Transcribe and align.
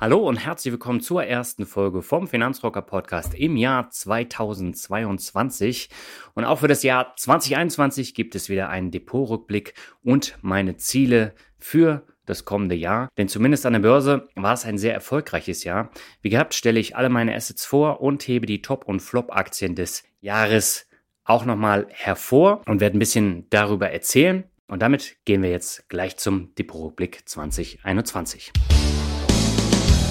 Hallo 0.00 0.28
und 0.28 0.36
herzlich 0.36 0.70
willkommen 0.70 1.00
zur 1.00 1.24
ersten 1.24 1.66
Folge 1.66 2.02
vom 2.02 2.28
Finanzrocker 2.28 2.82
Podcast 2.82 3.34
im 3.34 3.56
Jahr 3.56 3.90
2022. 3.90 5.90
Und 6.34 6.44
auch 6.44 6.60
für 6.60 6.68
das 6.68 6.84
Jahr 6.84 7.14
2021 7.16 8.14
gibt 8.14 8.36
es 8.36 8.48
wieder 8.48 8.68
einen 8.68 8.92
Depotrückblick 8.92 9.74
und 10.04 10.38
meine 10.40 10.76
Ziele 10.76 11.34
für 11.58 12.06
das 12.26 12.44
kommende 12.44 12.76
Jahr. 12.76 13.08
Denn 13.18 13.26
zumindest 13.26 13.66
an 13.66 13.72
der 13.72 13.80
Börse 13.80 14.28
war 14.36 14.54
es 14.54 14.64
ein 14.64 14.78
sehr 14.78 14.94
erfolgreiches 14.94 15.64
Jahr. 15.64 15.90
Wie 16.22 16.30
gehabt 16.30 16.54
stelle 16.54 16.78
ich 16.78 16.94
alle 16.94 17.08
meine 17.08 17.34
Assets 17.34 17.64
vor 17.64 18.00
und 18.00 18.22
hebe 18.22 18.46
die 18.46 18.62
Top- 18.62 18.86
und 18.86 19.00
Flop-Aktien 19.00 19.74
des 19.74 20.04
Jahres 20.20 20.86
auch 21.24 21.44
nochmal 21.44 21.88
hervor 21.90 22.62
und 22.66 22.78
werde 22.78 22.96
ein 22.96 23.00
bisschen 23.00 23.50
darüber 23.50 23.90
erzählen. 23.90 24.44
Und 24.68 24.80
damit 24.80 25.16
gehen 25.24 25.42
wir 25.42 25.50
jetzt 25.50 25.88
gleich 25.88 26.18
zum 26.18 26.54
Depotrückblick 26.54 27.28
2021. 27.28 28.52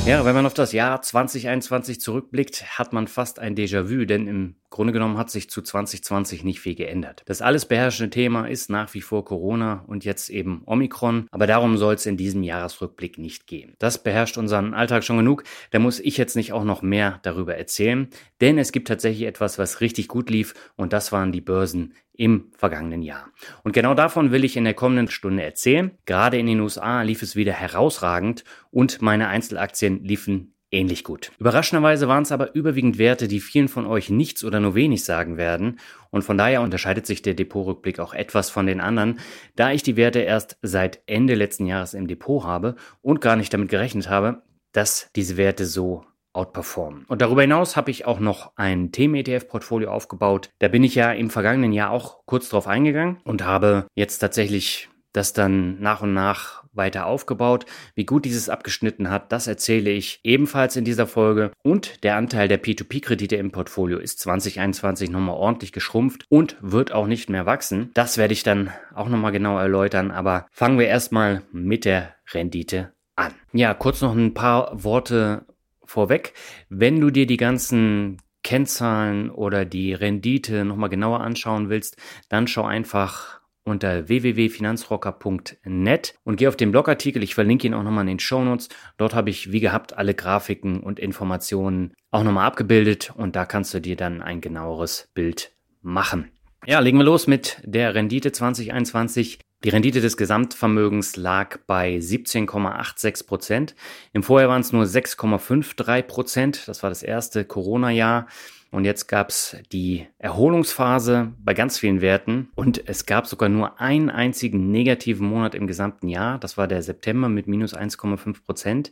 Ja, 0.08 0.24
wenn 0.24 0.36
man 0.36 0.46
auf 0.46 0.54
das 0.54 0.72
Jahr 0.72 1.02
2021 1.02 2.00
zurückblickt, 2.00 2.80
hat 2.80 2.94
man 2.94 3.08
fast 3.08 3.40
ein 3.40 3.56
Déjà-vu, 3.56 4.06
denn 4.06 4.26
im 4.26 4.56
Grunde 4.70 4.94
genommen 4.94 5.18
hat 5.18 5.30
sich 5.30 5.50
zu 5.50 5.62
2020 5.62 6.44
nicht 6.44 6.60
viel 6.60 6.76
geändert. 6.76 7.24
Das 7.26 7.42
alles 7.42 7.66
beherrschende 7.66 8.10
Thema 8.10 8.48
ist 8.48 8.70
nach 8.70 8.94
wie 8.94 9.02
vor 9.02 9.24
Corona 9.24 9.84
und 9.88 10.04
jetzt 10.04 10.30
eben 10.30 10.62
Omikron, 10.66 11.28
aber 11.32 11.48
darum 11.48 11.78
soll 11.78 11.96
es 11.96 12.06
in 12.06 12.18
diesem 12.18 12.44
Jahresrückblick 12.44 13.18
nicht 13.18 13.48
gehen. 13.48 13.76
Das 13.80 14.04
beherrscht 14.04 14.38
unseren 14.38 14.74
Alltag 14.74 15.04
schon 15.04 15.18
genug, 15.18 15.44
da 15.72 15.80
muss 15.80 16.00
ich 16.00 16.18
jetzt 16.18 16.36
nicht 16.36 16.52
auch 16.54 16.64
noch 16.64 16.82
mehr 16.82 17.20
darüber 17.24 17.56
erzählen, 17.56 18.10
denn 18.42 18.58
es 18.58 18.72
gibt 18.72 18.88
tatsächlich 18.88 19.28
etwas, 19.28 19.58
was 19.58 19.82
richtig 19.82 20.08
gut 20.10 20.30
lief 20.30 20.54
und 20.76 20.94
das 20.94 21.12
waren 21.12 21.32
die 21.32 21.42
Börsen 21.42 21.94
im 22.18 22.52
vergangenen 22.58 23.04
Jahr. 23.04 23.28
Und 23.64 23.72
genau 23.74 23.94
davon 23.94 24.32
will 24.32 24.44
ich 24.44 24.58
in 24.58 24.64
der 24.64 24.74
kommenden 24.74 25.08
Stunde 25.10 25.44
erzählen. 25.44 25.92
Gerade 26.06 26.38
in 26.38 26.48
den 26.48 26.60
USA 26.60 27.04
lief 27.04 27.22
es 27.22 27.36
wieder 27.36 27.54
herausragend 27.54 28.44
und 28.72 29.02
meine 29.02 29.28
Einzelaktien 29.28 30.04
liefen 30.04 30.54
ähnlich 30.72 31.04
gut. 31.04 31.32
Überraschenderweise 31.40 32.08
waren 32.08 32.24
es 32.24 32.32
aber 32.32 32.54
überwiegend 32.56 32.98
Werte, 32.98 33.28
die 33.28 33.40
vielen 33.40 33.68
von 33.68 33.86
euch 33.86 34.10
nichts 34.10 34.44
oder 34.44 34.60
nur 34.60 34.76
wenig 34.76 35.04
sagen 35.04 35.38
werden. 35.38 35.80
Und 36.10 36.24
von 36.24 36.38
daher 36.38 36.62
unterscheidet 36.62 37.06
sich 37.06 37.22
der 37.22 37.34
Depotrückblick 37.34 38.00
auch 38.00 38.14
etwas 38.14 38.50
von 38.50 38.66
den 38.66 38.82
anderen, 38.82 39.20
da 39.56 39.72
ich 39.72 39.84
die 39.84 39.98
Werte 39.98 40.20
erst 40.20 40.58
seit 40.62 41.02
Ende 41.06 41.36
letzten 41.36 41.66
Jahres 41.66 41.94
im 41.94 42.08
Depot 42.08 42.44
habe 42.44 42.76
und 43.02 43.22
gar 43.22 43.36
nicht 43.36 43.54
damit 43.54 43.70
gerechnet 43.70 44.10
habe, 44.10 44.44
dass 44.72 45.10
diese 45.16 45.38
Werte 45.38 45.66
so 45.66 46.06
outperformen. 46.34 47.06
Und 47.08 47.22
darüber 47.22 47.42
hinaus 47.42 47.76
habe 47.76 47.90
ich 47.92 48.06
auch 48.06 48.20
noch 48.20 48.52
ein 48.56 48.92
Themen-ETF-Portfolio 48.92 49.92
aufgebaut. 49.92 50.52
Da 50.60 50.68
bin 50.68 50.84
ich 50.84 50.96
ja 50.96 51.12
im 51.12 51.32
vergangenen 51.32 51.74
Jahr 51.74 51.92
auch 51.92 52.26
kurz 52.26 52.50
drauf 52.50 52.68
eingegangen 52.68 53.18
und 53.24 53.44
habe 53.44 53.88
jetzt 53.96 54.20
tatsächlich 54.20 54.90
das 55.14 55.34
dann 55.34 55.80
nach 55.82 56.02
und 56.02 56.14
nach 56.14 56.64
weiter 56.78 57.06
aufgebaut. 57.06 57.66
Wie 57.96 58.06
gut 58.06 58.26
dieses 58.26 58.50
abgeschnitten 58.50 59.10
hat, 59.10 59.32
das 59.32 59.48
erzähle 59.48 59.90
ich 59.90 60.20
ebenfalls 60.24 60.76
in 60.76 60.86
dieser 60.86 61.08
Folge. 61.08 61.52
Und 61.64 62.04
der 62.04 62.16
Anteil 62.16 62.48
der 62.48 62.62
P2P-Kredite 62.62 63.36
im 63.36 63.52
Portfolio 63.52 63.98
ist 63.98 64.20
2021 64.20 65.10
nochmal 65.10 65.36
ordentlich 65.36 65.72
geschrumpft 65.72 66.26
und 66.30 66.56
wird 66.62 66.92
auch 66.92 67.08
nicht 67.08 67.30
mehr 67.30 67.46
wachsen. 67.46 67.92
Das 67.94 68.18
werde 68.18 68.34
ich 68.34 68.44
dann 68.44 68.72
auch 68.94 69.10
nochmal 69.10 69.32
genau 69.32 69.58
erläutern. 69.58 70.12
Aber 70.12 70.48
fangen 70.52 70.80
wir 70.80 70.88
erstmal 70.88 71.42
mit 71.52 71.86
der 71.86 72.16
Rendite 72.32 72.94
an. 73.16 73.34
Ja, 73.52 73.74
kurz 73.74 74.02
noch 74.02 74.16
ein 74.16 74.34
paar 74.34 74.84
Worte 74.84 75.46
vorweg. 75.84 76.34
Wenn 76.70 77.00
du 77.00 77.10
dir 77.10 77.26
die 77.26 77.38
ganzen 77.38 78.18
Kennzahlen 78.44 79.30
oder 79.30 79.66
die 79.66 79.94
Rendite 79.94 80.64
nochmal 80.64 80.90
genauer 80.90 81.22
anschauen 81.22 81.70
willst, 81.70 81.98
dann 82.30 82.48
schau 82.48 82.64
einfach 82.64 83.42
unter 83.68 84.08
www.finanzrocker.net 84.08 86.16
und 86.24 86.38
geh 86.38 86.48
auf 86.48 86.56
den 86.56 86.72
Blogartikel. 86.72 87.24
Ich 87.24 87.36
verlinke 87.36 87.68
ihn 87.68 87.74
auch 87.74 87.84
nochmal 87.84 88.04
in 88.04 88.08
den 88.08 88.20
Shownotes. 88.20 88.70
Dort 88.98 89.14
habe 89.14 89.30
ich 89.30 89.52
wie 89.52 89.60
gehabt 89.60 89.98
alle 89.98 90.14
Grafiken 90.14 90.80
und 90.80 91.00
Informationen 91.00 91.94
auch 92.12 92.24
nochmal 92.24 92.48
abgebildet 92.48 93.14
und 93.16 93.36
da 93.36 93.46
kannst 93.46 93.74
du 93.74 93.82
dir 93.82 93.96
dann 93.96 94.22
ein 94.22 94.42
genaueres 94.42 95.10
Bild 95.14 95.52
machen. 95.82 96.32
Ja, 96.66 96.80
legen 96.80 96.98
wir 96.98 97.06
los 97.06 97.28
mit 97.28 97.62
der 97.64 97.96
Rendite 97.96 98.32
2021. 98.32 99.40
Die 99.64 99.70
Rendite 99.70 100.02
des 100.02 100.18
Gesamtvermögens 100.18 101.16
lag 101.16 101.58
bei 101.66 101.96
17,86 101.96 103.26
Prozent. 103.26 103.76
Im 104.14 104.22
Vorjahr 104.22 104.50
waren 104.50 104.62
es 104.62 104.72
nur 104.72 104.84
6,53 104.84 106.04
Prozent. 106.04 106.68
Das 106.68 106.84
war 106.84 106.92
das 106.92 107.02
erste 107.02 107.44
Corona-Jahr. 107.44 108.28
Und 108.72 108.86
jetzt 108.86 109.08
gab 109.08 109.30
es 109.30 109.58
die 109.72 110.08
Erholungsphase 110.20 111.34
bei 111.40 111.54
ganz 111.54 111.80
vielen 111.80 112.02
Werten 112.02 112.50
und 112.56 112.88
es 112.88 113.06
gab 113.06 113.28
sogar 113.28 113.50
nur 113.50 113.80
einen 113.80 114.10
einzigen 114.10 114.72
negativen 114.72 115.28
Monat 115.28 115.56
im 115.56 115.68
gesamten 115.68 116.08
Jahr. 116.10 116.38
Das 116.40 116.58
war 116.58 116.68
der 116.68 116.82
September 116.82 117.30
mit 117.30 117.48
minus 117.48 117.74
1,5 117.74 118.44
Prozent. 118.44 118.92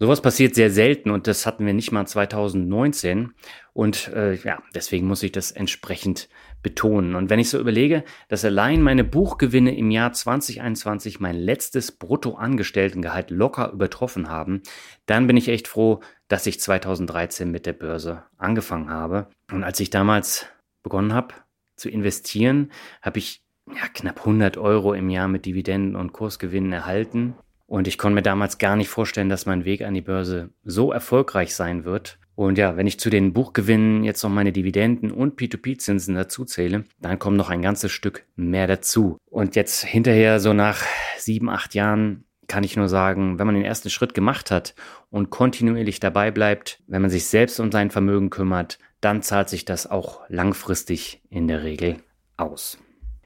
Sowas 0.00 0.20
passiert 0.20 0.56
sehr 0.56 0.70
selten 0.70 1.10
und 1.10 1.28
das 1.28 1.46
hatten 1.46 1.66
wir 1.66 1.72
nicht 1.72 1.92
mal 1.92 2.04
2019. 2.04 3.32
Und 3.72 4.08
äh, 4.08 4.34
ja, 4.34 4.60
deswegen 4.74 5.06
muss 5.06 5.22
ich 5.22 5.30
das 5.30 5.52
entsprechend 5.52 6.28
betonen. 6.62 7.14
Und 7.14 7.30
wenn 7.30 7.38
ich 7.38 7.48
so 7.48 7.60
überlege, 7.60 8.02
dass 8.28 8.44
allein 8.44 8.82
meine 8.82 9.04
Buchgewinne 9.04 9.76
im 9.76 9.92
Jahr 9.92 10.12
2021 10.12 11.20
mein 11.20 11.36
letztes 11.36 11.92
Bruttoangestelltengehalt 11.92 13.30
locker 13.30 13.70
übertroffen 13.72 14.28
haben, 14.28 14.62
dann 15.06 15.28
bin 15.28 15.36
ich 15.36 15.48
echt 15.48 15.68
froh, 15.68 16.00
dass 16.28 16.46
ich 16.46 16.60
2013 16.60 17.50
mit 17.50 17.66
der 17.66 17.72
Börse 17.72 18.24
angefangen 18.38 18.90
habe. 18.90 19.28
Und 19.52 19.64
als 19.64 19.80
ich 19.80 19.90
damals 19.90 20.46
begonnen 20.82 21.12
habe 21.12 21.34
zu 21.76 21.88
investieren, 21.88 22.70
habe 23.02 23.18
ich 23.18 23.42
ja, 23.68 23.88
knapp 23.92 24.20
100 24.20 24.56
Euro 24.56 24.94
im 24.94 25.10
Jahr 25.10 25.28
mit 25.28 25.46
Dividenden 25.46 25.96
und 25.96 26.12
Kursgewinnen 26.12 26.72
erhalten. 26.72 27.34
Und 27.66 27.88
ich 27.88 27.98
konnte 27.98 28.16
mir 28.16 28.22
damals 28.22 28.58
gar 28.58 28.76
nicht 28.76 28.88
vorstellen, 28.88 29.28
dass 29.28 29.46
mein 29.46 29.64
Weg 29.64 29.82
an 29.82 29.94
die 29.94 30.02
Börse 30.02 30.50
so 30.64 30.92
erfolgreich 30.92 31.54
sein 31.54 31.84
wird. 31.84 32.18
Und 32.36 32.58
ja, 32.58 32.76
wenn 32.76 32.86
ich 32.86 32.98
zu 32.98 33.10
den 33.10 33.32
Buchgewinnen 33.32 34.02
jetzt 34.04 34.22
noch 34.22 34.30
meine 34.30 34.52
Dividenden 34.52 35.12
und 35.12 35.38
P2P-Zinsen 35.38 36.14
dazu 36.14 36.44
zähle, 36.44 36.84
dann 37.00 37.18
kommt 37.18 37.36
noch 37.36 37.48
ein 37.48 37.62
ganzes 37.62 37.92
Stück 37.92 38.26
mehr 38.36 38.66
dazu. 38.66 39.18
Und 39.30 39.56
jetzt 39.56 39.84
hinterher, 39.84 40.40
so 40.40 40.52
nach 40.52 40.82
sieben, 41.16 41.48
acht 41.48 41.74
Jahren, 41.74 42.24
kann 42.48 42.64
ich 42.64 42.76
nur 42.76 42.88
sagen, 42.88 43.38
wenn 43.38 43.46
man 43.46 43.54
den 43.54 43.64
ersten 43.64 43.90
Schritt 43.90 44.14
gemacht 44.14 44.50
hat 44.50 44.74
und 45.10 45.30
kontinuierlich 45.30 46.00
dabei 46.00 46.30
bleibt, 46.30 46.80
wenn 46.86 47.02
man 47.02 47.10
sich 47.10 47.26
selbst 47.26 47.60
um 47.60 47.70
sein 47.72 47.90
Vermögen 47.90 48.30
kümmert, 48.30 48.78
dann 49.00 49.22
zahlt 49.22 49.48
sich 49.48 49.64
das 49.64 49.86
auch 49.86 50.20
langfristig 50.28 51.22
in 51.28 51.48
der 51.48 51.62
Regel 51.62 51.98
aus. 52.36 52.78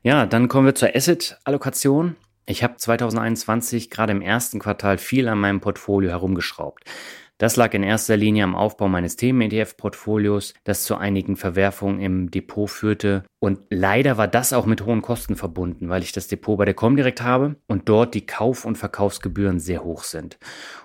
Ja, 0.03 0.27
dann 0.27 0.49
kommen 0.49 0.67
wir 0.67 0.75
zur 0.75 0.95
Asset-Allokation. 0.95 2.17
Ich 2.47 2.63
habe 2.63 2.77
2021 2.77 3.91
gerade 3.91 4.13
im 4.13 4.23
ersten 4.23 4.59
Quartal 4.59 4.99
viel 4.99 5.29
an 5.29 5.39
meinem 5.39 5.61
Portfolio 5.61 6.11
herumgeschraubt. 6.11 6.85
Das 7.39 7.55
lag 7.55 7.73
in 7.73 7.85
erster 7.85 8.17
Linie 8.17 8.43
am 8.43 8.57
Aufbau 8.57 8.89
meines 8.89 9.15
Themen-ETF-Portfolios, 9.15 10.55
das 10.65 10.83
zu 10.83 10.97
einigen 10.97 11.37
Verwerfungen 11.37 12.01
im 12.01 12.33
Depot 12.33 12.69
führte. 12.69 13.23
Und 13.39 13.61
leider 13.71 14.19
war 14.19 14.27
das 14.27 14.53
auch 14.53 14.67
mit 14.67 14.85
hohen 14.85 15.03
Kosten 15.03 15.37
verbunden, 15.37 15.89
weil 15.89 16.03
ich 16.03 16.11
das 16.11 16.27
Depot 16.27 16.59
bei 16.59 16.65
der 16.65 16.75
Comdirect 16.75 17.23
habe 17.23 17.55
und 17.69 17.89
dort 17.89 18.15
die 18.15 18.27
Kauf- 18.27 18.65
und 18.65 18.77
Verkaufsgebühren 18.77 19.61
sehr 19.61 19.85
hoch 19.85 20.03
sind. 20.03 20.39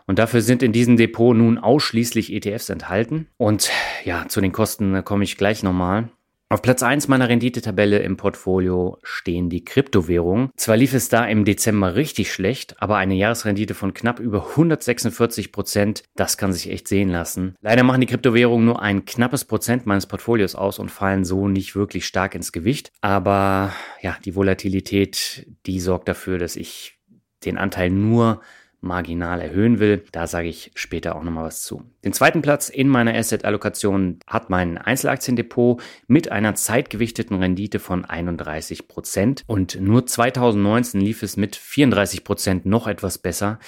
Und 0.05 0.19
dafür 0.19 0.41
sind 0.41 0.61
in 0.61 0.73
diesem 0.73 0.95
Depot 0.95 1.35
nun 1.35 1.57
ausschließlich 1.57 2.31
ETFs 2.31 2.69
enthalten. 2.69 3.27
Und 3.37 3.71
ja, 4.05 4.27
zu 4.27 4.39
den 4.39 4.51
Kosten 4.51 5.03
komme 5.03 5.23
ich 5.23 5.37
gleich 5.37 5.63
nochmal. 5.63 6.09
Auf 6.53 6.61
Platz 6.61 6.83
1 6.83 7.07
meiner 7.07 7.29
Renditetabelle 7.29 7.97
im 7.97 8.15
Portfolio 8.15 8.99
stehen 9.01 9.49
die 9.49 9.65
Kryptowährungen. 9.65 10.51
Zwar 10.55 10.77
lief 10.77 10.93
es 10.93 11.09
da 11.09 11.25
im 11.25 11.45
Dezember 11.45 11.95
richtig 11.95 12.31
schlecht, 12.31 12.79
aber 12.79 12.97
eine 12.97 13.15
Jahresrendite 13.15 13.73
von 13.73 13.95
knapp 13.95 14.19
über 14.19 14.49
146 14.51 15.51
Prozent, 15.51 16.03
das 16.15 16.37
kann 16.37 16.53
sich 16.53 16.69
echt 16.69 16.87
sehen 16.87 17.09
lassen. 17.09 17.55
Leider 17.61 17.81
machen 17.81 18.01
die 18.01 18.05
Kryptowährungen 18.05 18.67
nur 18.67 18.83
ein 18.83 19.03
knappes 19.03 19.45
Prozent 19.45 19.87
meines 19.87 20.05
Portfolios 20.05 20.53
aus 20.53 20.77
und 20.77 20.91
fallen 20.91 21.25
so 21.25 21.47
nicht 21.47 21.75
wirklich 21.75 22.05
stark 22.05 22.35
ins 22.35 22.51
Gewicht. 22.51 22.91
Aber 23.01 23.73
ja, 24.03 24.15
die 24.23 24.35
Volatilität, 24.35 25.47
die 25.65 25.79
sorgt 25.79 26.07
dafür, 26.07 26.37
dass 26.37 26.55
ich 26.55 26.99
den 27.45 27.57
Anteil 27.57 27.89
nur 27.89 28.41
marginal 28.83 29.41
erhöhen 29.41 29.79
will. 29.79 30.03
Da 30.11 30.27
sage 30.27 30.47
ich 30.47 30.71
später 30.75 31.15
auch 31.15 31.23
nochmal 31.23 31.45
was 31.45 31.63
zu. 31.63 31.83
Den 32.03 32.13
zweiten 32.13 32.41
Platz 32.41 32.69
in 32.69 32.87
meiner 32.87 33.15
Asset-Allokation 33.15 34.19
hat 34.27 34.49
mein 34.49 34.77
Einzelaktiendepot 34.77 35.81
mit 36.07 36.31
einer 36.31 36.55
zeitgewichteten 36.55 37.37
Rendite 37.37 37.79
von 37.79 38.05
31 38.05 38.87
Prozent. 38.87 39.43
Und 39.47 39.79
nur 39.79 40.05
2019 40.05 41.01
lief 41.01 41.23
es 41.23 41.37
mit 41.37 41.55
34 41.55 42.23
Prozent 42.23 42.65
noch 42.65 42.87
etwas 42.87 43.17
besser. 43.17 43.59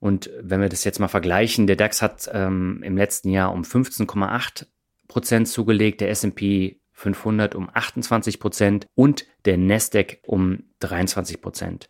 Und 0.00 0.30
wenn 0.40 0.60
wir 0.60 0.68
das 0.68 0.82
jetzt 0.84 0.98
mal 0.98 1.08
vergleichen, 1.08 1.68
der 1.68 1.76
DAX 1.76 2.02
hat 2.02 2.28
ähm, 2.32 2.82
im 2.82 2.96
letzten 2.96 3.28
Jahr 3.28 3.52
um 3.52 3.62
15,8 3.62 4.66
Prozent 5.06 5.46
zugelegt, 5.46 6.00
der 6.00 6.10
S&P 6.10 6.80
500 6.92 7.54
um 7.54 7.68
28 7.72 8.40
Prozent 8.40 8.86
und 8.94 9.26
der 9.44 9.58
Nasdaq 9.58 10.18
um 10.26 10.64
23 10.80 11.40
Prozent. 11.40 11.88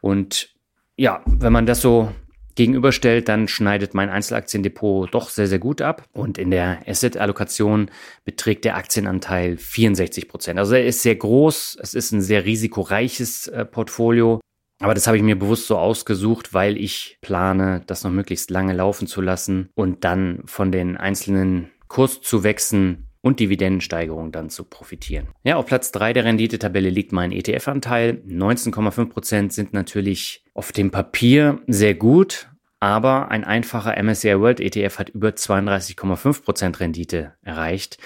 Und 0.00 0.51
ja, 0.96 1.22
wenn 1.26 1.52
man 1.52 1.66
das 1.66 1.80
so 1.80 2.12
gegenüberstellt, 2.54 3.28
dann 3.28 3.48
schneidet 3.48 3.94
mein 3.94 4.10
Einzelaktiendepot 4.10 5.12
doch 5.14 5.30
sehr, 5.30 5.46
sehr 5.46 5.58
gut 5.58 5.80
ab. 5.80 6.04
Und 6.12 6.38
in 6.38 6.50
der 6.50 6.80
Asset-Allokation 6.86 7.90
beträgt 8.24 8.64
der 8.64 8.76
Aktienanteil 8.76 9.56
64 9.56 10.28
Prozent. 10.28 10.58
Also 10.58 10.74
er 10.74 10.84
ist 10.84 11.02
sehr 11.02 11.16
groß. 11.16 11.78
Es 11.80 11.94
ist 11.94 12.12
ein 12.12 12.20
sehr 12.20 12.44
risikoreiches 12.44 13.48
äh, 13.48 13.64
Portfolio. 13.64 14.40
Aber 14.80 14.94
das 14.94 15.06
habe 15.06 15.16
ich 15.16 15.22
mir 15.22 15.38
bewusst 15.38 15.68
so 15.68 15.78
ausgesucht, 15.78 16.52
weil 16.54 16.76
ich 16.76 17.18
plane, 17.20 17.82
das 17.86 18.02
noch 18.02 18.10
möglichst 18.10 18.50
lange 18.50 18.72
laufen 18.72 19.06
zu 19.06 19.20
lassen 19.20 19.70
und 19.74 20.04
dann 20.04 20.42
von 20.44 20.72
den 20.72 20.96
einzelnen 20.96 21.70
Kurszuwächsen 21.86 23.06
und 23.22 23.40
Dividendensteigerung 23.40 24.32
dann 24.32 24.50
zu 24.50 24.64
profitieren. 24.64 25.28
Ja, 25.44 25.56
auf 25.56 25.66
Platz 25.66 25.92
3 25.92 26.12
der 26.12 26.24
Renditetabelle 26.24 26.90
liegt 26.90 27.12
mein 27.12 27.32
ETF-Anteil. 27.32 28.22
19,5% 28.26 29.52
sind 29.52 29.72
natürlich 29.72 30.44
auf 30.54 30.72
dem 30.72 30.90
Papier 30.90 31.60
sehr 31.68 31.94
gut, 31.94 32.50
aber 32.80 33.30
ein 33.30 33.44
einfacher 33.44 33.96
MSCI 34.02 34.40
World 34.40 34.60
ETF 34.60 34.98
hat 34.98 35.08
über 35.10 35.28
32,5% 35.30 36.80
Rendite 36.80 37.34
erreicht. 37.42 37.98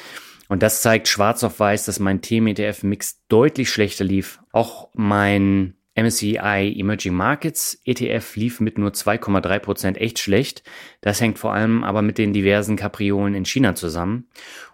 Und 0.49 0.63
das 0.63 0.83
zeigt 0.83 1.09
schwarz 1.09 1.43
auf 1.43 1.59
weiß, 1.59 1.87
dass 1.87 1.99
mein 1.99 2.21
Themen-ETF-Mix 2.21 3.25
deutlich 3.29 3.71
schlechter 3.71 4.05
lief. 4.05 4.39
Auch 4.53 4.91
mein 4.95 5.76
MSCI 5.97 6.75
Emerging 6.79 7.15
Markets 7.15 7.81
ETF 7.85 8.37
lief 8.37 8.61
mit 8.61 8.77
nur 8.79 8.91
2,3% 8.91 9.97
echt 9.97 10.19
schlecht. 10.19 10.63
Das 11.01 11.21
hängt 11.21 11.39
vor 11.39 11.55
allem 11.55 11.85
aber 11.85 12.03
mit 12.03 12.19
den 12.19 12.33
diversen 12.33 12.77
Kapriolen 12.77 13.35
in 13.35 13.47
China 13.47 13.75
zusammen. 13.75 14.29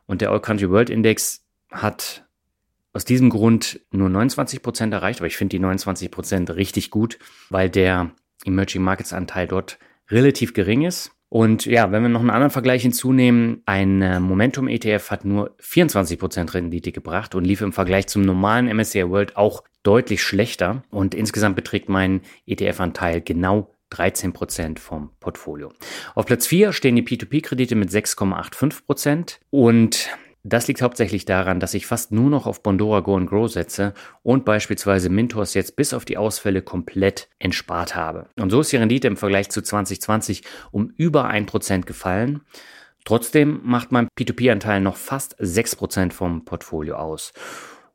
Und 0.07 0.21
der 0.21 0.31
All 0.31 0.41
Country 0.41 0.69
World 0.69 0.91
Index 0.91 1.45
hat 1.71 2.27
aus 2.93 3.05
diesem 3.05 3.31
Grund 3.31 3.81
nur 3.91 4.09
29% 4.09 4.93
erreicht, 4.93 5.21
aber 5.21 5.27
ich 5.29 5.37
finde 5.37 5.57
die 5.57 5.65
29% 5.65 6.57
richtig 6.57 6.91
gut, 6.91 7.19
weil 7.49 7.71
der 7.71 8.11
Emerging 8.45 8.83
Markets 8.83 9.13
Anteil 9.13 9.47
dort 9.47 9.79
relativ 10.11 10.53
gering 10.53 10.83
ist. 10.83 11.13
Und 11.33 11.65
ja, 11.65 11.91
wenn 11.91 12.03
wir 12.03 12.11
noch 12.11 12.21
einen 12.21 12.29
anderen 12.29 12.51
Vergleich 12.51 12.83
hinzunehmen, 12.83 13.63
ein 13.65 14.03
äh, 14.03 14.21
Momentum 14.21 14.69
ETF 14.69 15.11
hat 15.11 15.25
nur 15.25 15.57
24% 15.63 16.53
Rendite 16.53 16.93
gebracht 16.93 17.35
und 17.35 17.47
lief 17.47 17.63
im 17.63 17.73
Vergleich 17.73 18.07
zum 18.07 18.21
normalen 18.21 18.67
MSCI 18.67 19.09
World 19.09 19.35
auch 19.35 19.65
deutlich 19.83 20.23
schlechter. 20.23 20.83
Und 20.91 21.15
insgesamt 21.15 21.57
beträgt 21.57 21.89
mein 21.89 22.21
ETF-Anteil 22.47 23.23
genau 23.23 23.75
13% 23.93 24.79
vom 24.79 25.09
Portfolio. 25.21 25.73
Auf 26.15 26.27
Platz 26.27 26.47
4 26.47 26.75
stehen 26.75 26.97
die 26.97 27.03
P2P-Kredite 27.03 27.77
mit 27.77 27.89
6,85% 27.89 29.39
und 29.49 30.11
das 30.45 30.67
liegt 30.67 30.83
hauptsächlich 30.83 31.25
daran, 31.25 31.61
dass 31.61 31.75
ich 31.75 31.87
fast 31.87 32.11
nur 32.11 32.29
noch 32.29 32.47
auf 32.47 32.63
Bondora 32.63 33.01
Go 33.01 33.17
and 33.17 33.29
Grow 33.29 33.51
setze 33.51 33.95
und 34.23 34.45
beispielsweise 34.45 35.09
Mintos 35.09 35.55
jetzt 35.55 35.77
bis 35.77 35.95
auf 35.95 36.05
die 36.05 36.17
Ausfälle 36.17 36.63
komplett 36.63 37.29
entspart 37.39 37.95
habe. 37.95 38.29
Und 38.39 38.51
so 38.51 38.61
ist 38.61 38.73
die 38.73 38.77
Rendite 38.77 39.07
im 39.07 39.17
Vergleich 39.17 39.51
zu 39.51 39.63
2020 39.63 40.43
um 40.73 40.91
über 40.97 41.31
1% 41.31 41.83
gefallen. 41.83 42.41
Trotzdem 43.05 43.61
macht 43.65 43.93
mein 43.93 44.09
P2P-Anteil 44.19 44.81
noch 44.81 44.97
fast 44.97 45.41
6% 45.41 46.13
vom 46.13 46.45
Portfolio 46.45 46.97
aus. 46.97 47.33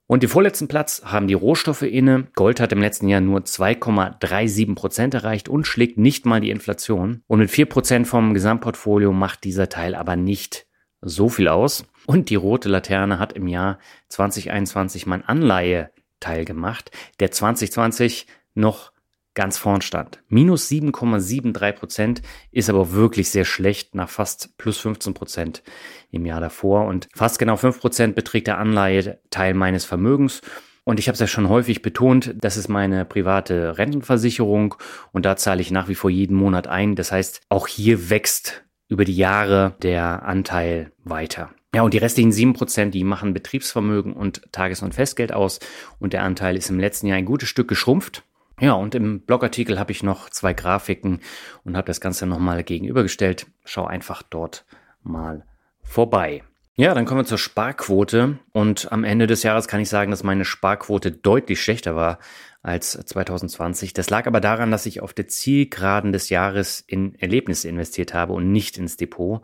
Und 0.05 0.23
den 0.23 0.29
vorletzten 0.29 0.69
Platz 0.69 1.01
haben 1.03 1.27
die 1.27 1.33
Rohstoffe 1.33 1.81
inne. 1.81 2.27
Gold 2.33 2.61
hat 2.61 2.71
im 2.71 2.79
letzten 2.79 3.09
Jahr 3.09 3.19
nur 3.19 3.41
2,37 3.41 4.73
Prozent 4.73 5.13
erreicht 5.13 5.49
und 5.49 5.67
schlägt 5.67 5.97
nicht 5.97 6.25
mal 6.25 6.39
die 6.39 6.49
Inflation. 6.49 7.23
Und 7.27 7.39
mit 7.39 7.51
4 7.51 7.65
Prozent 7.65 8.07
vom 8.07 8.33
Gesamtportfolio 8.33 9.11
macht 9.11 9.43
dieser 9.43 9.67
Teil 9.67 9.95
aber 9.95 10.15
nicht 10.15 10.65
so 11.01 11.27
viel 11.27 11.49
aus. 11.49 11.85
Und 12.07 12.29
die 12.29 12.35
rote 12.35 12.69
Laterne 12.69 13.19
hat 13.19 13.33
im 13.33 13.47
Jahr 13.47 13.79
2021 14.07 15.07
mein 15.07 15.25
Anleiheteil 15.25 16.45
gemacht, 16.45 16.89
der 17.19 17.31
2020 17.31 18.27
noch 18.53 18.93
ganz 19.33 19.57
vorn 19.57 19.81
stand. 19.81 20.23
Minus 20.29 20.69
7,73 20.71 21.71
Prozent 21.73 22.21
ist 22.49 22.69
aber 22.69 22.93
wirklich 22.93 23.29
sehr 23.29 23.43
schlecht 23.43 23.93
nach 23.93 24.09
fast 24.09 24.57
plus 24.57 24.77
15 24.77 25.13
Prozent 25.13 25.63
im 26.09 26.25
Jahr 26.25 26.39
davor. 26.39 26.85
Und 26.85 27.09
fast 27.13 27.39
genau 27.39 27.57
5 27.57 27.77
Prozent 27.81 28.15
beträgt 28.15 28.47
der 28.47 28.57
Anleiheteil 28.57 29.53
meines 29.53 29.83
Vermögens. 29.83 30.41
Und 30.85 30.99
ich 30.99 31.09
habe 31.09 31.15
es 31.15 31.19
ja 31.19 31.27
schon 31.27 31.49
häufig 31.49 31.81
betont, 31.81 32.35
das 32.39 32.55
ist 32.55 32.69
meine 32.69 33.03
private 33.03 33.77
Rentenversicherung 33.77 34.75
und 35.11 35.25
da 35.25 35.35
zahle 35.35 35.59
ich 35.59 35.71
nach 35.71 35.89
wie 35.89 35.95
vor 35.95 36.09
jeden 36.09 36.37
Monat 36.37 36.67
ein. 36.67 36.95
Das 36.95 37.11
heißt, 37.11 37.41
auch 37.49 37.67
hier 37.67 38.09
wächst 38.09 38.63
über 38.87 39.03
die 39.03 39.17
Jahre 39.17 39.75
der 39.81 40.23
Anteil 40.23 40.93
weiter. 41.03 41.51
Ja, 41.75 41.81
und 41.81 41.93
die 41.93 41.97
restlichen 41.97 42.31
sieben 42.31 42.53
Prozent, 42.53 42.93
die 42.93 43.03
machen 43.03 43.33
Betriebsvermögen 43.33 44.13
und 44.13 44.41
Tages- 44.51 44.81
und 44.81 44.95
Festgeld 44.95 45.33
aus. 45.33 45.59
Und 45.99 46.13
der 46.13 46.23
Anteil 46.23 46.55
ist 46.55 46.69
im 46.69 46.79
letzten 46.79 47.07
Jahr 47.07 47.17
ein 47.17 47.25
gutes 47.25 47.49
Stück 47.49 47.67
geschrumpft. 47.67 48.23
Ja, 48.59 48.73
und 48.73 48.95
im 48.95 49.19
Blogartikel 49.21 49.77
habe 49.77 49.91
ich 49.91 50.01
noch 50.01 50.29
zwei 50.29 50.53
Grafiken 50.53 51.19
und 51.63 51.77
habe 51.77 51.87
das 51.87 52.01
Ganze 52.01 52.25
nochmal 52.25 52.63
gegenübergestellt. 52.63 53.45
Schau 53.65 53.85
einfach 53.85 54.23
dort 54.23 54.65
mal 55.03 55.45
vorbei. 55.83 56.43
Ja, 56.75 56.93
dann 56.93 57.05
kommen 57.05 57.21
wir 57.21 57.25
zur 57.25 57.37
Sparquote. 57.37 58.39
Und 58.53 58.91
am 58.91 59.03
Ende 59.03 59.27
des 59.27 59.43
Jahres 59.43 59.67
kann 59.67 59.81
ich 59.81 59.89
sagen, 59.89 60.11
dass 60.11 60.23
meine 60.23 60.45
Sparquote 60.45 61.11
deutlich 61.11 61.61
schlechter 61.61 61.95
war 61.95 62.19
als 62.67 62.91
2020. 62.91 63.93
Das 63.93 64.09
lag 64.09 64.27
aber 64.27 64.41
daran, 64.41 64.71
dass 64.71 64.85
ich 64.85 65.01
auf 65.01 65.13
der 65.13 65.27
Zielgeraden 65.27 66.11
des 66.11 66.29
Jahres 66.29 66.83
in 66.85 67.15
Erlebnisse 67.15 67.69
investiert 67.69 68.13
habe 68.13 68.33
und 68.33 68.51
nicht 68.51 68.77
ins 68.77 68.97
Depot. 68.97 69.41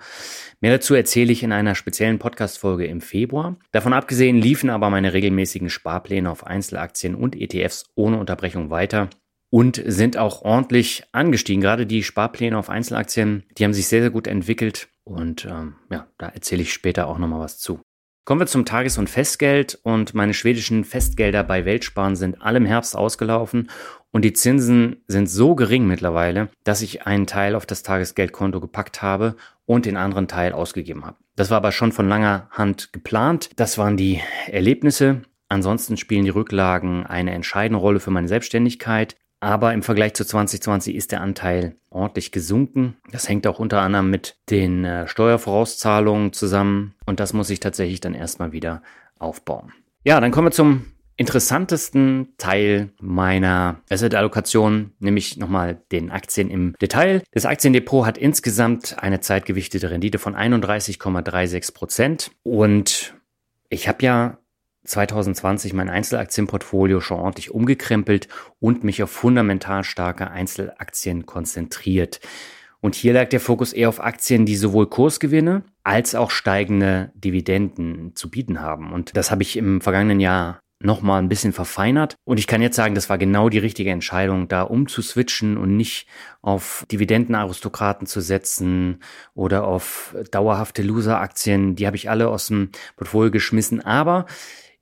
Mehr 0.60 0.72
dazu 0.72 0.94
erzähle 0.94 1.32
ich 1.32 1.42
in 1.42 1.54
einer 1.54 1.76
speziellen 1.76 2.20
Podcast-Folge 2.20 2.86
im 2.86 3.02
Februar. 3.02 3.58
Davon 3.72 3.94
abgesehen 3.94 4.38
liefen 4.38 4.70
aber 4.70 4.90
meine 4.90 5.14
regelmäßigen 5.14 5.70
Sparpläne 5.70 6.30
auf 6.30 6.46
Einzelaktien 6.46 7.16
und 7.16 7.36
ETFs 7.36 7.86
ohne 7.96 8.20
Unterbrechung 8.20 8.70
weiter 8.70 9.10
und 9.50 9.82
sind 9.86 10.18
auch 10.18 10.42
ordentlich 10.42 11.04
angestiegen. 11.12 11.62
Gerade 11.62 11.86
die 11.86 12.04
Sparpläne 12.04 12.58
auf 12.58 12.70
Einzelaktien, 12.70 13.44
die 13.58 13.64
haben 13.64 13.74
sich 13.74 13.88
sehr, 13.88 14.02
sehr 14.02 14.10
gut 14.10 14.28
entwickelt 14.28 14.90
und 15.04 15.46
ähm, 15.46 15.76
ja, 15.92 16.08
da 16.18 16.30
erzähle 16.30 16.64
ich 16.64 16.74
später 16.74 17.08
auch 17.08 17.20
nochmal 17.20 17.42
was 17.42 17.60
zu. 17.60 17.80
Kommen 18.26 18.40
wir 18.40 18.48
zum 18.48 18.64
Tages- 18.64 18.98
und 18.98 19.10
Festgeld 19.10 19.78
und 19.84 20.14
meine 20.14 20.34
schwedischen 20.34 20.86
Festgelder 20.86 21.44
bei 21.44 21.66
Weltsparen 21.66 22.16
sind 22.16 22.42
alle 22.42 22.58
im 22.60 22.66
Herbst 22.66 22.96
ausgelaufen 22.96 23.70
und 24.12 24.24
die 24.24 24.32
Zinsen 24.32 25.04
sind 25.10 25.30
so 25.30 25.56
gering 25.56 25.86
mittlerweile, 25.88 26.48
dass 26.64 26.82
ich 26.82 27.06
einen 27.06 27.28
Teil 27.28 27.54
auf 27.54 27.66
das 27.66 27.84
Tagesgeldkonto 27.84 28.62
gepackt 28.62 29.02
habe 29.02 29.36
und 29.66 29.86
den 29.86 29.98
anderen 29.98 30.30
Teil 30.30 30.54
ausgegeben 30.54 31.06
habe. 31.06 31.18
Das 31.36 31.50
war 31.50 31.58
aber 31.58 31.74
schon 31.74 31.92
von 31.92 32.08
langer 32.08 32.48
Hand 32.52 32.94
geplant. 32.94 33.50
Das 33.58 33.78
waren 33.78 33.98
die 33.98 34.22
Erlebnisse. 34.48 35.24
Ansonsten 35.50 35.98
spielen 35.98 36.24
die 36.24 36.30
Rücklagen 36.30 37.06
eine 37.06 37.32
entscheidende 37.32 37.82
Rolle 37.82 38.00
für 38.00 38.12
meine 38.12 38.30
Selbstständigkeit. 38.30 39.18
Aber 39.44 39.74
im 39.74 39.84
Vergleich 39.84 40.14
zu 40.14 40.24
2020 40.24 40.96
ist 40.96 41.12
der 41.12 41.20
Anteil 41.20 41.76
ordentlich 41.90 42.32
gesunken. 42.32 42.96
Das 43.12 43.28
hängt 43.28 43.46
auch 43.46 43.60
unter 43.60 43.82
anderem 43.82 44.10
mit 44.10 44.38
den 44.50 44.86
äh, 44.86 45.06
Steuervorauszahlungen 45.06 46.32
zusammen. 46.32 46.96
Und 47.06 47.20
das 47.20 47.34
muss 47.34 47.50
ich 47.50 47.60
tatsächlich 47.60 48.00
dann 48.00 48.14
erstmal 48.14 48.54
wieder 48.54 48.82
aufbauen. 49.20 49.74
Ja, 50.06 50.22
dann 50.22 50.32
kommen 50.32 50.48
wir 50.48 50.52
zum 50.52 50.86
interessantesten 51.18 52.30
Teil 52.38 52.92
meiner 53.02 53.82
Asset-Allokation, 53.90 54.94
nämlich 55.00 55.36
nochmal 55.36 55.82
den 55.92 56.10
Aktien 56.10 56.50
im 56.50 56.74
Detail. 56.82 57.22
Das 57.32 57.46
Aktiendepot 57.46 58.06
hat 58.06 58.18
insgesamt 58.18 58.96
eine 59.04 59.20
zeitgewichtete 59.20 59.92
Rendite 59.92 60.20
von 60.20 60.38
31,36 60.38 61.74
Prozent. 61.74 62.32
Und 62.44 63.14
ich 63.68 63.90
habe 63.90 64.06
ja 64.06 64.38
2020 64.86 65.74
mein 65.74 65.90
Einzelaktienportfolio 65.90 67.00
schon 67.00 67.20
ordentlich 67.20 67.52
umgekrempelt 67.52 68.28
und 68.60 68.84
mich 68.84 69.02
auf 69.04 69.12
fundamental 69.12 69.84
starke 69.84 70.30
Einzelaktien 70.32 71.26
konzentriert. 71.26 72.20
Und 72.82 72.96
hier 72.96 73.14
lag 73.14 73.30
der 73.30 73.40
Fokus 73.40 73.72
eher 73.72 73.88
auf 73.88 74.04
Aktien, 74.04 74.46
die 74.46 74.58
sowohl 74.58 74.88
Kursgewinne 74.88 75.64
als 75.84 76.16
auch 76.16 76.32
steigende 76.32 77.12
Dividenden 77.16 78.14
zu 78.16 78.30
bieten 78.30 78.60
haben. 78.60 78.92
Und 78.92 79.16
das 79.16 79.32
habe 79.32 79.42
ich 79.42 79.56
im 79.56 79.80
vergangenen 79.80 80.20
Jahr 80.20 80.60
nochmal 80.84 81.22
ein 81.22 81.30
bisschen 81.30 81.54
verfeinert. 81.54 82.16
Und 82.26 82.40
ich 82.40 82.48
kann 82.48 82.62
jetzt 82.62 82.76
sagen, 82.76 82.94
das 82.94 83.10
war 83.10 83.18
genau 83.18 83.50
die 83.50 83.60
richtige 83.60 83.92
Entscheidung, 83.92 84.48
da 84.48 84.64
umzuswitchen 84.64 85.58
und 85.58 85.78
nicht 85.78 86.08
auf 86.42 86.86
Dividendenaristokraten 86.92 88.06
zu 88.06 88.20
setzen 88.20 89.00
oder 89.34 89.66
auf 89.66 90.16
dauerhafte 90.32 90.82
Loser-Aktien. 90.84 91.76
Die 91.76 91.88
habe 91.88 91.96
ich 91.96 92.10
alle 92.10 92.28
aus 92.28 92.48
dem 92.48 92.72
Portfolio 92.98 93.32
geschmissen. 93.32 93.80
Aber 93.80 94.26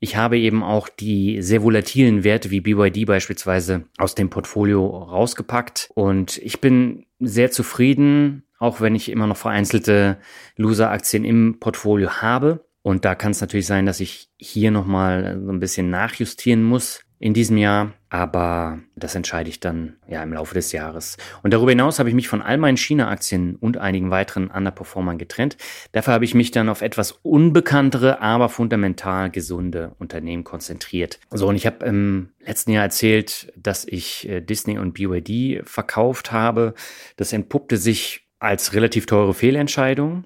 Ich 0.04 0.16
habe 0.16 0.36
eben 0.36 0.64
auch 0.64 0.88
die 0.88 1.40
sehr 1.42 1.62
volatilen 1.62 2.24
Werte 2.24 2.50
wie 2.50 2.60
BYD 2.60 3.06
beispielsweise 3.06 3.84
aus 3.98 4.16
dem 4.16 4.30
Portfolio 4.30 4.84
rausgepackt 4.84 5.90
und 5.94 6.38
ich 6.38 6.60
bin 6.60 7.06
sehr 7.20 7.52
zufrieden, 7.52 8.42
auch 8.58 8.80
wenn 8.80 8.96
ich 8.96 9.12
immer 9.12 9.28
noch 9.28 9.36
vereinzelte 9.36 10.18
Loser-Aktien 10.56 11.24
im 11.24 11.60
Portfolio 11.60 12.20
habe. 12.20 12.66
Und 12.82 13.04
da 13.04 13.14
kann 13.14 13.30
es 13.30 13.40
natürlich 13.40 13.68
sein, 13.68 13.86
dass 13.86 14.00
ich 14.00 14.28
hier 14.38 14.72
nochmal 14.72 15.40
so 15.40 15.52
ein 15.52 15.60
bisschen 15.60 15.88
nachjustieren 15.90 16.64
muss 16.64 17.04
in 17.22 17.34
diesem 17.34 17.56
Jahr, 17.56 17.92
aber 18.10 18.80
das 18.96 19.14
entscheide 19.14 19.48
ich 19.48 19.60
dann 19.60 19.94
ja 20.08 20.24
im 20.24 20.32
Laufe 20.32 20.54
des 20.54 20.72
Jahres. 20.72 21.18
Und 21.44 21.54
darüber 21.54 21.70
hinaus 21.70 22.00
habe 22.00 22.08
ich 22.08 22.16
mich 22.16 22.26
von 22.26 22.42
all 22.42 22.58
meinen 22.58 22.76
China-Aktien 22.76 23.54
und 23.54 23.78
einigen 23.78 24.10
weiteren 24.10 24.48
Underperformern 24.48 25.18
getrennt. 25.18 25.56
Dafür 25.92 26.14
habe 26.14 26.24
ich 26.24 26.34
mich 26.34 26.50
dann 26.50 26.68
auf 26.68 26.82
etwas 26.82 27.12
unbekanntere, 27.12 28.20
aber 28.20 28.48
fundamental 28.48 29.30
gesunde 29.30 29.94
Unternehmen 30.00 30.42
konzentriert. 30.42 31.20
So, 31.30 31.46
und 31.46 31.54
ich 31.54 31.64
habe 31.64 31.86
im 31.86 32.30
letzten 32.44 32.72
Jahr 32.72 32.82
erzählt, 32.82 33.52
dass 33.56 33.86
ich 33.86 34.28
äh, 34.28 34.40
Disney 34.40 34.78
und 34.78 34.92
BYD 34.92 35.62
verkauft 35.64 36.32
habe. 36.32 36.74
Das 37.16 37.32
entpuppte 37.32 37.76
sich 37.76 38.26
als 38.40 38.74
relativ 38.74 39.06
teure 39.06 39.32
Fehlentscheidung. 39.32 40.24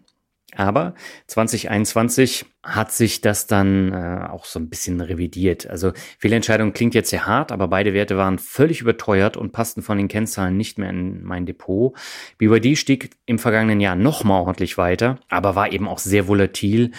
Aber 0.56 0.94
2021 1.26 2.46
hat 2.62 2.90
sich 2.90 3.20
das 3.20 3.46
dann 3.46 3.92
äh, 3.92 4.26
auch 4.28 4.44
so 4.44 4.58
ein 4.58 4.68
bisschen 4.68 5.00
revidiert. 5.00 5.68
Also 5.68 5.92
Fehlentscheidung 6.18 6.72
klingt 6.72 6.94
jetzt 6.94 7.10
sehr 7.10 7.26
hart, 7.26 7.52
aber 7.52 7.68
beide 7.68 7.94
Werte 7.94 8.16
waren 8.16 8.38
völlig 8.38 8.80
überteuert 8.80 9.36
und 9.36 9.52
passten 9.52 9.82
von 9.82 9.98
den 9.98 10.08
Kennzahlen 10.08 10.56
nicht 10.56 10.78
mehr 10.78 10.90
in 10.90 11.22
mein 11.22 11.46
Depot. 11.46 11.94
BYD 12.38 12.76
stieg 12.76 13.10
im 13.26 13.38
vergangenen 13.38 13.80
Jahr 13.80 13.96
nochmal 13.96 14.40
ordentlich 14.40 14.78
weiter, 14.78 15.20
aber 15.28 15.54
war 15.54 15.72
eben 15.72 15.86
auch 15.86 15.98
sehr 15.98 16.26
volatil 16.26 16.92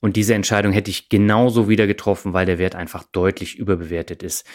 und 0.00 0.16
diese 0.16 0.34
Entscheidung 0.34 0.72
hätte 0.72 0.90
ich 0.90 1.08
genauso 1.08 1.68
wieder 1.68 1.86
getroffen, 1.86 2.32
weil 2.32 2.46
der 2.46 2.58
Wert 2.58 2.76
einfach 2.76 3.04
deutlich 3.10 3.58
überbewertet 3.58 4.22
ist. 4.22 4.46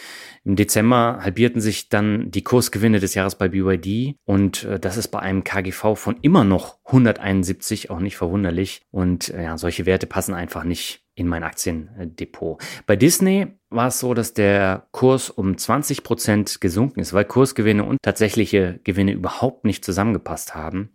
Im 0.44 0.56
Dezember 0.56 1.18
halbierten 1.20 1.60
sich 1.60 1.90
dann 1.90 2.30
die 2.30 2.42
Kursgewinne 2.42 2.98
des 2.98 3.14
Jahres 3.14 3.36
bei 3.36 3.48
BYD 3.48 4.16
und 4.24 4.64
äh, 4.64 4.80
das 4.80 4.96
ist 4.96 5.08
bei 5.08 5.18
einem 5.18 5.44
KGV 5.44 5.96
von 5.96 6.16
immer 6.22 6.44
noch 6.44 6.78
171 6.86 7.90
auch 7.90 8.00
nicht 8.00 8.16
verwunderlich. 8.16 8.82
Und 8.90 9.28
äh, 9.30 9.44
ja, 9.44 9.58
solche 9.58 9.84
Werte 9.84 10.06
passen 10.06 10.34
einfach 10.34 10.64
nicht 10.64 11.04
in 11.14 11.28
mein 11.28 11.44
Aktiendepot. 11.44 12.62
Bei 12.86 12.96
Disney 12.96 13.46
war 13.70 13.88
es 13.88 14.00
so, 14.00 14.14
dass 14.14 14.34
der 14.34 14.86
Kurs 14.90 15.30
um 15.30 15.56
20 15.56 16.02
Prozent 16.02 16.60
gesunken 16.60 17.00
ist, 17.00 17.12
weil 17.12 17.24
Kursgewinne 17.24 17.84
und 17.84 17.98
tatsächliche 18.02 18.80
Gewinne 18.82 19.12
überhaupt 19.12 19.64
nicht 19.64 19.84
zusammengepasst 19.84 20.54
haben. 20.54 20.90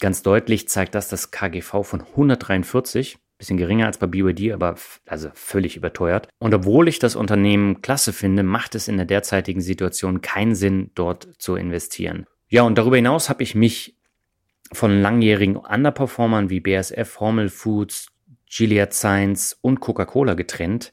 Ganz 0.00 0.22
deutlich 0.22 0.68
zeigt 0.68 0.94
das 0.94 1.08
das 1.08 1.30
KGV 1.30 1.82
von 1.84 2.00
143 2.00 3.18
bisschen 3.40 3.56
geringer 3.56 3.86
als 3.86 3.98
bei 3.98 4.06
BYD, 4.06 4.52
aber 4.52 4.76
also 5.06 5.30
völlig 5.34 5.76
überteuert. 5.76 6.28
Und 6.38 6.54
obwohl 6.54 6.88
ich 6.88 6.98
das 6.98 7.16
Unternehmen 7.16 7.82
klasse 7.82 8.12
finde, 8.12 8.42
macht 8.42 8.74
es 8.74 8.86
in 8.86 8.98
der 8.98 9.06
derzeitigen 9.06 9.62
Situation 9.62 10.20
keinen 10.20 10.54
Sinn, 10.54 10.90
dort 10.94 11.26
zu 11.38 11.56
investieren. 11.56 12.26
Ja, 12.48 12.62
und 12.62 12.76
darüber 12.76 12.96
hinaus 12.96 13.28
habe 13.28 13.42
ich 13.42 13.54
mich 13.54 13.96
von 14.72 15.00
langjährigen 15.00 15.56
Underperformern 15.56 16.50
wie 16.50 16.60
BSF, 16.60 17.18
Hormel 17.18 17.48
Foods, 17.48 18.08
Gilead 18.46 18.92
Science 18.92 19.56
und 19.60 19.80
Coca-Cola 19.80 20.34
getrennt. 20.34 20.92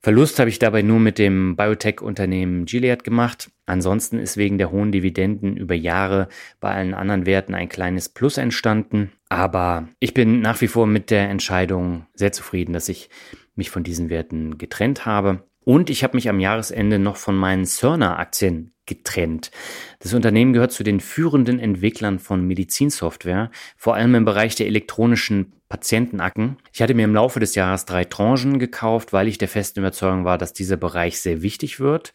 Verlust 0.00 0.38
habe 0.38 0.48
ich 0.48 0.60
dabei 0.60 0.82
nur 0.82 1.00
mit 1.00 1.18
dem 1.18 1.56
Biotech-Unternehmen 1.56 2.66
Gilead 2.66 3.02
gemacht. 3.02 3.50
Ansonsten 3.66 4.20
ist 4.20 4.36
wegen 4.36 4.56
der 4.56 4.70
hohen 4.70 4.92
Dividenden 4.92 5.56
über 5.56 5.74
Jahre 5.74 6.28
bei 6.60 6.72
allen 6.72 6.94
anderen 6.94 7.26
Werten 7.26 7.54
ein 7.54 7.68
kleines 7.68 8.08
Plus 8.08 8.38
entstanden. 8.38 9.10
Aber 9.28 9.88
ich 9.98 10.14
bin 10.14 10.40
nach 10.40 10.60
wie 10.60 10.68
vor 10.68 10.86
mit 10.86 11.10
der 11.10 11.28
Entscheidung 11.28 12.06
sehr 12.14 12.30
zufrieden, 12.30 12.72
dass 12.72 12.88
ich 12.88 13.10
mich 13.56 13.70
von 13.70 13.82
diesen 13.82 14.08
Werten 14.08 14.56
getrennt 14.56 15.04
habe. 15.04 15.42
Und 15.64 15.90
ich 15.90 16.04
habe 16.04 16.16
mich 16.16 16.28
am 16.28 16.40
Jahresende 16.40 16.98
noch 16.98 17.16
von 17.16 17.36
meinen 17.36 17.66
Cerner-Aktien 17.66 18.72
getrennt. 18.86 19.50
Das 19.98 20.14
Unternehmen 20.14 20.54
gehört 20.54 20.72
zu 20.72 20.82
den 20.82 21.00
führenden 21.00 21.58
Entwicklern 21.58 22.20
von 22.20 22.46
Medizinsoftware, 22.46 23.50
vor 23.76 23.94
allem 23.94 24.14
im 24.14 24.24
Bereich 24.24 24.54
der 24.54 24.66
elektronischen 24.66 25.52
Patientenakten. 25.68 26.56
Ich 26.72 26.82
hatte 26.82 26.94
mir 26.94 27.04
im 27.04 27.14
Laufe 27.14 27.40
des 27.40 27.54
Jahres 27.54 27.84
drei 27.84 28.04
Tranchen 28.04 28.58
gekauft, 28.58 29.12
weil 29.12 29.28
ich 29.28 29.38
der 29.38 29.48
festen 29.48 29.80
Überzeugung 29.80 30.24
war, 30.24 30.38
dass 30.38 30.52
dieser 30.52 30.76
Bereich 30.76 31.20
sehr 31.20 31.42
wichtig 31.42 31.80
wird. 31.80 32.12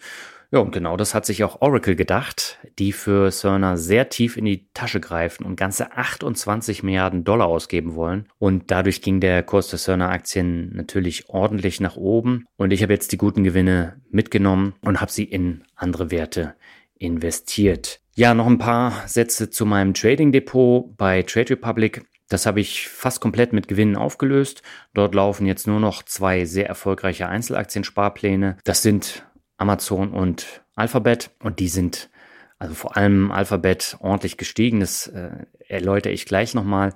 Ja, 0.54 0.60
und 0.60 0.72
genau 0.72 0.98
das 0.98 1.16
hat 1.16 1.26
sich 1.26 1.44
auch 1.44 1.62
Oracle 1.62 1.96
gedacht, 1.96 2.60
die 2.78 2.92
für 2.92 3.32
Cerner 3.32 3.76
sehr 3.76 4.10
tief 4.10 4.38
in 4.38 4.46
die 4.46 4.68
Tasche 4.76 5.00
greifen 5.00 5.46
und 5.46 5.56
ganze 5.56 5.94
28 5.94 6.84
Milliarden 6.84 7.24
Dollar 7.24 7.48
ausgeben 7.48 7.96
wollen. 7.96 8.28
Und 8.38 8.70
dadurch 8.70 9.02
ging 9.02 9.20
der 9.20 9.42
Kurs 9.42 9.70
der 9.70 9.80
Cerner-Aktien 9.80 10.70
natürlich 10.76 11.28
ordentlich 11.28 11.80
nach 11.80 11.96
oben. 11.96 12.46
Und 12.56 12.72
ich 12.72 12.84
habe 12.84 12.94
jetzt 12.94 13.12
die 13.12 13.18
guten 13.18 13.44
Gewinne 13.44 14.00
mitgenommen 14.12 14.76
und 14.82 15.02
habe 15.02 15.12
sie 15.12 15.24
in 15.24 15.64
andere 15.76 16.12
Werte 16.12 16.54
investiert. 17.00 18.00
Ja, 18.14 18.36
noch 18.36 18.46
ein 18.46 18.60
paar 18.60 19.08
Sätze 19.08 19.50
zu 19.50 19.66
meinem 19.66 19.96
Trading-Depot 19.96 20.96
bei 20.98 21.24
Trade 21.24 21.50
Republic. 21.50 22.04
Das 22.34 22.48
habe 22.48 22.62
ich 22.62 22.88
fast 22.90 23.22
komplett 23.22 23.54
mit 23.54 23.68
Gewinnen 23.68 23.96
aufgelöst. 23.96 24.64
Dort 24.96 25.14
laufen 25.14 25.46
jetzt 25.46 25.68
nur 25.68 25.80
noch 25.80 26.02
zwei 26.02 26.46
sehr 26.46 26.68
erfolgreiche 26.68 27.30
Einzelaktiensparpläne. 27.30 28.58
Das 28.64 28.82
sind 28.82 29.24
Amazon 29.58 30.12
und 30.12 30.64
Alphabet 30.74 31.30
und 31.44 31.60
die 31.60 31.68
sind 31.68 32.10
also 32.58 32.74
vor 32.74 32.98
allem 32.98 33.32
Alphabet 33.32 33.98
ordentlich 34.00 34.38
gestiegen. 34.38 34.80
Das 34.80 35.06
äh, 35.06 35.46
erläutere 35.68 36.12
ich 36.12 36.26
gleich 36.26 36.56
nochmal. 36.56 36.96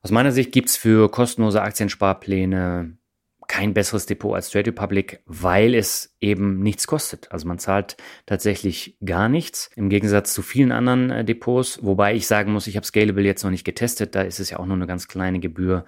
Aus 0.00 0.10
meiner 0.10 0.32
Sicht 0.32 0.52
gibt's 0.52 0.78
für 0.78 1.10
kostenlose 1.10 1.60
Aktiensparpläne 1.60 2.96
kein 3.48 3.74
besseres 3.74 4.06
Depot 4.06 4.34
als 4.34 4.50
Trade 4.50 4.68
Republic, 4.68 5.20
weil 5.26 5.74
es 5.74 6.16
eben 6.20 6.60
nichts 6.62 6.86
kostet. 6.86 7.30
Also 7.32 7.46
man 7.46 7.58
zahlt 7.58 7.96
tatsächlich 8.26 8.96
gar 9.04 9.28
nichts 9.28 9.70
im 9.76 9.88
Gegensatz 9.88 10.34
zu 10.34 10.42
vielen 10.42 10.72
anderen 10.72 11.10
äh, 11.10 11.24
Depots, 11.24 11.80
wobei 11.82 12.14
ich 12.14 12.26
sagen 12.26 12.52
muss, 12.52 12.66
ich 12.66 12.76
habe 12.76 12.86
Scalable 12.86 13.24
jetzt 13.24 13.44
noch 13.44 13.50
nicht 13.50 13.64
getestet, 13.64 14.14
da 14.14 14.22
ist 14.22 14.40
es 14.40 14.50
ja 14.50 14.58
auch 14.58 14.66
nur 14.66 14.76
eine 14.76 14.86
ganz 14.86 15.08
kleine 15.08 15.40
Gebühr. 15.40 15.84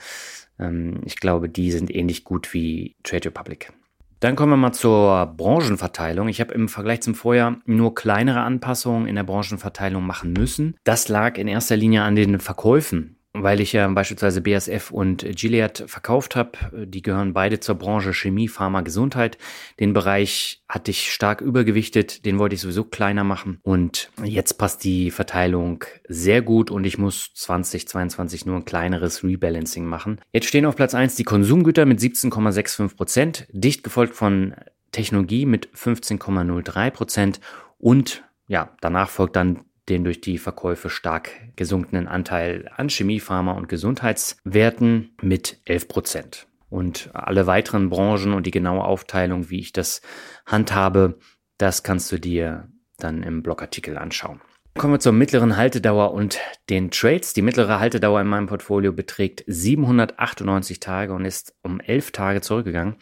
Ähm, 0.58 1.00
ich 1.04 1.16
glaube, 1.16 1.48
die 1.48 1.70
sind 1.70 1.94
ähnlich 1.94 2.24
gut 2.24 2.52
wie 2.54 2.96
Trade 3.02 3.26
Republic. 3.26 3.72
Dann 4.20 4.36
kommen 4.36 4.52
wir 4.52 4.56
mal 4.56 4.72
zur 4.72 5.26
Branchenverteilung. 5.36 6.28
Ich 6.28 6.40
habe 6.40 6.54
im 6.54 6.68
Vergleich 6.68 7.02
zum 7.02 7.14
Vorjahr 7.14 7.58
nur 7.66 7.94
kleinere 7.94 8.40
Anpassungen 8.40 9.06
in 9.06 9.16
der 9.16 9.24
Branchenverteilung 9.24 10.06
machen 10.06 10.32
müssen. 10.32 10.76
Das 10.82 11.08
lag 11.08 11.36
in 11.36 11.46
erster 11.46 11.76
Linie 11.76 12.04
an 12.04 12.16
den 12.16 12.40
Verkäufen 12.40 13.13
weil 13.34 13.60
ich 13.60 13.72
ja 13.72 13.86
beispielsweise 13.88 14.40
BASF 14.40 14.92
und 14.92 15.26
Gilead 15.36 15.84
verkauft 15.88 16.36
habe. 16.36 16.86
Die 16.86 17.02
gehören 17.02 17.32
beide 17.32 17.58
zur 17.58 17.74
Branche 17.74 18.14
Chemie, 18.14 18.48
Pharma, 18.48 18.80
Gesundheit. 18.82 19.38
Den 19.80 19.92
Bereich 19.92 20.62
hatte 20.68 20.92
ich 20.92 21.12
stark 21.12 21.40
übergewichtet, 21.40 22.24
den 22.24 22.38
wollte 22.38 22.54
ich 22.54 22.60
sowieso 22.60 22.84
kleiner 22.84 23.24
machen. 23.24 23.58
Und 23.62 24.08
jetzt 24.22 24.54
passt 24.54 24.84
die 24.84 25.10
Verteilung 25.10 25.84
sehr 26.08 26.42
gut 26.42 26.70
und 26.70 26.84
ich 26.84 26.96
muss 26.96 27.32
2022 27.34 28.46
nur 28.46 28.56
ein 28.56 28.64
kleineres 28.64 29.24
Rebalancing 29.24 29.84
machen. 29.84 30.20
Jetzt 30.32 30.46
stehen 30.46 30.64
auf 30.64 30.76
Platz 30.76 30.94
1 30.94 31.16
die 31.16 31.24
Konsumgüter 31.24 31.86
mit 31.86 31.98
17,65 31.98 32.96
Prozent, 32.96 33.48
dicht 33.50 33.82
gefolgt 33.82 34.14
von 34.14 34.54
Technologie 34.92 35.44
mit 35.44 35.68
15,03 35.74 36.90
Prozent 36.90 37.40
und 37.78 38.22
ja, 38.46 38.70
danach 38.80 39.08
folgt 39.08 39.34
dann 39.36 39.64
den 39.88 40.04
durch 40.04 40.20
die 40.20 40.38
Verkäufe 40.38 40.90
stark 40.90 41.30
gesunkenen 41.56 42.08
Anteil 42.08 42.70
an 42.76 42.88
Chemie, 42.88 43.20
Pharma 43.20 43.52
und 43.52 43.68
Gesundheitswerten 43.68 45.14
mit 45.20 45.60
11 45.64 45.88
Prozent. 45.88 46.46
Und 46.70 47.10
alle 47.12 47.46
weiteren 47.46 47.90
Branchen 47.90 48.32
und 48.32 48.46
die 48.46 48.50
genaue 48.50 48.84
Aufteilung, 48.84 49.50
wie 49.50 49.60
ich 49.60 49.72
das 49.72 50.02
handhabe, 50.46 51.18
das 51.58 51.82
kannst 51.82 52.10
du 52.10 52.18
dir 52.18 52.68
dann 52.98 53.22
im 53.22 53.42
Blogartikel 53.42 53.96
anschauen. 53.96 54.40
Kommen 54.76 54.94
wir 54.94 55.00
zur 55.00 55.12
mittleren 55.12 55.56
Haltedauer 55.56 56.12
und 56.12 56.40
den 56.68 56.90
Trades. 56.90 57.32
Die 57.32 57.42
mittlere 57.42 57.78
Haltedauer 57.78 58.20
in 58.20 58.26
meinem 58.26 58.46
Portfolio 58.46 58.92
beträgt 58.92 59.44
798 59.46 60.80
Tage 60.80 61.12
und 61.12 61.24
ist 61.24 61.54
um 61.62 61.78
11 61.78 62.10
Tage 62.10 62.40
zurückgegangen. 62.40 62.96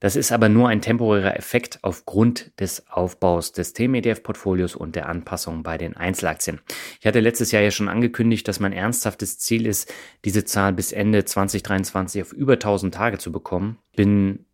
Das 0.00 0.16
ist 0.16 0.32
aber 0.32 0.48
nur 0.48 0.68
ein 0.68 0.80
temporärer 0.80 1.36
Effekt 1.36 1.78
aufgrund 1.82 2.58
des 2.58 2.88
Aufbaus 2.88 3.52
des 3.52 3.74
TMEDF-Portfolios 3.74 4.74
und 4.74 4.96
der 4.96 5.08
Anpassung 5.08 5.62
bei 5.62 5.76
den 5.76 5.96
Einzelaktien. 5.96 6.60
Ich 7.00 7.06
hatte 7.06 7.20
letztes 7.20 7.52
Jahr 7.52 7.62
ja 7.62 7.70
schon 7.70 7.88
angekündigt, 7.88 8.48
dass 8.48 8.60
mein 8.60 8.72
ernsthaftes 8.72 9.38
Ziel 9.38 9.66
ist, 9.66 9.92
diese 10.24 10.44
Zahl 10.46 10.72
bis 10.72 10.92
Ende 10.92 11.24
2023 11.24 12.22
auf 12.22 12.32
über 12.32 12.54
1000 12.54 12.94
Tage 12.94 13.18
zu 13.18 13.30
bekommen. 13.30 13.78
Bin 13.94 14.46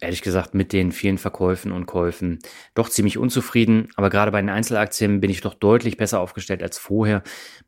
ehrlich 0.00 0.22
gesagt 0.22 0.54
mit 0.54 0.72
den 0.72 0.92
vielen 0.92 1.18
Verkäufen 1.18 1.72
und 1.72 1.86
Käufen 1.86 2.40
doch 2.74 2.90
ziemlich 2.90 3.16
unzufrieden. 3.16 3.88
Aber 3.96 4.10
gerade 4.10 4.32
bei 4.32 4.40
den 4.40 4.50
Einzelaktien 4.50 5.20
bin 5.20 5.30
ich 5.30 5.40
doch 5.40 5.54
deutlich 5.54 5.96
besser 5.96 6.20
aufgestellt 6.20 6.62
als 6.62 6.78
vorher. 6.78 7.22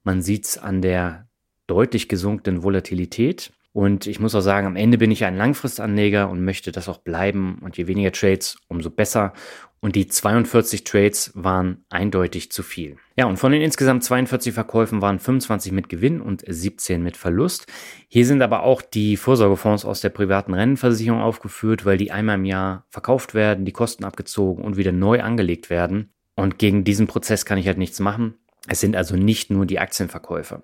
Man 0.05 0.21
sieht 0.21 0.45
es 0.45 0.59
an 0.59 0.83
der 0.83 1.29
deutlich 1.67 2.09
gesunkenen 2.09 2.63
Volatilität. 2.63 3.53
Und 3.77 4.07
ich 4.07 4.21
muss 4.21 4.35
auch 4.35 4.41
sagen, 4.41 4.67
am 4.67 4.75
Ende 4.75 4.97
bin 4.97 5.11
ich 5.11 5.27
ein 5.27 5.37
Langfristanleger 5.37 6.31
und 6.31 6.43
möchte 6.43 6.73
das 6.73 6.89
auch 6.89 6.97
bleiben. 6.97 7.59
Und 7.61 7.77
je 7.77 7.87
weniger 7.87 8.11
Trades, 8.11 8.57
umso 8.69 8.89
besser. 8.89 9.35
und 9.81 9.95
die 9.97 10.07
42 10.07 10.83
Trades 10.85 11.33
waren 11.35 11.85
eindeutig 11.91 12.51
zu 12.51 12.63
viel. 12.63 12.97
Ja, 13.19 13.27
und 13.27 13.37
von 13.37 13.53
den 13.53 13.61
insgesamt 13.61 14.03
42 14.03 14.55
Verkäufen 14.55 15.03
waren 15.03 15.19
25 15.19 15.73
mit 15.73 15.91
Gewinn 15.91 16.23
und 16.23 16.43
17 16.47 17.03
mit 17.03 17.19
Verlust. 17.19 17.67
Hier 18.09 18.25
sind 18.25 18.41
aber 18.41 18.63
auch 18.63 18.81
die 18.81 19.19
Vorsorgefonds 19.19 19.85
aus 19.85 20.01
der 20.01 20.09
privaten 20.09 20.55
Rennenversicherung 20.55 21.21
aufgeführt, 21.21 21.85
weil 21.85 21.99
die 21.99 22.11
einmal 22.11 22.37
im 22.37 22.47
Jahr 22.47 22.87
verkauft 22.89 23.35
werden, 23.35 23.67
die 23.67 23.73
Kosten 23.73 24.05
abgezogen 24.05 24.65
und 24.65 24.79
wieder 24.79 24.93
neu 24.93 25.21
angelegt 25.21 25.69
werden. 25.69 26.15
Und 26.35 26.59
gegen 26.59 26.85
diesen 26.85 27.09
Prozess 27.09 27.45
kann 27.45 27.59
ich 27.59 27.67
halt 27.67 27.77
nichts 27.77 28.01
machen. 28.01 28.39
Es 28.69 28.81
sind 28.81 28.97
also 28.97 29.17
nicht 29.17 29.51
nur 29.51 29.67
die 29.67 29.79
Aktienverkäufe. 29.79 30.63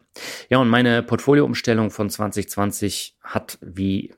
Ja, 0.49 0.59
und 0.59 0.69
meine 0.69 1.03
Portfolioumstellung 1.03 1.91
von 1.91 2.11
2020 2.11 3.17
hat, 3.23 3.59
wie 3.61 4.13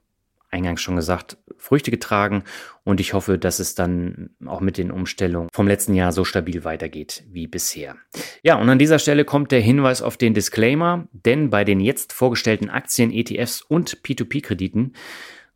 eingangs 0.54 0.80
schon 0.80 0.96
gesagt, 0.96 1.36
Früchte 1.58 1.90
getragen 1.90 2.44
und 2.84 3.00
ich 3.00 3.12
hoffe, 3.12 3.38
dass 3.38 3.58
es 3.58 3.74
dann 3.74 4.30
auch 4.46 4.60
mit 4.60 4.78
den 4.78 4.90
Umstellungen 4.90 5.48
vom 5.52 5.66
letzten 5.66 5.94
Jahr 5.94 6.12
so 6.12 6.24
stabil 6.24 6.64
weitergeht 6.64 7.24
wie 7.28 7.46
bisher. 7.46 7.96
Ja, 8.42 8.56
und 8.56 8.68
an 8.68 8.78
dieser 8.78 8.98
Stelle 8.98 9.24
kommt 9.24 9.50
der 9.50 9.60
Hinweis 9.60 10.00
auf 10.00 10.16
den 10.16 10.32
Disclaimer, 10.32 11.08
denn 11.12 11.50
bei 11.50 11.64
den 11.64 11.80
jetzt 11.80 12.12
vorgestellten 12.12 12.70
Aktien, 12.70 13.10
ETFs 13.12 13.62
und 13.62 14.02
P2P-Krediten 14.02 14.92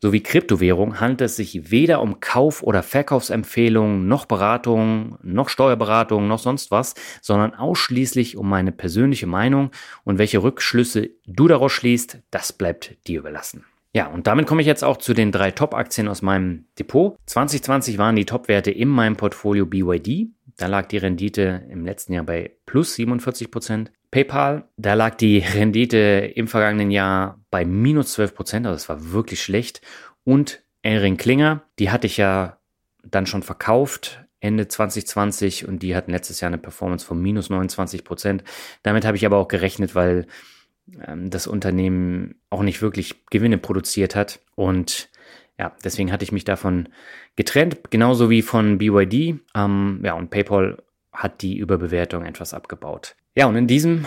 sowie 0.01 0.21
Kryptowährung 0.21 0.99
handelt 0.99 1.21
es 1.21 1.35
sich 1.35 1.71
weder 1.71 2.01
um 2.01 2.19
Kauf- 2.19 2.63
oder 2.63 2.83
Verkaufsempfehlungen, 2.83 4.07
noch 4.07 4.25
Beratung, 4.25 5.17
noch 5.21 5.49
Steuerberatung, 5.49 6.27
noch 6.27 6.39
sonst 6.39 6.71
was, 6.71 6.95
sondern 7.21 7.53
ausschließlich 7.53 8.37
um 8.37 8.47
meine 8.47 8.71
persönliche 8.71 9.27
Meinung 9.27 9.71
und 10.03 10.17
welche 10.17 10.41
Rückschlüsse 10.41 11.09
du 11.25 11.47
daraus 11.47 11.71
schließt, 11.71 12.19
das 12.31 12.53
bleibt 12.53 12.95
dir 13.07 13.19
überlassen. 13.19 13.65
Ja, 13.93 14.07
und 14.07 14.27
damit 14.27 14.45
komme 14.45 14.61
ich 14.61 14.67
jetzt 14.67 14.83
auch 14.83 14.97
zu 14.97 15.13
den 15.13 15.31
drei 15.31 15.49
Top-Aktien 15.49 16.07
aus 16.07 16.21
meinem 16.21 16.65
Depot. 16.77 17.17
2020 17.25 17.97
waren 17.97 18.15
die 18.15 18.25
Top-Werte 18.25 18.69
in 18.69 18.87
meinem 18.87 19.15
Portfolio 19.15 19.65
BYD. 19.65 20.27
Da 20.57 20.67
lag 20.67 20.87
die 20.87 20.97
Rendite 20.97 21.65
im 21.69 21.85
letzten 21.85 22.13
Jahr 22.13 22.23
bei 22.23 22.51
plus 22.65 22.93
47 22.95 23.49
Prozent. 23.49 23.91
PayPal, 24.11 24.67
da 24.77 24.95
lag 24.95 25.15
die 25.15 25.39
Rendite 25.39 26.31
im 26.35 26.47
vergangenen 26.47 26.91
Jahr 26.91 27.39
bei 27.51 27.65
minus 27.65 28.13
12 28.13 28.35
Prozent, 28.35 28.65
also 28.65 28.75
das 28.75 28.89
war 28.89 29.11
wirklich 29.11 29.41
schlecht. 29.41 29.81
Und 30.23 30.63
Elring 30.81 31.17
Klinger, 31.17 31.63
die 31.77 31.91
hatte 31.91 32.07
ich 32.07 32.17
ja 32.17 32.57
dann 33.03 33.25
schon 33.25 33.43
verkauft 33.43 34.25
Ende 34.39 34.67
2020 34.67 35.67
und 35.67 35.83
die 35.83 35.95
hatten 35.95 36.11
letztes 36.11 36.39
Jahr 36.39 36.47
eine 36.47 36.57
Performance 36.57 37.05
von 37.05 37.21
minus 37.21 37.49
29 37.49 38.03
Prozent. 38.03 38.43
Damit 38.83 39.05
habe 39.05 39.17
ich 39.17 39.25
aber 39.25 39.37
auch 39.37 39.47
gerechnet, 39.47 39.95
weil 39.95 40.27
ähm, 41.05 41.29
das 41.29 41.47
Unternehmen 41.47 42.35
auch 42.49 42.63
nicht 42.63 42.81
wirklich 42.81 43.25
Gewinne 43.27 43.57
produziert 43.57 44.15
hat. 44.15 44.39
Und 44.55 45.09
ja, 45.57 45.75
deswegen 45.83 46.11
hatte 46.11 46.23
ich 46.23 46.31
mich 46.31 46.45
davon 46.45 46.89
getrennt, 47.35 47.79
genauso 47.89 48.29
wie 48.29 48.41
von 48.41 48.77
BYD. 48.77 49.41
Ähm, 49.55 50.01
ja, 50.03 50.13
und 50.13 50.29
PayPal 50.29 50.77
hat 51.19 51.41
die 51.41 51.57
Überbewertung 51.57 52.25
etwas 52.25 52.53
abgebaut. 52.53 53.15
Ja, 53.35 53.45
und 53.45 53.55
in 53.55 53.67
diesem 53.67 54.05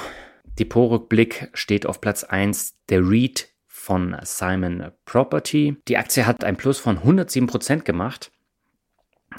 Depotrückblick 0.59 1.50
steht 1.52 1.87
auf 1.87 2.00
Platz 2.00 2.25
1 2.25 2.75
der 2.88 3.02
REIT 3.02 3.49
von 3.69 4.16
Simon 4.23 4.90
Property. 5.04 5.76
Die 5.88 5.99
Aktie 5.99 6.26
hat 6.26 6.42
ein 6.42 6.57
Plus 6.57 6.78
von 6.78 6.99
107% 6.99 7.83
gemacht. 7.83 8.33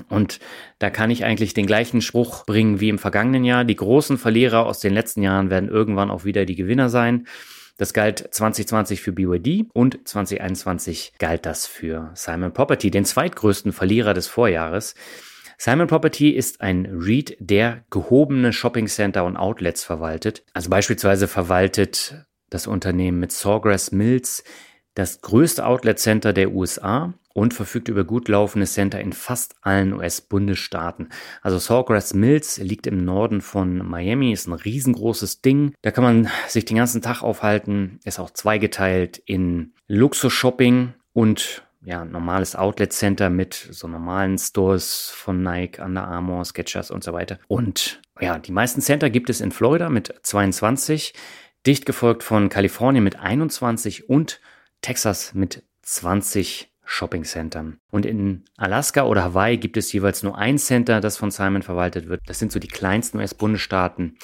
Und 0.10 0.40
da 0.80 0.90
kann 0.90 1.12
ich 1.12 1.24
eigentlich 1.24 1.54
den 1.54 1.68
gleichen 1.68 2.02
Spruch 2.02 2.46
bringen 2.46 2.80
wie 2.80 2.90
im 2.90 3.00
vergangenen 3.00 3.44
Jahr. 3.44 3.64
Die 3.64 3.76
großen 3.76 4.18
Verlierer 4.18 4.66
aus 4.66 4.80
den 4.80 4.94
letzten 4.94 5.22
Jahren 5.22 5.50
werden 5.50 5.70
irgendwann 5.70 6.12
auch 6.12 6.26
wieder 6.26 6.46
die 6.46 6.56
Gewinner 6.56 6.90
sein. 6.90 7.28
Das 7.78 7.94
galt 7.94 8.28
2020 8.32 9.02
für 9.02 9.12
BYD 9.12 9.68
und 9.74 10.08
2021 10.08 11.14
galt 11.18 11.46
das 11.46 11.66
für 11.66 12.12
Simon 12.14 12.54
Property, 12.54 12.92
den 12.92 13.06
zweitgrößten 13.06 13.72
Verlierer 13.72 14.14
des 14.14 14.28
Vorjahres. 14.28 14.94
Simon 15.66 15.88
Property 15.88 16.32
ist 16.32 16.60
ein 16.60 16.90
REIT, 16.92 17.38
der 17.40 17.86
gehobene 17.90 18.52
Shoppingcenter 18.52 19.24
und 19.24 19.38
Outlets 19.38 19.82
verwaltet. 19.86 20.44
Also 20.52 20.70
beispielsweise 20.70 21.30
verwaltet 21.30 22.26
das 22.50 22.68
Unternehmen 22.68 23.22
mit 23.22 23.32
Sawgrass 23.32 23.94
Mills 23.94 24.44
das 24.94 25.22
größte 25.22 25.66
Outlet 25.66 26.00
Center 26.00 26.34
der 26.34 26.52
USA 26.52 27.14
und 27.34 27.54
verfügt 27.54 27.88
über 27.88 28.04
gut 28.04 28.28
laufende 28.28 28.68
Center 28.68 29.00
in 29.00 29.14
fast 29.14 29.56
allen 29.62 29.94
US-Bundesstaaten. 29.94 31.08
Also 31.42 31.60
Sawgrass 31.60 32.14
Mills 32.14 32.58
liegt 32.58 32.86
im 32.86 33.06
Norden 33.06 33.40
von 33.40 33.78
Miami, 33.78 34.34
ist 34.34 34.48
ein 34.48 34.54
riesengroßes 34.54 35.44
Ding. 35.44 35.76
Da 35.82 35.92
kann 35.92 36.04
man 36.04 36.28
sich 36.50 36.66
den 36.66 36.76
ganzen 36.76 37.02
Tag 37.02 37.22
aufhalten, 37.22 38.02
ist 38.04 38.20
auch 38.20 38.32
zweigeteilt 38.32 39.18
in 39.26 39.72
Luxus-Shopping 39.88 40.94
und 41.14 41.63
ja, 41.86 42.06
normales 42.06 42.56
Outlet 42.56 42.94
Center 42.94 43.30
mit 43.30 43.54
so 43.54 43.88
normalen 43.88 44.38
Stores 44.38 45.12
von 45.14 45.42
Nike, 45.42 45.80
Under 45.80 46.08
Armour, 46.08 46.46
Skechers 46.46 46.92
und 46.92 47.04
so 47.04 47.14
weiter. 47.14 47.40
Und 47.48 48.02
ja, 48.20 48.40
die 48.40 48.52
meisten 48.52 48.82
Center 48.82 49.10
gibt 49.10 49.30
es 49.30 49.42
in 49.42 49.52
Florida 49.52 49.90
mit 49.90 50.14
22, 50.24 51.14
dicht 51.66 51.86
gefolgt 51.86 52.24
von 52.24 52.50
Kalifornien 52.50 53.04
mit 53.04 53.20
21 53.20 54.10
und 54.10 54.40
Texas 54.82 55.34
mit 55.34 55.64
20 55.82 56.70
Shopping-Centern. 56.86 57.80
Und 57.92 58.06
in 58.06 58.44
Alaska 58.58 59.04
oder 59.04 59.24
Hawaii 59.24 59.58
gibt 59.58 59.78
es 59.78 59.92
jeweils 59.94 60.22
nur 60.24 60.38
ein 60.38 60.58
Center, 60.58 61.00
das 61.00 61.18
von 61.18 61.32
Simon 61.32 61.62
verwaltet 61.62 62.10
wird. 62.10 62.22
Das 62.26 62.40
sind 62.40 62.52
so 62.52 62.60
die 62.60 62.68
kleinsten 62.68 63.20
US-Bundesstaaten. 63.20 64.18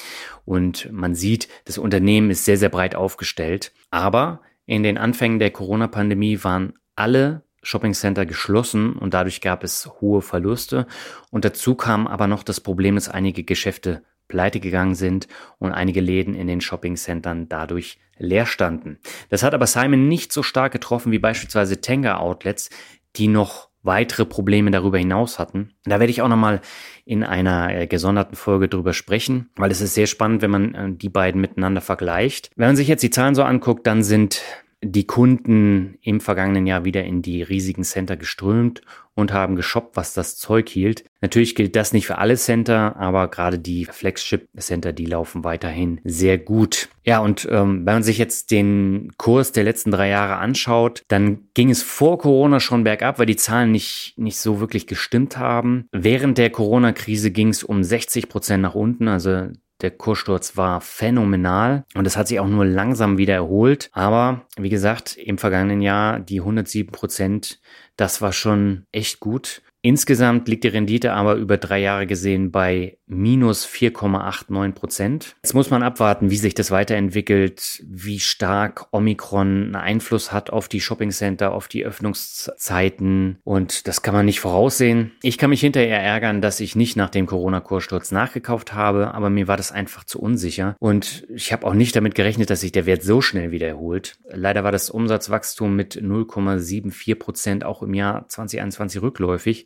Und 0.46 0.92
man 0.92 1.16
sieht, 1.16 1.48
das 1.66 1.78
Unternehmen 1.78 2.30
ist 2.30 2.46
sehr, 2.46 2.58
sehr 2.58 2.70
breit 2.70 2.96
aufgestellt. 2.96 3.72
Aber 3.92 4.42
in 4.66 4.84
den 4.84 4.98
Anfängen 4.98 5.40
der 5.40 5.52
Corona-Pandemie 5.52 6.44
waren 6.44 6.74
alle 6.96 7.44
Shopping-Center 7.62 8.26
geschlossen 8.26 8.94
und 8.94 9.14
dadurch 9.14 9.42
gab 9.42 9.64
es 9.64 9.90
hohe 10.02 10.22
Verluste. 10.22 10.88
Und 11.32 11.46
dazu 11.46 11.76
kam 11.76 12.08
aber 12.08 12.28
noch 12.28 12.44
das 12.44 12.62
Problem, 12.62 12.96
dass 12.96 13.10
einige 13.10 13.44
Geschäfte 13.44 14.04
pleite 14.28 14.60
gegangen 14.60 14.96
sind 14.96 15.28
und 15.58 15.72
einige 15.72 16.02
Läden 16.02 16.36
in 16.36 16.48
den 16.48 16.62
Shopping-Centern 16.62 17.50
dadurch 17.50 18.00
leer 18.18 18.46
standen. 18.46 19.00
Das 19.30 19.44
hat 19.44 19.54
aber 19.54 19.68
Simon 19.68 20.08
nicht 20.08 20.32
so 20.32 20.44
stark 20.44 20.72
getroffen 20.72 21.12
wie 21.12 21.20
beispielsweise 21.20 21.82
Tenga 21.82 22.18
Outlets, 22.18 22.70
die 23.16 23.28
noch 23.28 23.70
weitere 23.82 24.26
Probleme 24.26 24.72
darüber 24.72 24.98
hinaus 24.98 25.40
hatten. 25.40 25.72
Da 25.86 26.00
werde 26.00 26.12
ich 26.12 26.22
auch 26.22 26.28
nochmal 26.28 26.62
in 27.06 27.24
einer 27.24 27.74
äh, 27.74 27.88
gesonderten 27.88 28.36
Folge 28.36 28.68
drüber 28.68 28.94
sprechen, 28.94 29.50
weil 29.56 29.72
es 29.72 29.82
ist 29.82 29.94
sehr 29.94 30.08
spannend, 30.08 30.42
wenn 30.42 30.52
man 30.52 30.76
äh, 30.76 30.92
die 30.92 31.10
beiden 31.10 31.40
miteinander 31.40 31.82
vergleicht. 31.82 32.52
Wenn 32.56 32.68
man 32.68 32.76
sich 32.76 32.88
jetzt 32.88 33.04
die 33.04 33.10
Zahlen 33.10 33.36
so 33.36 33.44
anguckt, 33.44 33.88
dann 33.88 34.04
sind 34.04 34.42
die 34.82 35.06
Kunden 35.06 35.98
im 36.02 36.22
vergangenen 36.22 36.66
Jahr 36.66 36.86
wieder 36.86 37.04
in 37.04 37.22
die 37.22 37.44
riesigen 37.44 37.84
Center 37.84 38.16
geströmt 38.16 38.82
und 39.14 39.34
haben 39.34 39.58
geshoppt, 39.58 39.98
was 39.98 40.14
das 40.14 40.38
Zeug 40.38 40.70
hielt. 40.70 41.04
Natürlich 41.20 41.56
gilt 41.56 41.76
das 41.76 41.92
nicht 41.92 42.08
für 42.08 42.18
alle 42.18 42.38
Center, 42.38 42.96
aber 42.96 43.28
gerade 43.28 43.60
die 43.60 43.84
Flagship-Center, 43.86 44.94
die 44.94 45.06
laufen 45.06 45.44
weiterhin 45.44 46.00
sehr 46.06 46.38
gut. 46.38 46.88
Ja, 47.04 47.20
und 47.20 47.46
ähm, 47.52 47.86
wenn 47.86 47.96
man 47.96 48.04
sich 48.04 48.18
jetzt 48.18 48.52
den 48.52 49.12
Kurs 49.18 49.52
der 49.52 49.66
letzten 49.66 49.92
drei 49.92 50.08
Jahre 50.08 50.38
anschaut, 50.38 51.04
dann 51.10 51.50
ging 51.54 51.70
es 51.70 51.84
vor 51.84 52.18
Corona 52.18 52.62
schon 52.62 52.86
bergab, 52.86 53.20
weil 53.20 53.26
die 53.26 53.36
Zahlen 53.36 53.74
nicht, 53.74 54.14
nicht 54.16 54.38
so 54.38 54.62
wirklich 54.62 54.88
gestimmt 54.88 55.38
haben. 55.38 55.88
Während 55.92 56.38
der 56.38 56.52
Corona-Krise 56.52 57.32
ging 57.32 57.50
es 57.50 57.64
um 57.64 57.84
60 57.84 58.30
Prozent 58.30 58.64
nach 58.64 58.76
unten, 58.76 59.10
also 59.10 59.50
der 59.82 59.92
Kurssturz 59.92 60.58
war 60.58 60.82
phänomenal 60.82 61.86
und 61.96 62.06
es 62.06 62.18
hat 62.18 62.28
sich 62.28 62.40
auch 62.40 62.48
nur 62.48 62.66
langsam 62.66 63.18
wieder 63.18 63.34
erholt. 63.34 63.90
Aber 63.94 64.46
wie 64.58 64.70
gesagt, 64.70 65.18
im 65.18 65.38
vergangenen 65.38 65.82
Jahr 65.82 66.20
die 66.20 66.42
107 66.42 66.92
Prozent, 66.92 67.60
das 67.96 68.22
war 68.22 68.34
schon 68.34 68.86
echt 68.92 69.20
gut. 69.20 69.62
Insgesamt 69.82 70.48
liegt 70.50 70.66
die 70.66 70.70
Rendite 70.70 71.14
aber 71.14 71.36
über 71.36 71.58
drei 71.58 71.80
Jahre 71.80 72.06
gesehen 72.06 72.52
bei 72.52 72.98
minus 73.10 73.66
4,89 73.66 74.72
Prozent. 74.74 75.36
Jetzt 75.44 75.54
muss 75.54 75.70
man 75.70 75.84
abwarten, 75.84 76.30
wie 76.30 76.38
sich 76.38 76.54
das 76.54 76.72
weiterentwickelt, 76.72 77.84
wie 77.86 78.20
stark 78.20 78.88
Omikron 78.92 79.50
einen 79.50 79.76
Einfluss 79.76 80.32
hat 80.32 80.52
auf 80.52 80.68
die 80.68 80.80
Shoppingcenter, 80.80 81.52
auf 81.52 81.68
die 81.68 81.86
Öffnungszeiten 81.86 83.40
und 83.44 83.88
das 83.88 84.02
kann 84.02 84.14
man 84.14 84.26
nicht 84.26 84.40
voraussehen. 84.40 85.12
Ich 85.22 85.38
kann 85.38 85.50
mich 85.50 85.62
hinterher 85.62 86.02
ärgern, 86.02 86.42
dass 86.42 86.60
ich 86.60 86.76
nicht 86.76 86.96
nach 86.96 87.10
dem 87.10 87.26
Corona-Kursturz 87.26 88.12
nachgekauft 88.12 88.74
habe, 88.74 89.14
aber 89.14 89.30
mir 89.30 89.48
war 89.48 89.58
das 89.58 89.72
einfach 89.72 90.04
zu 90.04 90.20
unsicher 90.20 90.76
und 90.80 91.26
ich 91.30 91.52
habe 91.52 91.66
auch 91.66 91.74
nicht 91.74 91.96
damit 91.96 92.16
gerechnet, 92.16 92.50
dass 92.50 92.62
sich 92.62 92.72
der 92.72 92.86
Wert 92.86 93.04
so 93.04 93.22
schnell 93.22 93.52
wieder 93.52 93.68
erholt. 93.68 94.18
Leider 94.30 94.64
war 94.64 94.72
das 94.72 94.90
Umsatzwachstum 94.90 95.76
mit 95.76 95.96
0,74 95.96 97.16
Prozent 97.16 97.66
auch 97.66 97.82
im 97.82 97.94
Jahr 97.94 98.28
2021 98.28 99.02
rückläufig 99.02 99.66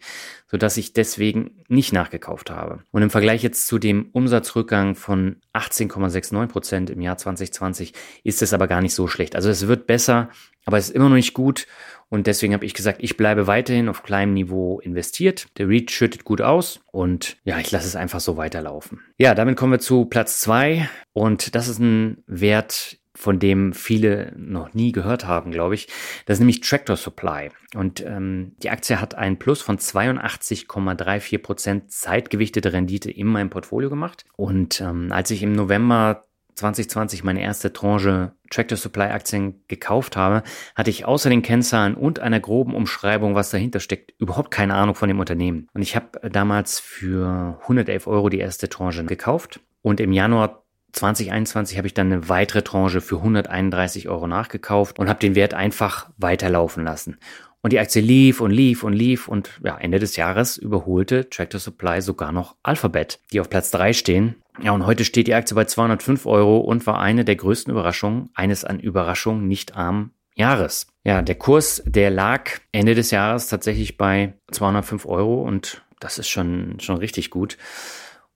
sodass 0.53 0.77
ich 0.77 0.93
deswegen 0.93 1.63
nicht 1.67 1.93
nachgekauft 1.93 2.51
habe. 2.51 2.83
Und 2.91 3.01
im 3.01 3.09
Vergleich 3.09 3.32
jetzt 3.41 3.65
zu 3.65 3.79
dem 3.79 4.09
Umsatzrückgang 4.11 4.95
von 4.95 5.37
18,69 5.53 6.47
Prozent 6.47 6.89
im 6.91 7.01
Jahr 7.01 7.17
2020 7.17 7.93
ist 8.23 8.41
es 8.41 8.53
aber 8.53 8.67
gar 8.67 8.81
nicht 8.81 8.93
so 8.93 9.07
schlecht. 9.07 9.35
Also 9.35 9.49
es 9.49 9.67
wird 9.67 9.87
besser, 9.87 10.29
aber 10.65 10.77
es 10.77 10.89
ist 10.89 10.95
immer 10.95 11.09
noch 11.09 11.15
nicht 11.15 11.33
gut. 11.33 11.65
Und 12.09 12.27
deswegen 12.27 12.53
habe 12.53 12.65
ich 12.65 12.75
gesagt, 12.75 12.99
ich 13.01 13.17
bleibe 13.17 13.47
weiterhin 13.47 13.89
auf 13.89 14.03
kleinem 14.03 14.35
Niveau 14.35 14.79
investiert. 14.79 15.47
Der 15.57 15.67
REIT 15.67 15.89
schüttet 15.89 16.25
gut 16.25 16.41
aus 16.41 16.81
und 16.91 17.37
ja, 17.43 17.57
ich 17.57 17.71
lasse 17.71 17.87
es 17.87 17.95
einfach 17.95 18.19
so 18.19 18.37
weiterlaufen. 18.37 18.99
Ja, 19.17 19.33
damit 19.33 19.57
kommen 19.57 19.71
wir 19.71 19.79
zu 19.79 20.05
Platz 20.05 20.39
zwei 20.39 20.87
und 21.13 21.55
das 21.55 21.67
ist 21.67 21.79
ein 21.79 22.23
Wert, 22.27 22.99
von 23.23 23.39
dem 23.39 23.71
viele 23.71 24.33
noch 24.35 24.73
nie 24.73 24.91
gehört 24.91 25.25
haben, 25.25 25.51
glaube 25.51 25.75
ich. 25.75 25.87
Das 26.25 26.35
ist 26.35 26.39
nämlich 26.41 26.59
Tractor 26.59 26.97
Supply. 26.97 27.51
Und 27.73 28.05
ähm, 28.05 28.51
die 28.61 28.69
Aktie 28.69 28.99
hat 28.99 29.15
einen 29.15 29.39
Plus 29.39 29.61
von 29.61 29.77
82,34 29.77 31.37
Prozent 31.37 31.89
zeitgewichtete 31.89 32.73
Rendite 32.73 33.09
in 33.09 33.27
meinem 33.27 33.49
Portfolio 33.49 33.89
gemacht. 33.89 34.25
Und 34.35 34.81
ähm, 34.81 35.13
als 35.13 35.31
ich 35.31 35.41
im 35.41 35.53
November 35.53 36.25
2020 36.55 37.23
meine 37.23 37.41
erste 37.41 37.71
Tranche 37.71 38.33
Tractor 38.51 38.77
Supply 38.77 39.05
Aktien 39.05 39.63
gekauft 39.69 40.17
habe, 40.17 40.43
hatte 40.75 40.89
ich 40.89 41.05
außer 41.05 41.29
den 41.29 41.43
Kennzahlen 41.43 41.95
und 41.95 42.19
einer 42.19 42.41
groben 42.41 42.75
Umschreibung, 42.75 43.35
was 43.35 43.51
dahinter 43.51 43.79
steckt, 43.79 44.11
überhaupt 44.19 44.51
keine 44.51 44.75
Ahnung 44.75 44.95
von 44.95 45.07
dem 45.07 45.21
Unternehmen. 45.21 45.69
Und 45.73 45.81
ich 45.81 45.95
habe 45.95 46.29
damals 46.29 46.81
für 46.81 47.57
111 47.61 48.05
Euro 48.05 48.27
die 48.27 48.39
erste 48.39 48.67
Tranche 48.67 49.05
gekauft 49.05 49.61
und 49.81 50.01
im 50.01 50.11
Januar 50.11 50.62
2021 50.93 51.77
habe 51.77 51.87
ich 51.87 51.93
dann 51.93 52.11
eine 52.11 52.29
weitere 52.29 52.61
Tranche 52.61 53.01
für 53.01 53.17
131 53.17 54.09
Euro 54.09 54.27
nachgekauft 54.27 54.99
und 54.99 55.09
habe 55.09 55.19
den 55.19 55.35
Wert 55.35 55.53
einfach 55.53 56.09
weiterlaufen 56.17 56.83
lassen. 56.83 57.17
Und 57.61 57.71
die 57.71 57.79
Aktie 57.79 58.01
lief 58.01 58.41
und 58.41 58.51
lief 58.51 58.83
und 58.83 58.93
lief 58.93 59.27
und 59.27 59.59
ja, 59.63 59.77
Ende 59.77 59.97
des 59.97 60.17
Jahres 60.17 60.57
überholte 60.57 61.29
Tractor 61.29 61.59
Supply 61.59 62.01
sogar 62.01 62.31
noch 62.31 62.55
Alphabet, 62.61 63.19
die 63.31 63.39
auf 63.39 63.49
Platz 63.49 63.71
3 63.71 63.93
stehen. 63.93 64.35
Ja, 64.61 64.71
und 64.71 64.85
heute 64.85 65.05
steht 65.05 65.27
die 65.27 65.33
Aktie 65.33 65.55
bei 65.55 65.65
205 65.65 66.25
Euro 66.25 66.57
und 66.59 66.85
war 66.85 66.99
eine 66.99 67.25
der 67.25 67.37
größten 67.37 67.71
Überraschungen 67.71 68.29
eines 68.35 68.65
an 68.65 68.79
Überraschungen 68.79 69.47
nicht 69.47 69.75
armen 69.75 70.11
Jahres. 70.35 70.87
Ja, 71.03 71.21
der 71.21 71.35
Kurs, 71.35 71.81
der 71.85 72.09
lag 72.09 72.51
Ende 72.71 72.95
des 72.95 73.11
Jahres 73.11 73.47
tatsächlich 73.47 73.97
bei 73.97 74.33
205 74.51 75.05
Euro 75.05 75.41
und 75.41 75.83
das 75.99 76.19
ist 76.19 76.27
schon, 76.27 76.79
schon 76.79 76.97
richtig 76.97 77.29
gut. 77.29 77.57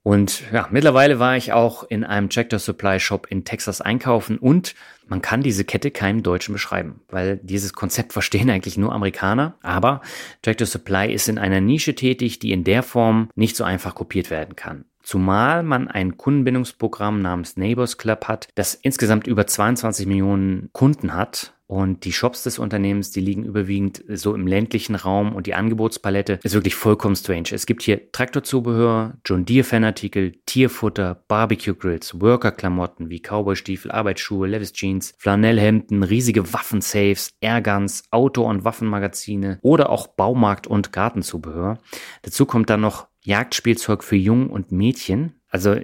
Und 0.07 0.43
ja, 0.53 0.69
mittlerweile 0.71 1.19
war 1.19 1.35
ich 1.35 1.51
auch 1.51 1.83
in 1.83 2.05
einem 2.05 2.29
Tractor 2.29 2.59
Supply 2.59 2.97
Shop 2.97 3.27
in 3.29 3.43
Texas 3.43 3.81
einkaufen 3.81 4.37
und 4.37 4.73
man 5.09 5.21
kann 5.21 5.41
diese 5.41 5.65
Kette 5.65 5.91
keinem 5.91 6.23
Deutschen 6.23 6.53
beschreiben, 6.53 7.01
weil 7.09 7.41
dieses 7.43 7.73
Konzept 7.73 8.13
verstehen 8.13 8.49
eigentlich 8.49 8.77
nur 8.77 8.93
Amerikaner. 8.93 9.55
Aber 9.61 9.99
Tractor 10.43 10.65
Supply 10.65 11.11
ist 11.11 11.27
in 11.27 11.37
einer 11.37 11.59
Nische 11.59 11.93
tätig, 11.93 12.39
die 12.39 12.53
in 12.53 12.63
der 12.63 12.83
Form 12.83 13.29
nicht 13.35 13.57
so 13.57 13.65
einfach 13.65 13.95
kopiert 13.95 14.29
werden 14.29 14.55
kann. 14.55 14.85
Zumal 15.03 15.61
man 15.61 15.89
ein 15.89 16.15
Kundenbindungsprogramm 16.15 17.21
namens 17.21 17.57
Neighbors 17.57 17.97
Club 17.97 18.29
hat, 18.29 18.47
das 18.55 18.75
insgesamt 18.75 19.27
über 19.27 19.45
22 19.45 20.07
Millionen 20.07 20.69
Kunden 20.71 21.15
hat 21.15 21.51
und 21.67 22.05
die 22.05 22.13
Shops 22.13 22.43
des 22.43 22.59
Unternehmens, 22.59 23.11
die 23.11 23.19
liegen 23.19 23.43
überwiegend 23.43 24.03
so 24.07 24.33
im 24.33 24.47
ländlichen 24.47 24.95
Raum 24.95 25.35
und 25.35 25.47
die 25.47 25.53
Angebotspalette 25.53 26.39
ist 26.43 26.53
wirklich 26.53 26.75
vollkommen 26.75 27.15
strange. 27.15 27.49
Es 27.51 27.65
gibt 27.65 27.83
hier 27.83 28.11
Traktorzubehör, 28.11 29.17
John 29.25 29.45
Deere 29.45 29.65
Fanartikel, 29.65 30.33
Tierfutter, 30.45 31.23
Barbecue 31.27 31.75
Grills, 31.75 32.19
Workerklamotten 32.21 33.09
wie 33.09 33.19
Cowboystiefel, 33.19 33.91
Arbeitsschuhe, 33.91 34.47
Levis 34.47 34.71
Jeans, 34.71 35.13
Flanellhemden, 35.17 36.03
riesige 36.03 36.53
Waffensafes, 36.53 37.31
Airguns, 37.41 38.03
Auto- 38.11 38.47
und 38.47 38.63
Waffenmagazine 38.63 39.59
oder 39.61 39.89
auch 39.89 40.07
Baumarkt- 40.07 40.67
und 40.67 40.93
Gartenzubehör. 40.93 41.79
Dazu 42.21 42.45
kommt 42.45 42.69
dann 42.69 42.81
noch 42.81 43.07
Jagdspielzeug 43.23 44.03
für 44.03 44.15
Jungen 44.15 44.47
und 44.47 44.71
Mädchen. 44.71 45.33
Also 45.49 45.75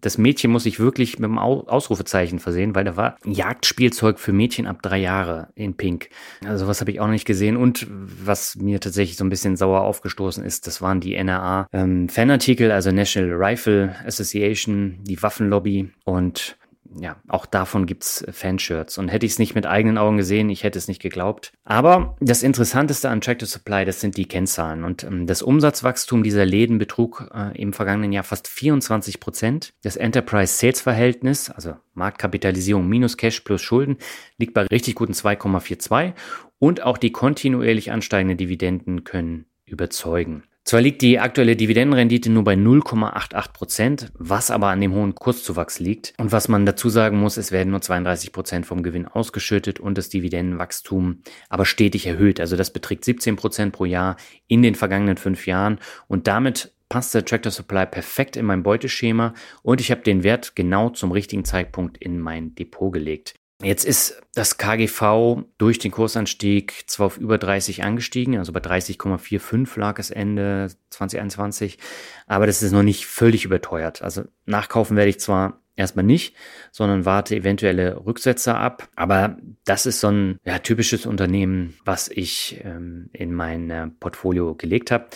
das 0.00 0.18
Mädchen 0.18 0.50
muss 0.50 0.66
ich 0.66 0.78
wirklich 0.78 1.18
mit 1.18 1.28
einem 1.28 1.38
Ausrufezeichen 1.38 2.38
versehen, 2.38 2.74
weil 2.74 2.84
da 2.84 2.96
war 2.96 3.16
Jagdspielzeug 3.24 4.18
für 4.18 4.32
Mädchen 4.32 4.66
ab 4.66 4.82
drei 4.82 4.98
Jahre 4.98 5.48
in 5.54 5.76
Pink. 5.76 6.08
Also 6.44 6.66
was 6.66 6.80
habe 6.80 6.90
ich 6.90 7.00
auch 7.00 7.06
noch 7.06 7.12
nicht 7.12 7.26
gesehen. 7.26 7.56
Und 7.56 7.86
was 7.90 8.56
mir 8.56 8.80
tatsächlich 8.80 9.16
so 9.16 9.24
ein 9.24 9.30
bisschen 9.30 9.56
sauer 9.56 9.82
aufgestoßen 9.82 10.44
ist, 10.44 10.66
das 10.66 10.82
waren 10.82 11.00
die 11.00 11.14
NRA 11.14 11.66
ähm, 11.72 12.08
Fanartikel, 12.08 12.70
also 12.70 12.90
National 12.90 13.32
Rifle 13.32 13.94
Association, 14.04 14.98
die 15.02 15.22
Waffenlobby 15.22 15.90
und 16.04 16.56
ja, 16.98 17.16
auch 17.28 17.46
davon 17.46 17.86
gibt's 17.86 18.24
Fanshirts. 18.30 18.98
Und 18.98 19.08
hätte 19.08 19.26
ich 19.26 19.32
es 19.32 19.38
nicht 19.38 19.54
mit 19.54 19.66
eigenen 19.66 19.98
Augen 19.98 20.16
gesehen, 20.16 20.50
ich 20.50 20.64
hätte 20.64 20.78
es 20.78 20.88
nicht 20.88 21.02
geglaubt. 21.02 21.52
Aber 21.64 22.16
das 22.20 22.42
Interessanteste 22.42 23.08
an 23.08 23.20
Tractor 23.20 23.46
Supply, 23.46 23.84
das 23.84 24.00
sind 24.00 24.16
die 24.16 24.26
Kennzahlen. 24.26 24.84
Und 24.84 25.04
ähm, 25.04 25.26
das 25.26 25.42
Umsatzwachstum 25.42 26.22
dieser 26.22 26.46
Läden 26.46 26.78
betrug 26.78 27.30
äh, 27.34 27.60
im 27.60 27.72
vergangenen 27.72 28.12
Jahr 28.12 28.24
fast 28.24 28.48
24 28.48 29.20
Prozent. 29.20 29.72
Das 29.82 29.96
Enterprise-Sales-Verhältnis, 29.96 31.50
also 31.50 31.76
Marktkapitalisierung 31.94 32.88
minus 32.88 33.16
Cash 33.16 33.40
plus 33.40 33.62
Schulden, 33.62 33.98
liegt 34.38 34.54
bei 34.54 34.62
richtig 34.62 34.94
guten 34.94 35.12
2,42. 35.12 36.12
Und 36.58 36.82
auch 36.82 36.98
die 36.98 37.12
kontinuierlich 37.12 37.92
ansteigenden 37.92 38.38
Dividenden 38.38 39.04
können 39.04 39.46
überzeugen. 39.66 40.44
Zwar 40.66 40.80
liegt 40.80 41.00
die 41.02 41.20
aktuelle 41.20 41.54
Dividendenrendite 41.54 42.28
nur 42.28 42.42
bei 42.42 42.54
0,88 42.54 43.52
Prozent, 43.52 44.12
was 44.18 44.50
aber 44.50 44.66
an 44.66 44.80
dem 44.80 44.92
hohen 44.94 45.14
Kurszuwachs 45.14 45.78
liegt. 45.78 46.12
Und 46.18 46.32
was 46.32 46.48
man 46.48 46.66
dazu 46.66 46.88
sagen 46.88 47.20
muss, 47.20 47.36
es 47.36 47.52
werden 47.52 47.70
nur 47.70 47.82
32 47.82 48.32
Prozent 48.32 48.66
vom 48.66 48.82
Gewinn 48.82 49.06
ausgeschüttet 49.06 49.78
und 49.78 49.96
das 49.96 50.08
Dividendenwachstum 50.08 51.22
aber 51.48 51.66
stetig 51.66 52.08
erhöht. 52.08 52.40
Also 52.40 52.56
das 52.56 52.72
beträgt 52.72 53.04
17 53.04 53.36
Prozent 53.36 53.72
pro 53.72 53.84
Jahr 53.84 54.16
in 54.48 54.62
den 54.62 54.74
vergangenen 54.74 55.18
fünf 55.18 55.46
Jahren 55.46 55.78
und 56.08 56.26
damit 56.26 56.72
passt 56.88 57.14
der 57.14 57.24
Tractor 57.24 57.52
Supply 57.52 57.86
perfekt 57.86 58.36
in 58.36 58.44
mein 58.44 58.64
Beuteschema 58.64 59.34
und 59.62 59.80
ich 59.80 59.92
habe 59.92 60.00
den 60.02 60.24
Wert 60.24 60.56
genau 60.56 60.90
zum 60.90 61.12
richtigen 61.12 61.44
Zeitpunkt 61.44 61.96
in 61.98 62.18
mein 62.18 62.56
Depot 62.56 62.92
gelegt. 62.92 63.34
Jetzt 63.62 63.84
ist 63.84 64.20
das 64.34 64.58
KGV 64.58 65.44
durch 65.56 65.78
den 65.78 65.90
Kursanstieg 65.90 66.84
zwar 66.86 67.06
auf 67.06 67.16
über 67.16 67.38
30 67.38 67.84
angestiegen, 67.84 68.36
also 68.36 68.52
bei 68.52 68.60
30,45 68.60 69.80
lag 69.80 69.98
es 69.98 70.10
Ende 70.10 70.68
2021, 70.90 71.78
aber 72.26 72.46
das 72.46 72.62
ist 72.62 72.72
noch 72.72 72.82
nicht 72.82 73.06
völlig 73.06 73.46
überteuert. 73.46 74.02
Also 74.02 74.24
nachkaufen 74.44 74.96
werde 74.96 75.08
ich 75.08 75.20
zwar 75.20 75.60
erstmal 75.74 76.04
nicht, 76.04 76.34
sondern 76.72 77.04
warte 77.04 77.36
eventuelle 77.36 78.04
Rücksetzer 78.04 78.58
ab. 78.58 78.88
Aber 78.96 79.38
das 79.64 79.86
ist 79.86 80.00
so 80.00 80.08
ein 80.08 80.38
ja, 80.44 80.58
typisches 80.58 81.06
Unternehmen, 81.06 81.76
was 81.84 82.08
ich 82.08 82.60
ähm, 82.64 83.08
in 83.12 83.32
mein 83.32 83.70
äh, 83.70 83.88
Portfolio 84.00 84.54
gelegt 84.54 84.90
habe. 84.90 85.06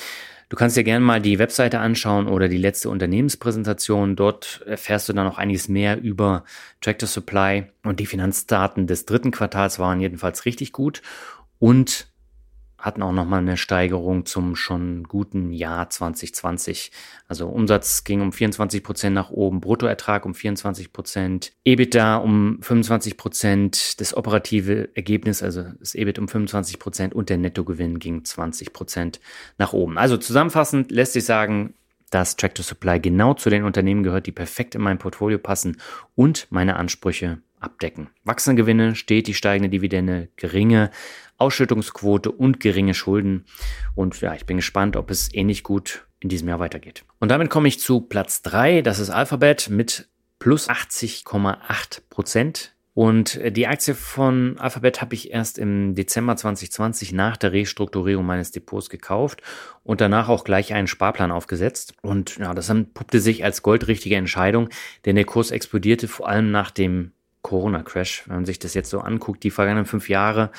Du 0.50 0.56
kannst 0.56 0.76
dir 0.76 0.82
gerne 0.82 1.04
mal 1.04 1.20
die 1.20 1.38
Webseite 1.38 1.78
anschauen 1.78 2.26
oder 2.26 2.48
die 2.48 2.58
letzte 2.58 2.90
Unternehmenspräsentation. 2.90 4.16
Dort 4.16 4.62
erfährst 4.66 5.08
du 5.08 5.12
dann 5.12 5.24
noch 5.24 5.38
einiges 5.38 5.68
mehr 5.68 6.00
über 6.00 6.44
Tractor 6.80 7.08
Supply 7.08 7.66
und 7.84 8.00
die 8.00 8.06
Finanzdaten 8.06 8.88
des 8.88 9.06
dritten 9.06 9.30
Quartals 9.30 9.78
waren 9.78 10.00
jedenfalls 10.00 10.46
richtig 10.46 10.72
gut 10.72 11.02
und 11.60 12.09
hatten 12.80 13.02
auch 13.02 13.12
nochmal 13.12 13.40
eine 13.40 13.56
Steigerung 13.56 14.26
zum 14.26 14.56
schon 14.56 15.04
guten 15.04 15.52
Jahr 15.52 15.90
2020. 15.90 16.90
Also 17.28 17.46
Umsatz 17.48 18.04
ging 18.04 18.20
um 18.20 18.32
24 18.32 18.82
Prozent 18.82 19.14
nach 19.14 19.30
oben, 19.30 19.60
Bruttoertrag 19.60 20.24
um 20.24 20.34
24 20.34 20.92
Prozent, 20.92 21.52
EBITDA 21.64 22.16
um 22.16 22.58
25 22.62 23.16
Prozent, 23.16 24.00
das 24.00 24.16
operative 24.16 24.88
Ergebnis, 24.94 25.42
also 25.42 25.64
das 25.78 25.94
EBIT 25.94 26.18
um 26.18 26.28
25 26.28 26.78
Prozent 26.78 27.14
und 27.14 27.28
der 27.28 27.38
Nettogewinn 27.38 27.98
ging 27.98 28.24
20 28.24 28.72
Prozent 28.72 29.20
nach 29.58 29.72
oben. 29.72 29.98
Also 29.98 30.16
zusammenfassend 30.16 30.90
lässt 30.90 31.12
sich 31.12 31.24
sagen, 31.24 31.74
dass 32.10 32.36
Tractor 32.36 32.64
Supply 32.64 32.98
genau 32.98 33.34
zu 33.34 33.50
den 33.50 33.64
Unternehmen 33.64 34.02
gehört, 34.02 34.26
die 34.26 34.32
perfekt 34.32 34.74
in 34.74 34.80
mein 34.80 34.98
Portfolio 34.98 35.38
passen 35.38 35.76
und 36.16 36.48
meine 36.50 36.76
Ansprüche 36.76 37.38
abdecken. 37.60 38.08
Wachsende 38.24 38.62
Gewinne, 38.62 38.96
stetig 38.96 39.36
steigende 39.36 39.68
Dividende, 39.68 40.28
geringe 40.36 40.90
Ausschüttungsquote 41.40 42.30
und 42.30 42.60
geringe 42.60 42.94
Schulden. 42.94 43.44
Und 43.94 44.20
ja, 44.20 44.34
ich 44.34 44.46
bin 44.46 44.56
gespannt, 44.58 44.96
ob 44.96 45.10
es 45.10 45.32
ähnlich 45.34 45.62
gut 45.62 46.06
in 46.20 46.28
diesem 46.28 46.48
Jahr 46.48 46.60
weitergeht. 46.60 47.04
Und 47.18 47.30
damit 47.30 47.50
komme 47.50 47.68
ich 47.68 47.80
zu 47.80 48.00
Platz 48.00 48.42
drei. 48.42 48.82
Das 48.82 48.98
ist 48.98 49.10
Alphabet 49.10 49.68
mit 49.70 50.08
plus 50.38 50.68
80,8 50.68 52.02
Prozent. 52.10 52.74
Und 52.92 53.40
die 53.56 53.68
Aktie 53.68 53.94
von 53.94 54.58
Alphabet 54.58 55.00
habe 55.00 55.14
ich 55.14 55.30
erst 55.30 55.58
im 55.58 55.94
Dezember 55.94 56.36
2020 56.36 57.12
nach 57.12 57.36
der 57.36 57.52
Restrukturierung 57.52 58.26
meines 58.26 58.50
Depots 58.50 58.90
gekauft 58.90 59.42
und 59.84 60.00
danach 60.00 60.28
auch 60.28 60.44
gleich 60.44 60.74
einen 60.74 60.88
Sparplan 60.88 61.30
aufgesetzt. 61.30 61.94
Und 62.02 62.36
ja, 62.38 62.52
das 62.52 62.66
puppte 62.92 63.20
sich 63.20 63.44
als 63.44 63.62
goldrichtige 63.62 64.16
Entscheidung, 64.16 64.68
denn 65.04 65.14
der 65.14 65.24
Kurs 65.24 65.52
explodierte 65.52 66.08
vor 66.08 66.28
allem 66.28 66.50
nach 66.50 66.72
dem 66.72 67.12
Corona-Crash. 67.42 68.24
Wenn 68.26 68.36
man 68.36 68.44
sich 68.44 68.58
das 68.58 68.74
jetzt 68.74 68.90
so 68.90 69.00
anguckt, 69.00 69.44
die 69.44 69.50
vergangenen 69.50 69.86
fünf 69.86 70.08
Jahre, 70.08 70.50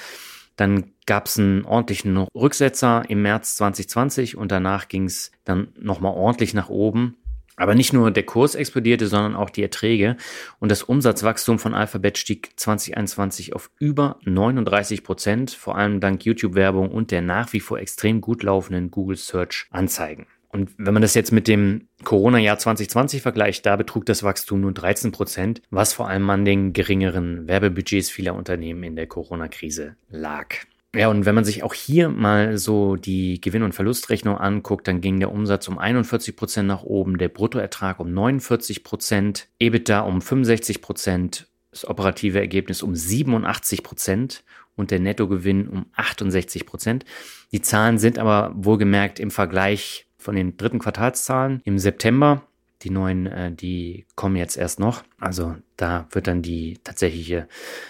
dann 0.56 0.92
gab 1.06 1.26
es 1.26 1.40
einen 1.40 1.66
ordentlichen 1.66 2.18
Rücksetzer 2.18 3.04
im 3.08 3.22
März 3.22 3.56
2020 3.56 4.38
und 4.38 4.52
danach 4.52 4.88
ging 4.88 5.06
es 5.06 5.32
dann 5.44 5.70
nochmal 5.80 6.14
ordentlich 6.14 6.54
nach 6.54 6.70
oben. 6.70 7.18
Aber 7.58 7.76
nicht 7.76 7.94
nur 7.94 8.10
der 8.12 8.24
Kurs 8.24 8.56
explodierte, 8.56 9.08
sondern 9.08 9.36
auch 9.36 9.50
die 9.50 9.62
Erträge. 9.62 10.18
Und 10.60 10.72
das 10.72 10.84
Umsatzwachstum 10.84 11.60
von 11.60 11.74
Alphabet 11.74 12.18
stieg 12.18 12.54
2021 12.56 13.54
auf 13.54 13.70
über 13.78 14.18
39 14.24 15.04
Prozent, 15.04 15.52
vor 15.52 15.78
allem 15.78 16.00
dank 16.00 16.26
YouTube-Werbung 16.26 16.90
und 16.90 17.12
der 17.12 17.22
nach 17.22 17.54
wie 17.54 17.60
vor 17.60 17.78
extrem 17.78 18.22
gut 18.22 18.42
laufenden 18.42 18.90
Google 18.90 19.18
Search 19.18 19.68
Anzeigen. 19.70 20.26
Und 20.52 20.72
wenn 20.78 20.94
man 20.94 21.02
das 21.02 21.14
jetzt 21.14 21.32
mit 21.32 21.48
dem 21.48 21.88
Corona-Jahr 22.04 22.58
2020 22.58 23.22
vergleicht, 23.22 23.66
da 23.66 23.76
betrug 23.76 24.06
das 24.06 24.24
Wachstum 24.24 24.62
nur 24.62 24.74
13 24.74 25.12
Prozent, 25.12 25.62
was 25.70 25.94
vor 25.94 26.10
allem 26.10 26.30
an 26.30 26.46
den 26.46 26.74
geringeren 26.74 27.48
Werbebudgets 27.48 28.10
vieler 28.10 28.36
Unternehmen 28.36 28.84
in 28.84 28.96
der 28.96 29.08
Corona-Krise 29.08 29.96
lag. 30.10 30.56
Ja, 30.94 31.08
und 31.08 31.26
wenn 31.26 31.36
man 31.36 31.46
sich 31.46 31.64
auch 31.64 31.74
hier 31.74 32.10
mal 32.10 32.58
so 32.58 32.98
die 32.98 33.40
Gewinn- 33.40 33.64
und 33.64 33.74
Verlustrechnung 33.74 34.38
anguckt, 34.38 34.90
dann 34.90 35.00
ging 35.00 35.22
der 35.22 35.32
Umsatz 35.32 35.70
um 35.70 35.78
41 35.78 36.36
Prozent 36.36 36.68
nach 36.68 36.84
oben, 36.84 37.18
der 37.18 37.30
Bruttoertrag 37.30 38.02
um 38.02 38.14
49 38.14 38.84
Prozent, 38.84 39.48
EBITDA 39.60 40.02
um 40.02 40.22
65 40.22 40.82
Prozent 40.82 41.48
das 41.72 41.88
operative 41.88 42.40
Ergebnis 42.40 42.84
um 42.84 42.94
87 42.94 43.84
Prozent 43.84 44.44
und 44.76 44.92
der 44.92 45.00
Nettogewinn 45.00 45.68
um 45.70 45.86
68 45.96 46.66
Prozent. 46.66 47.06
Die 47.54 47.62
Zahlen 47.62 47.98
sind 47.98 48.20
aber 48.20 48.52
wohlgemerkt 48.56 49.20
im 49.20 49.32
Vergleich 49.32 50.06
von 50.22 50.36
den 50.36 50.58
dritten 50.58 50.80
Quartalszahlen 50.80 51.62
im 51.64 51.80
September. 51.80 52.44
Die 52.84 52.90
neuen, 52.90 53.28
äh, 53.28 53.52
die 53.52 54.06
kommen 54.16 54.36
jetzt 54.36 54.58
erst 54.58 54.80
noch. 54.80 55.04
Also 55.20 55.56
da 55.78 56.08
wird 56.12 56.28
dann 56.28 56.42
die 56.42 56.80
tatsächliche 56.84 57.48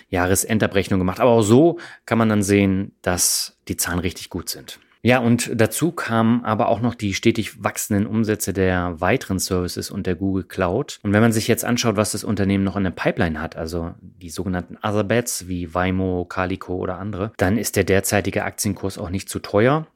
Jahresendabrechnung 0.09 0.99
gemacht. 0.99 1.19
Aber 1.19 1.31
auch 1.31 1.43
so 1.43 1.79
kann 2.05 2.17
man 2.17 2.29
dann 2.29 2.43
sehen, 2.43 2.93
dass 3.01 3.57
die 3.67 3.77
Zahlen 3.77 3.99
richtig 3.99 4.29
gut 4.29 4.49
sind. 4.49 4.79
Ja, 5.03 5.17
und 5.17 5.49
dazu 5.55 5.91
kamen 5.91 6.45
aber 6.45 6.67
auch 6.67 6.79
noch 6.79 6.93
die 6.93 7.15
stetig 7.15 7.63
wachsenden 7.63 8.05
Umsätze 8.05 8.53
der 8.53 9.01
weiteren 9.01 9.39
Services 9.39 9.89
und 9.89 10.05
der 10.05 10.15
Google 10.15 10.43
Cloud. 10.43 10.99
Und 11.01 11.11
wenn 11.11 11.21
man 11.21 11.31
sich 11.31 11.47
jetzt 11.47 11.65
anschaut, 11.65 11.95
was 11.95 12.11
das 12.11 12.23
Unternehmen 12.23 12.63
noch 12.63 12.75
in 12.75 12.83
der 12.83 12.91
Pipeline 12.91 13.41
hat, 13.41 13.55
also 13.55 13.95
die 13.99 14.29
sogenannten 14.29 14.77
Other 14.77 15.03
Bets 15.03 15.47
wie 15.47 15.73
Waymo, 15.73 16.25
Calico 16.25 16.75
oder 16.75 16.99
andere, 16.99 17.31
dann 17.37 17.57
ist 17.57 17.77
der 17.77 17.83
derzeitige 17.83 18.43
Aktienkurs 18.43 18.99
auch 18.99 19.09
nicht 19.09 19.27
zu 19.27 19.39
teuer. 19.39 19.87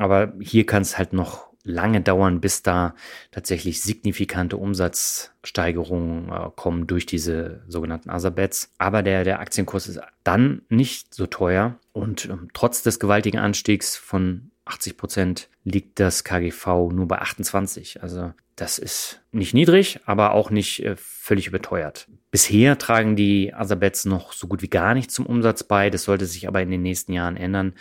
Aber 0.00 0.32
hier 0.40 0.64
kann 0.64 0.80
es 0.80 0.96
halt 0.96 1.12
noch 1.12 1.50
lange 1.62 2.00
dauern, 2.00 2.40
bis 2.40 2.62
da 2.62 2.94
tatsächlich 3.32 3.82
signifikante 3.82 4.56
Umsatzsteigerungen 4.56 6.30
äh, 6.30 6.50
kommen 6.56 6.86
durch 6.86 7.04
diese 7.04 7.62
sogenannten 7.68 8.08
Other-Bets. 8.08 8.72
Aber 8.78 9.02
der, 9.02 9.24
der 9.24 9.40
Aktienkurs 9.40 9.88
ist 9.88 10.00
dann 10.24 10.62
nicht 10.70 11.14
so 11.14 11.26
teuer 11.26 11.78
und 11.92 12.30
ähm, 12.30 12.48
trotz 12.54 12.82
des 12.82 12.98
gewaltigen 12.98 13.38
Anstiegs 13.38 13.94
von 13.94 14.50
80 14.64 14.96
Prozent 14.96 15.48
liegt 15.64 16.00
das 16.00 16.24
KGV 16.24 16.90
nur 16.92 17.06
bei 17.06 17.18
28. 17.18 18.02
Also 18.02 18.32
das 18.60 18.78
ist 18.78 19.22
nicht 19.32 19.54
niedrig, 19.54 20.00
aber 20.04 20.32
auch 20.32 20.50
nicht 20.50 20.84
äh, 20.84 20.94
völlig 20.96 21.46
überteuert. 21.46 22.08
Bisher 22.30 22.76
tragen 22.76 23.16
die 23.16 23.52
Other-Bets 23.58 24.04
noch 24.04 24.32
so 24.32 24.46
gut 24.46 24.60
wie 24.60 24.68
gar 24.68 24.94
nicht 24.94 25.10
zum 25.10 25.24
Umsatz 25.24 25.64
bei. 25.64 25.88
Das 25.88 26.04
sollte 26.04 26.26
sich 26.26 26.46
aber 26.46 26.60
in 26.60 26.70
den 26.70 26.82
nächsten 26.82 27.12
Jahren 27.12 27.36
ändern. 27.36 27.72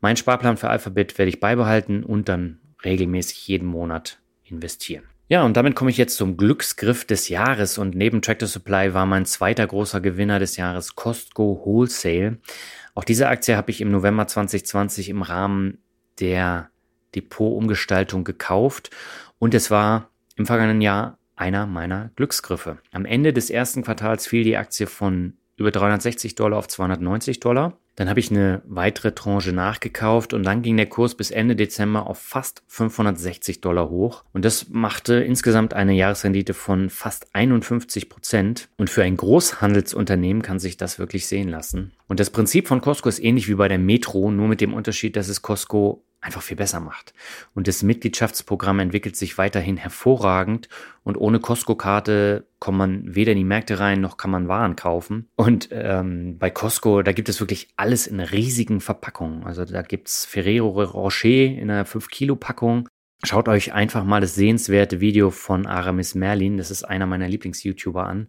Mein 0.00 0.16
Sparplan 0.16 0.58
für 0.58 0.68
Alphabet 0.68 1.16
werde 1.18 1.30
ich 1.30 1.40
beibehalten 1.40 2.04
und 2.04 2.28
dann 2.28 2.60
regelmäßig 2.84 3.48
jeden 3.48 3.66
Monat 3.66 4.18
investieren. 4.44 5.04
Ja, 5.28 5.42
und 5.42 5.56
damit 5.56 5.74
komme 5.74 5.90
ich 5.90 5.96
jetzt 5.96 6.16
zum 6.16 6.36
Glücksgriff 6.36 7.04
des 7.04 7.28
Jahres 7.28 7.78
und 7.78 7.96
neben 7.96 8.22
Tractor 8.22 8.46
Supply 8.46 8.94
war 8.94 9.06
mein 9.06 9.24
zweiter 9.24 9.66
großer 9.66 10.00
Gewinner 10.00 10.38
des 10.38 10.56
Jahres 10.56 10.94
Costco 10.94 11.62
Wholesale. 11.64 12.38
Auch 12.94 13.04
diese 13.04 13.28
Aktie 13.28 13.56
habe 13.56 13.70
ich 13.70 13.80
im 13.80 13.90
November 13.90 14.26
2020 14.26 15.08
im 15.08 15.22
Rahmen 15.22 15.78
der 16.20 16.70
Depotumgestaltung 17.14 18.22
gekauft 18.22 18.90
und 19.38 19.54
es 19.54 19.70
war 19.70 20.10
im 20.36 20.46
vergangenen 20.46 20.80
Jahr 20.80 21.18
einer 21.34 21.66
meiner 21.66 22.10
Glücksgriffe. 22.16 22.78
Am 22.92 23.04
Ende 23.04 23.32
des 23.32 23.50
ersten 23.50 23.82
Quartals 23.82 24.26
fiel 24.26 24.44
die 24.44 24.56
Aktie 24.56 24.86
von 24.86 25.34
über 25.56 25.70
360 25.70 26.34
Dollar 26.34 26.58
auf 26.58 26.68
290 26.68 27.40
Dollar. 27.40 27.78
Dann 27.94 28.10
habe 28.10 28.20
ich 28.20 28.30
eine 28.30 28.60
weitere 28.66 29.12
Tranche 29.12 29.52
nachgekauft 29.52 30.34
und 30.34 30.42
dann 30.42 30.60
ging 30.60 30.76
der 30.76 30.84
Kurs 30.84 31.14
bis 31.14 31.30
Ende 31.30 31.56
Dezember 31.56 32.06
auf 32.06 32.18
fast 32.18 32.62
560 32.66 33.62
Dollar 33.62 33.88
hoch. 33.88 34.24
Und 34.34 34.44
das 34.44 34.68
machte 34.68 35.14
insgesamt 35.14 35.72
eine 35.72 35.94
Jahresrendite 35.94 36.52
von 36.52 36.90
fast 36.90 37.34
51 37.34 38.10
Prozent. 38.10 38.68
Und 38.76 38.90
für 38.90 39.02
ein 39.02 39.16
Großhandelsunternehmen 39.16 40.42
kann 40.42 40.58
sich 40.58 40.76
das 40.76 40.98
wirklich 40.98 41.26
sehen 41.26 41.48
lassen. 41.48 41.92
Und 42.06 42.20
das 42.20 42.28
Prinzip 42.28 42.68
von 42.68 42.82
Costco 42.82 43.08
ist 43.08 43.18
ähnlich 43.18 43.48
wie 43.48 43.54
bei 43.54 43.68
der 43.68 43.78
Metro, 43.78 44.30
nur 44.30 44.48
mit 44.48 44.60
dem 44.60 44.74
Unterschied, 44.74 45.16
dass 45.16 45.28
es 45.28 45.40
Costco 45.40 46.04
einfach 46.26 46.42
viel 46.42 46.56
besser 46.56 46.80
macht. 46.80 47.14
Und 47.54 47.68
das 47.68 47.82
Mitgliedschaftsprogramm 47.82 48.80
entwickelt 48.80 49.16
sich 49.16 49.38
weiterhin 49.38 49.76
hervorragend 49.76 50.68
und 51.04 51.16
ohne 51.16 51.38
Costco-Karte 51.38 52.46
kommt 52.58 52.78
man 52.78 53.14
weder 53.14 53.32
in 53.32 53.38
die 53.38 53.44
Märkte 53.44 53.78
rein, 53.78 54.00
noch 54.00 54.16
kann 54.16 54.30
man 54.30 54.48
Waren 54.48 54.76
kaufen. 54.76 55.28
Und 55.36 55.68
ähm, 55.70 56.36
bei 56.38 56.50
Costco, 56.50 57.02
da 57.02 57.12
gibt 57.12 57.28
es 57.28 57.40
wirklich 57.40 57.68
alles 57.76 58.06
in 58.06 58.20
riesigen 58.20 58.80
Verpackungen. 58.80 59.44
Also 59.44 59.64
da 59.64 59.82
gibt's 59.82 60.24
Ferrero 60.24 60.82
Rocher 60.82 61.28
in 61.28 61.70
einer 61.70 61.86
5-Kilo-Packung. 61.86 62.88
Schaut 63.24 63.48
euch 63.48 63.72
einfach 63.72 64.04
mal 64.04 64.20
das 64.20 64.34
sehenswerte 64.34 65.00
Video 65.00 65.30
von 65.30 65.66
Aramis 65.66 66.14
Merlin, 66.14 66.58
das 66.58 66.70
ist 66.70 66.84
einer 66.84 67.06
meiner 67.06 67.28
Lieblings-YouTuber 67.28 68.04
an, 68.04 68.28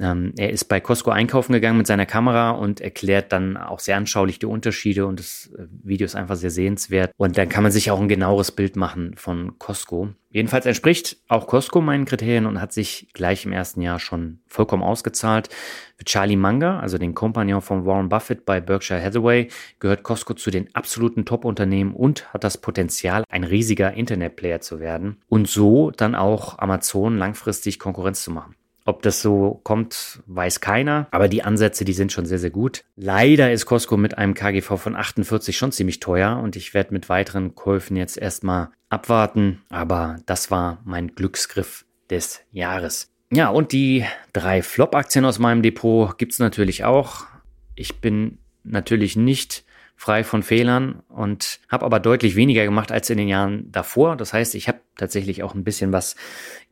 ähm, 0.00 0.32
er 0.36 0.50
ist 0.50 0.64
bei 0.66 0.80
Costco 0.80 1.10
einkaufen 1.10 1.52
gegangen 1.52 1.78
mit 1.78 1.86
seiner 1.86 2.06
Kamera 2.06 2.50
und 2.50 2.80
erklärt 2.80 3.32
dann 3.32 3.56
auch 3.56 3.80
sehr 3.80 3.96
anschaulich 3.96 4.38
die 4.38 4.46
Unterschiede 4.46 5.06
und 5.06 5.18
das 5.18 5.50
äh, 5.56 5.66
Video 5.82 6.04
ist 6.04 6.14
einfach 6.14 6.36
sehr 6.36 6.50
sehenswert. 6.50 7.12
Und 7.16 7.36
dann 7.36 7.48
kann 7.48 7.62
man 7.62 7.72
sich 7.72 7.90
auch 7.90 8.00
ein 8.00 8.08
genaueres 8.08 8.52
Bild 8.52 8.76
machen 8.76 9.14
von 9.16 9.58
Costco. 9.58 10.10
Jedenfalls 10.30 10.66
entspricht 10.66 11.16
auch 11.28 11.46
Costco 11.46 11.80
meinen 11.80 12.04
Kriterien 12.04 12.46
und 12.46 12.60
hat 12.60 12.72
sich 12.72 13.08
gleich 13.14 13.46
im 13.46 13.52
ersten 13.52 13.80
Jahr 13.80 13.98
schon 13.98 14.40
vollkommen 14.46 14.82
ausgezahlt. 14.82 15.48
Für 15.96 16.04
Charlie 16.04 16.36
Munger, 16.36 16.80
also 16.80 16.98
den 16.98 17.14
Kompagnon 17.14 17.62
von 17.62 17.86
Warren 17.86 18.10
Buffett 18.10 18.44
bei 18.44 18.60
Berkshire 18.60 19.02
Hathaway, 19.02 19.48
gehört 19.80 20.02
Costco 20.02 20.34
zu 20.34 20.50
den 20.50 20.72
absoluten 20.74 21.24
Top-Unternehmen 21.24 21.94
und 21.94 22.32
hat 22.32 22.44
das 22.44 22.58
Potenzial, 22.58 23.24
ein 23.30 23.42
riesiger 23.42 23.94
Internetplayer 23.94 24.60
zu 24.60 24.80
werden 24.80 25.16
und 25.28 25.48
so 25.48 25.90
dann 25.90 26.14
auch 26.14 26.58
Amazon 26.58 27.16
langfristig 27.16 27.78
Konkurrenz 27.78 28.22
zu 28.22 28.30
machen. 28.30 28.54
Ob 28.88 29.02
das 29.02 29.20
so 29.20 29.60
kommt, 29.64 30.22
weiß 30.28 30.62
keiner. 30.62 31.08
Aber 31.10 31.28
die 31.28 31.42
Ansätze, 31.42 31.84
die 31.84 31.92
sind 31.92 32.10
schon 32.10 32.24
sehr, 32.24 32.38
sehr 32.38 32.48
gut. 32.48 32.84
Leider 32.96 33.52
ist 33.52 33.66
Costco 33.66 33.98
mit 33.98 34.16
einem 34.16 34.32
KGV 34.32 34.78
von 34.78 34.96
48 34.96 35.58
schon 35.58 35.72
ziemlich 35.72 36.00
teuer 36.00 36.38
und 36.42 36.56
ich 36.56 36.72
werde 36.72 36.94
mit 36.94 37.10
weiteren 37.10 37.54
Käufen 37.54 37.98
jetzt 37.98 38.16
erstmal 38.16 38.70
abwarten. 38.88 39.60
Aber 39.68 40.16
das 40.24 40.50
war 40.50 40.80
mein 40.86 41.08
Glücksgriff 41.08 41.84
des 42.08 42.40
Jahres. 42.50 43.12
Ja, 43.30 43.50
und 43.50 43.72
die 43.72 44.06
drei 44.32 44.62
Flop-Aktien 44.62 45.26
aus 45.26 45.38
meinem 45.38 45.60
Depot 45.60 46.16
gibt's 46.16 46.38
natürlich 46.38 46.84
auch. 46.84 47.26
Ich 47.74 48.00
bin 48.00 48.38
natürlich 48.64 49.16
nicht 49.16 49.66
frei 49.98 50.22
von 50.22 50.44
Fehlern 50.44 51.02
und 51.08 51.58
habe 51.68 51.84
aber 51.84 51.98
deutlich 51.98 52.36
weniger 52.36 52.64
gemacht 52.64 52.92
als 52.92 53.10
in 53.10 53.18
den 53.18 53.26
Jahren 53.26 53.70
davor. 53.72 54.16
Das 54.16 54.32
heißt, 54.32 54.54
ich 54.54 54.68
habe 54.68 54.78
tatsächlich 54.96 55.42
auch 55.42 55.56
ein 55.56 55.64
bisschen 55.64 55.92
was 55.92 56.14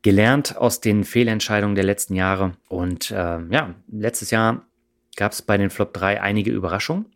gelernt 0.02 0.56
aus 0.56 0.80
den 0.80 1.02
Fehlentscheidungen 1.02 1.74
der 1.74 1.82
letzten 1.82 2.14
Jahre. 2.14 2.52
Und 2.68 3.10
äh, 3.10 3.40
ja, 3.50 3.74
letztes 3.90 4.30
Jahr 4.30 4.64
gab 5.16 5.32
es 5.32 5.42
bei 5.42 5.56
den 5.56 5.70
Flop 5.70 5.92
3 5.92 6.20
einige 6.20 6.50
Überraschungen. 6.50 7.06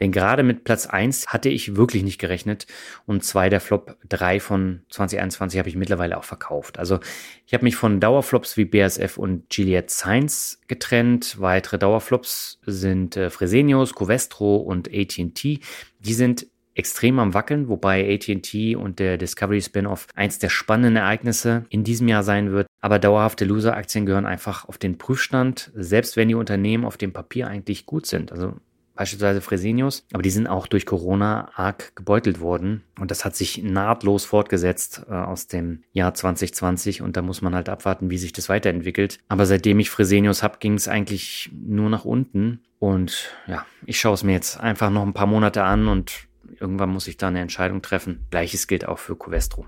Denn 0.00 0.12
gerade 0.12 0.42
mit 0.42 0.64
Platz 0.64 0.86
1 0.86 1.28
hatte 1.28 1.48
ich 1.48 1.76
wirklich 1.76 2.02
nicht 2.02 2.18
gerechnet. 2.18 2.66
Und 3.06 3.24
zwei 3.24 3.48
der 3.48 3.60
Flop 3.60 3.96
3 4.08 4.40
von 4.40 4.82
2021 4.90 5.58
habe 5.58 5.68
ich 5.68 5.76
mittlerweile 5.76 6.18
auch 6.18 6.24
verkauft. 6.24 6.78
Also 6.78 7.00
ich 7.46 7.54
habe 7.54 7.64
mich 7.64 7.76
von 7.76 8.00
Dauerflops 8.00 8.56
wie 8.56 8.64
BASF 8.64 9.18
und 9.18 9.48
Gilead 9.50 9.90
Science 9.90 10.60
getrennt. 10.66 11.36
Weitere 11.40 11.78
Dauerflops 11.78 12.60
sind 12.66 13.16
äh, 13.16 13.30
Fresenius, 13.30 13.94
Covestro 13.94 14.56
und 14.56 14.88
AT&T. 14.88 15.60
Die 16.00 16.14
sind 16.14 16.46
extrem 16.74 17.18
am 17.18 17.34
Wackeln, 17.34 17.68
wobei 17.68 18.14
AT&T 18.14 18.76
und 18.76 18.98
der 18.98 19.18
Discovery 19.18 19.60
Spin-off 19.60 20.06
eins 20.14 20.38
der 20.38 20.48
spannenden 20.48 20.96
Ereignisse 20.96 21.66
in 21.68 21.84
diesem 21.84 22.08
Jahr 22.08 22.22
sein 22.22 22.52
wird. 22.52 22.66
Aber 22.82 22.98
dauerhafte 22.98 23.46
Loser-Aktien 23.46 24.04
gehören 24.04 24.26
einfach 24.26 24.68
auf 24.68 24.76
den 24.76 24.98
Prüfstand, 24.98 25.70
selbst 25.74 26.16
wenn 26.16 26.28
die 26.28 26.34
Unternehmen 26.34 26.84
auf 26.84 26.98
dem 26.98 27.14
Papier 27.14 27.48
eigentlich 27.48 27.86
gut 27.86 28.04
sind. 28.04 28.32
Also 28.32 28.54
beispielsweise 28.94 29.40
Fresenius, 29.40 30.04
aber 30.12 30.22
die 30.22 30.30
sind 30.30 30.46
auch 30.46 30.66
durch 30.66 30.84
Corona 30.84 31.50
arg 31.54 31.96
gebeutelt 31.96 32.40
worden 32.40 32.82
und 33.00 33.10
das 33.10 33.24
hat 33.24 33.34
sich 33.34 33.62
nahtlos 33.62 34.26
fortgesetzt 34.26 35.06
äh, 35.08 35.14
aus 35.14 35.46
dem 35.46 35.82
Jahr 35.92 36.12
2020 36.12 37.00
und 37.00 37.16
da 37.16 37.22
muss 37.22 37.40
man 37.40 37.54
halt 37.54 37.70
abwarten, 37.70 38.10
wie 38.10 38.18
sich 38.18 38.34
das 38.34 38.50
weiterentwickelt. 38.50 39.18
Aber 39.28 39.46
seitdem 39.46 39.80
ich 39.80 39.88
Fresenius 39.88 40.42
habe, 40.42 40.58
ging 40.58 40.74
es 40.74 40.88
eigentlich 40.88 41.50
nur 41.54 41.88
nach 41.88 42.04
unten 42.04 42.60
und 42.78 43.30
ja, 43.46 43.64
ich 43.86 43.98
schaue 43.98 44.12
es 44.12 44.24
mir 44.24 44.32
jetzt 44.32 44.60
einfach 44.60 44.90
noch 44.90 45.06
ein 45.06 45.14
paar 45.14 45.26
Monate 45.26 45.62
an 45.62 45.88
und 45.88 46.28
Irgendwann 46.60 46.90
muss 46.90 47.08
ich 47.08 47.16
da 47.16 47.28
eine 47.28 47.40
Entscheidung 47.40 47.82
treffen. 47.82 48.26
Gleiches 48.30 48.66
gilt 48.68 48.86
auch 48.86 48.98
für 48.98 49.16
Covestro. 49.16 49.66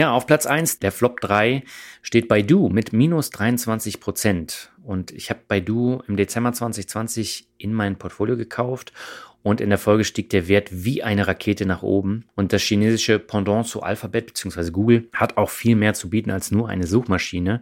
Ja, 0.00 0.12
auf 0.12 0.26
Platz 0.26 0.46
1 0.46 0.78
der 0.78 0.92
Flop 0.92 1.20
3 1.20 1.62
steht 2.00 2.26
Baidu 2.26 2.70
mit 2.70 2.94
minus 2.94 3.28
23 3.28 4.00
Prozent. 4.00 4.72
Und 4.82 5.10
ich 5.10 5.28
habe 5.28 5.40
Baidu 5.46 6.00
im 6.08 6.16
Dezember 6.16 6.54
2020 6.54 7.48
in 7.58 7.74
mein 7.74 7.96
Portfolio 7.96 8.38
gekauft 8.38 8.94
und 9.42 9.60
in 9.60 9.68
der 9.68 9.76
Folge 9.78 10.04
stieg 10.04 10.30
der 10.30 10.48
Wert 10.48 10.70
wie 10.72 11.02
eine 11.02 11.28
Rakete 11.28 11.66
nach 11.66 11.82
oben. 11.82 12.24
Und 12.34 12.54
das 12.54 12.62
chinesische 12.62 13.18
Pendant 13.18 13.66
zu 13.66 13.82
Alphabet 13.82 14.28
bzw. 14.28 14.70
Google 14.70 15.06
hat 15.12 15.36
auch 15.36 15.50
viel 15.50 15.76
mehr 15.76 15.92
zu 15.92 16.08
bieten 16.08 16.30
als 16.30 16.50
nur 16.50 16.70
eine 16.70 16.86
Suchmaschine. 16.86 17.60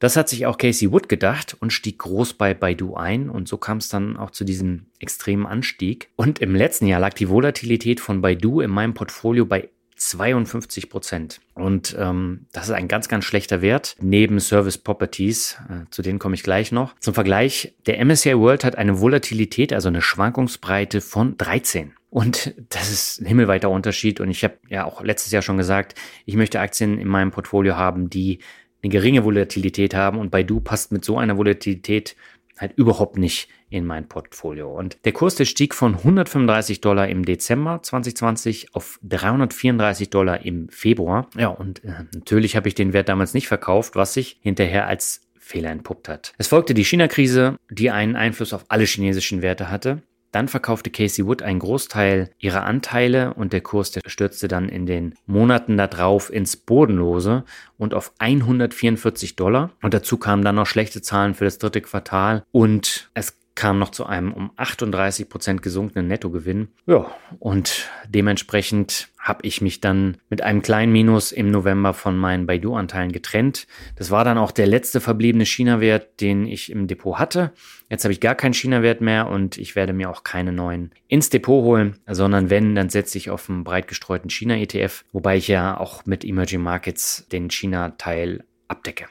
Das 0.00 0.16
hat 0.16 0.28
sich 0.28 0.44
auch 0.44 0.58
Casey 0.58 0.92
Wood 0.92 1.08
gedacht 1.08 1.56
und 1.60 1.72
stieg 1.72 1.98
groß 2.00 2.34
bei 2.34 2.52
Baidu 2.52 2.92
ein 2.92 3.30
und 3.30 3.48
so 3.48 3.56
kam 3.56 3.78
es 3.78 3.88
dann 3.88 4.18
auch 4.18 4.32
zu 4.32 4.44
diesem 4.44 4.84
extremen 4.98 5.46
Anstieg. 5.46 6.10
Und 6.16 6.40
im 6.40 6.54
letzten 6.54 6.86
Jahr 6.86 7.00
lag 7.00 7.14
die 7.14 7.30
Volatilität 7.30 8.00
von 8.00 8.20
Baidu 8.20 8.60
in 8.60 8.70
meinem 8.70 8.92
Portfolio 8.92 9.46
bei 9.46 9.70
52 10.00 10.88
Prozent. 10.88 11.40
Und 11.54 11.94
ähm, 11.98 12.46
das 12.52 12.68
ist 12.68 12.74
ein 12.74 12.88
ganz, 12.88 13.08
ganz 13.08 13.26
schlechter 13.26 13.60
Wert 13.60 13.96
neben 14.00 14.40
Service 14.40 14.78
Properties. 14.78 15.58
Äh, 15.68 15.90
zu 15.90 16.00
denen 16.00 16.18
komme 16.18 16.34
ich 16.34 16.42
gleich 16.42 16.72
noch. 16.72 16.94
Zum 17.00 17.12
Vergleich, 17.12 17.74
der 17.86 18.02
MSCI 18.02 18.38
World 18.38 18.64
hat 18.64 18.76
eine 18.76 19.00
Volatilität, 19.00 19.74
also 19.74 19.88
eine 19.88 20.00
Schwankungsbreite 20.00 21.02
von 21.02 21.36
13. 21.36 21.92
Und 22.08 22.54
das 22.70 22.90
ist 22.90 23.20
ein 23.20 23.26
himmelweiter 23.26 23.68
Unterschied. 23.68 24.20
Und 24.20 24.30
ich 24.30 24.42
habe 24.42 24.54
ja 24.68 24.86
auch 24.86 25.02
letztes 25.02 25.32
Jahr 25.32 25.42
schon 25.42 25.58
gesagt, 25.58 25.94
ich 26.24 26.34
möchte 26.34 26.60
Aktien 26.60 26.98
in 26.98 27.06
meinem 27.06 27.30
Portfolio 27.30 27.76
haben, 27.76 28.08
die 28.08 28.38
eine 28.82 28.90
geringe 28.90 29.24
Volatilität 29.24 29.94
haben 29.94 30.18
und 30.18 30.30
Baidu 30.30 30.60
passt 30.60 30.92
mit 30.92 31.04
so 31.04 31.18
einer 31.18 31.36
Volatilität 31.36 32.16
halt 32.60 32.76
überhaupt 32.76 33.16
nicht 33.16 33.48
in 33.70 33.86
mein 33.86 34.06
Portfolio. 34.08 34.70
Und 34.70 34.98
der 35.04 35.12
Kurs, 35.12 35.34
der 35.34 35.46
stieg 35.46 35.74
von 35.74 35.94
135 35.94 36.80
Dollar 36.80 37.08
im 37.08 37.24
Dezember 37.24 37.80
2020 37.82 38.74
auf 38.74 39.00
334 39.02 40.10
Dollar 40.10 40.44
im 40.44 40.68
Februar. 40.68 41.28
Ja, 41.36 41.48
und 41.48 41.82
äh, 41.84 42.04
natürlich 42.14 42.56
habe 42.56 42.68
ich 42.68 42.74
den 42.74 42.92
Wert 42.92 43.08
damals 43.08 43.34
nicht 43.34 43.48
verkauft, 43.48 43.96
was 43.96 44.14
sich 44.14 44.38
hinterher 44.42 44.86
als 44.86 45.22
Fehler 45.38 45.70
entpuppt 45.70 46.08
hat. 46.08 46.32
Es 46.38 46.48
folgte 46.48 46.74
die 46.74 46.84
China-Krise, 46.84 47.56
die 47.70 47.90
einen 47.90 48.14
Einfluss 48.14 48.52
auf 48.52 48.64
alle 48.68 48.84
chinesischen 48.84 49.42
Werte 49.42 49.70
hatte. 49.70 50.02
Dann 50.32 50.48
verkaufte 50.48 50.90
Casey 50.90 51.26
Wood 51.26 51.42
einen 51.42 51.58
Großteil 51.58 52.30
ihrer 52.38 52.64
Anteile 52.64 53.34
und 53.34 53.52
der 53.52 53.60
Kurs 53.60 53.90
der 53.90 54.02
stürzte 54.06 54.48
dann 54.48 54.68
in 54.68 54.86
den 54.86 55.14
Monaten 55.26 55.76
darauf 55.76 56.32
ins 56.32 56.56
Bodenlose 56.56 57.44
und 57.78 57.94
auf 57.94 58.12
144 58.18 59.36
Dollar. 59.36 59.70
Und 59.82 59.94
dazu 59.94 60.18
kamen 60.18 60.44
dann 60.44 60.54
noch 60.54 60.66
schlechte 60.66 61.02
Zahlen 61.02 61.34
für 61.34 61.44
das 61.44 61.58
dritte 61.58 61.80
Quartal 61.80 62.44
und 62.52 63.10
es 63.14 63.39
kam 63.54 63.78
noch 63.78 63.90
zu 63.90 64.06
einem 64.06 64.32
um 64.32 64.50
38 64.56 65.28
Prozent 65.28 65.62
gesunkenen 65.62 66.08
Nettogewinn. 66.08 66.68
Ja, 66.86 67.06
und 67.38 67.88
dementsprechend 68.08 69.08
habe 69.18 69.46
ich 69.46 69.60
mich 69.60 69.80
dann 69.80 70.16
mit 70.30 70.42
einem 70.42 70.62
kleinen 70.62 70.92
Minus 70.92 71.30
im 71.30 71.50
November 71.50 71.92
von 71.92 72.16
meinen 72.16 72.46
Baidu-Anteilen 72.46 73.12
getrennt. 73.12 73.66
Das 73.96 74.10
war 74.10 74.24
dann 74.24 74.38
auch 74.38 74.50
der 74.50 74.66
letzte 74.66 75.00
verbliebene 75.00 75.44
China-Wert, 75.44 76.20
den 76.20 76.46
ich 76.46 76.72
im 76.72 76.86
Depot 76.86 77.18
hatte. 77.18 77.52
Jetzt 77.90 78.04
habe 78.04 78.12
ich 78.12 78.20
gar 78.20 78.34
keinen 78.34 78.54
China-Wert 78.54 79.02
mehr 79.02 79.28
und 79.28 79.58
ich 79.58 79.76
werde 79.76 79.92
mir 79.92 80.08
auch 80.08 80.24
keine 80.24 80.52
neuen 80.52 80.92
ins 81.06 81.28
Depot 81.28 81.62
holen, 81.62 81.98
sondern 82.06 82.48
wenn, 82.48 82.74
dann 82.74 82.88
setze 82.88 83.18
ich 83.18 83.30
auf 83.30 83.50
einen 83.50 83.64
breit 83.64 83.88
gestreuten 83.88 84.30
China-ETF, 84.30 85.04
wobei 85.12 85.36
ich 85.36 85.48
ja 85.48 85.78
auch 85.78 86.06
mit 86.06 86.24
Emerging 86.24 86.62
Markets 86.62 87.26
den 87.30 87.50
China-Teil 87.50 88.44
abdecke. 88.68 89.06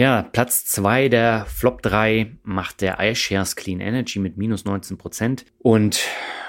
Ja, 0.00 0.22
Platz 0.22 0.64
2 0.64 1.10
der 1.10 1.44
Flop 1.44 1.82
3 1.82 2.38
macht 2.42 2.80
der 2.80 2.96
iShares 3.00 3.54
Clean 3.54 3.80
Energy 3.80 4.18
mit 4.18 4.38
minus 4.38 4.64
19 4.64 4.96
Prozent. 4.96 5.44
Und 5.58 6.00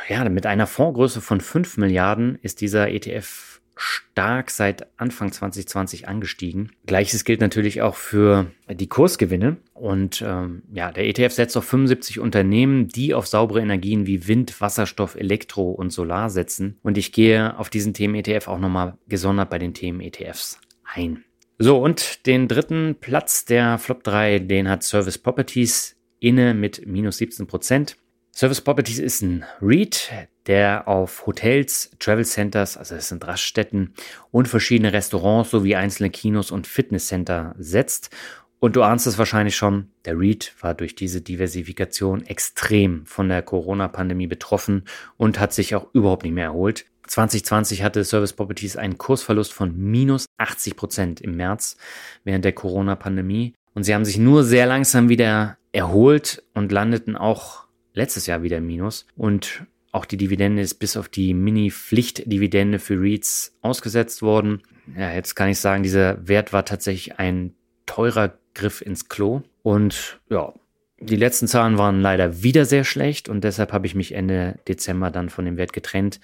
ja, 0.08 0.24
mit 0.30 0.46
einer 0.46 0.68
Fondsgröße 0.68 1.20
von 1.20 1.42
5 1.42 1.76
Milliarden 1.76 2.40
ist 2.42 2.62
dieser 2.62 2.90
ETF 2.90 3.60
stark 3.76 4.52
seit 4.52 4.88
Anfang 4.98 5.34
2020 5.34 6.08
angestiegen. 6.08 6.72
Gleiches 6.86 7.26
gilt 7.26 7.42
natürlich 7.42 7.82
auch 7.82 7.96
für 7.96 8.50
die 8.70 8.88
Kursgewinne. 8.88 9.58
Und 9.74 10.24
ähm, 10.26 10.64
ja, 10.72 10.94
der 10.94 11.10
ETF 11.10 11.34
setzt 11.34 11.58
auf 11.58 11.66
75 11.66 12.22
Unternehmen, 12.22 12.88
die 12.88 13.14
auf 13.14 13.28
saubere 13.28 13.60
Energien 13.60 14.08
wie 14.08 14.30
Wind, 14.30 14.62
Wasserstoff, 14.62 15.16
Elektro 15.16 15.72
und 15.72 15.90
Solar 15.90 16.30
setzen. 16.30 16.80
Und 16.84 16.98
ich 16.98 17.12
gehe 17.12 17.60
auf 17.60 17.70
diesen 17.70 17.94
Themen 17.94 18.16
ETF 18.16 18.48
auch 18.48 18.60
nochmal 18.60 18.98
gesondert 19.10 19.50
bei 19.50 19.60
den 19.60 19.74
Themen 19.74 20.00
ETFs 20.00 20.58
ein. 20.86 21.26
So, 21.64 21.78
und 21.78 22.26
den 22.26 22.48
dritten 22.48 22.96
Platz 23.00 23.46
der 23.46 23.78
Flop 23.78 24.04
3, 24.04 24.40
den 24.40 24.68
hat 24.68 24.82
Service 24.82 25.20
Properties 25.20 25.96
inne 26.20 26.56
mit 26.56 26.88
minus 26.88 27.18
17 27.18 27.46
Prozent. 27.46 27.98
Service 28.34 28.62
Properties 28.62 28.98
ist 28.98 29.22
ein 29.22 29.46
REIT, 29.62 30.10
der 30.48 30.88
auf 30.88 31.28
Hotels, 31.28 31.92
Travel 32.00 32.26
Centers, 32.26 32.78
also 32.78 32.96
es 32.96 33.10
sind 33.10 33.28
Raststätten 33.28 33.94
und 34.32 34.48
verschiedene 34.48 34.92
Restaurants 34.92 35.52
sowie 35.52 35.76
einzelne 35.76 36.10
Kinos 36.10 36.50
und 36.50 36.66
Fitnesscenter 36.66 37.54
setzt. 37.60 38.10
Und 38.58 38.76
du 38.76 38.82
ahnst 38.82 39.06
es 39.06 39.20
wahrscheinlich 39.20 39.56
schon, 39.56 39.92
der 40.06 40.18
REIT 40.18 40.56
war 40.62 40.74
durch 40.74 40.96
diese 40.96 41.22
Diversifikation 41.22 42.26
extrem 42.26 43.06
von 43.06 43.30
der 43.30 43.44
Corona-Pandemie 43.44 44.26
betroffen 44.26 44.86
und 45.16 45.40
hat 45.40 45.54
sich 45.54 45.76
auch 45.76 45.94
überhaupt 45.94 46.24
nicht 46.24 46.34
mehr 46.34 46.46
erholt. 46.46 46.86
2020 47.08 47.84
hatte 47.84 48.04
Service 48.04 48.34
Properties 48.34 48.78
einen 48.78 48.98
Kursverlust 48.98 49.54
von 49.54 49.76
minus 49.78 50.26
80 50.38 50.76
Prozent 50.76 51.22
im 51.22 51.36
März 51.36 51.78
während 52.24 52.46
der 52.46 52.54
Corona-Pandemie. 52.54 53.54
Und 53.74 53.84
sie 53.84 53.94
haben 53.94 54.06
sich 54.06 54.18
nur 54.18 54.44
sehr 54.44 54.66
langsam 54.66 55.10
wieder 55.10 55.58
erholt 55.72 56.44
und 56.54 56.72
landeten 56.72 57.16
auch 57.16 57.66
letztes 57.94 58.28
Jahr 58.28 58.44
wieder 58.44 58.58
im 58.58 58.68
Minus. 58.68 59.06
Und 59.16 59.66
auch 59.92 60.06
die 60.06 60.18
Dividende 60.18 60.62
ist 60.62 60.76
bis 60.76 60.98
auf 60.98 61.10
die 61.10 61.34
Mini-Pflichtdividende 61.34 62.80
für 62.80 63.00
REITs 63.00 63.58
ausgesetzt 63.62 64.22
worden. 64.22 64.62
Ja, 64.98 65.12
jetzt 65.12 65.36
kann 65.36 65.50
ich 65.50 65.60
sagen, 65.60 65.84
dieser 65.84 66.28
Wert 66.28 66.54
war 66.54 66.66
tatsächlich 66.66 67.20
ein 67.20 67.54
teurer 67.86 68.38
Griff 68.54 68.82
ins 68.82 69.10
Klo. 69.10 69.42
Und 69.64 70.20
ja, 70.30 70.54
die 71.00 71.16
letzten 71.16 71.48
Zahlen 71.48 71.78
waren 71.78 72.00
leider 72.00 72.44
wieder 72.44 72.66
sehr 72.66 72.84
schlecht 72.84 73.28
und 73.28 73.44
deshalb 73.44 73.74
habe 73.74 73.88
ich 73.88 73.96
mich 73.96 74.14
Ende 74.14 74.60
Dezember 74.68 75.12
dann 75.12 75.30
von 75.30 75.46
dem 75.46 75.58
Wert 75.58 75.74
getrennt 75.74 76.20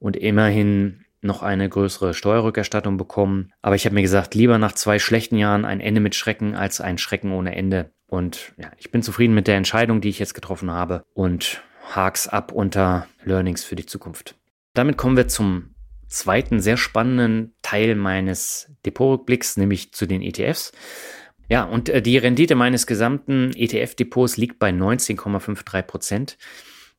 und 0.00 0.16
immerhin 0.16 1.04
noch 1.22 1.42
eine 1.42 1.68
größere 1.68 2.14
Steuerrückerstattung 2.14 2.96
bekommen. 2.96 3.52
Aber 3.62 3.76
ich 3.76 3.84
habe 3.84 3.94
mir 3.94 4.02
gesagt, 4.02 4.34
lieber 4.34 4.58
nach 4.58 4.72
zwei 4.72 4.98
schlechten 4.98 5.36
Jahren 5.36 5.64
ein 5.64 5.80
Ende 5.80 6.00
mit 6.00 6.14
Schrecken 6.14 6.54
als 6.56 6.80
ein 6.80 6.98
Schrecken 6.98 7.30
ohne 7.30 7.54
Ende. 7.54 7.92
Und 8.06 8.52
ja, 8.56 8.72
ich 8.78 8.90
bin 8.90 9.02
zufrieden 9.02 9.34
mit 9.34 9.46
der 9.46 9.56
Entscheidung, 9.56 10.00
die 10.00 10.08
ich 10.08 10.18
jetzt 10.18 10.34
getroffen 10.34 10.70
habe 10.70 11.04
und 11.14 11.62
hak's 11.94 12.26
ab 12.26 12.50
unter 12.52 13.06
Learnings 13.24 13.62
für 13.62 13.76
die 13.76 13.86
Zukunft. 13.86 14.34
Damit 14.74 14.96
kommen 14.96 15.16
wir 15.16 15.28
zum 15.28 15.74
zweiten 16.08 16.60
sehr 16.60 16.76
spannenden 16.76 17.54
Teil 17.62 17.94
meines 17.94 18.72
Depotrückblicks, 18.84 19.56
nämlich 19.56 19.92
zu 19.92 20.06
den 20.06 20.22
ETFs. 20.22 20.72
Ja, 21.48 21.64
und 21.64 21.88
äh, 21.88 22.00
die 22.00 22.18
Rendite 22.18 22.54
meines 22.54 22.86
gesamten 22.86 23.52
ETF-Depots 23.54 24.36
liegt 24.36 24.58
bei 24.58 24.70
19,53 24.70 25.82
Prozent. 25.82 26.38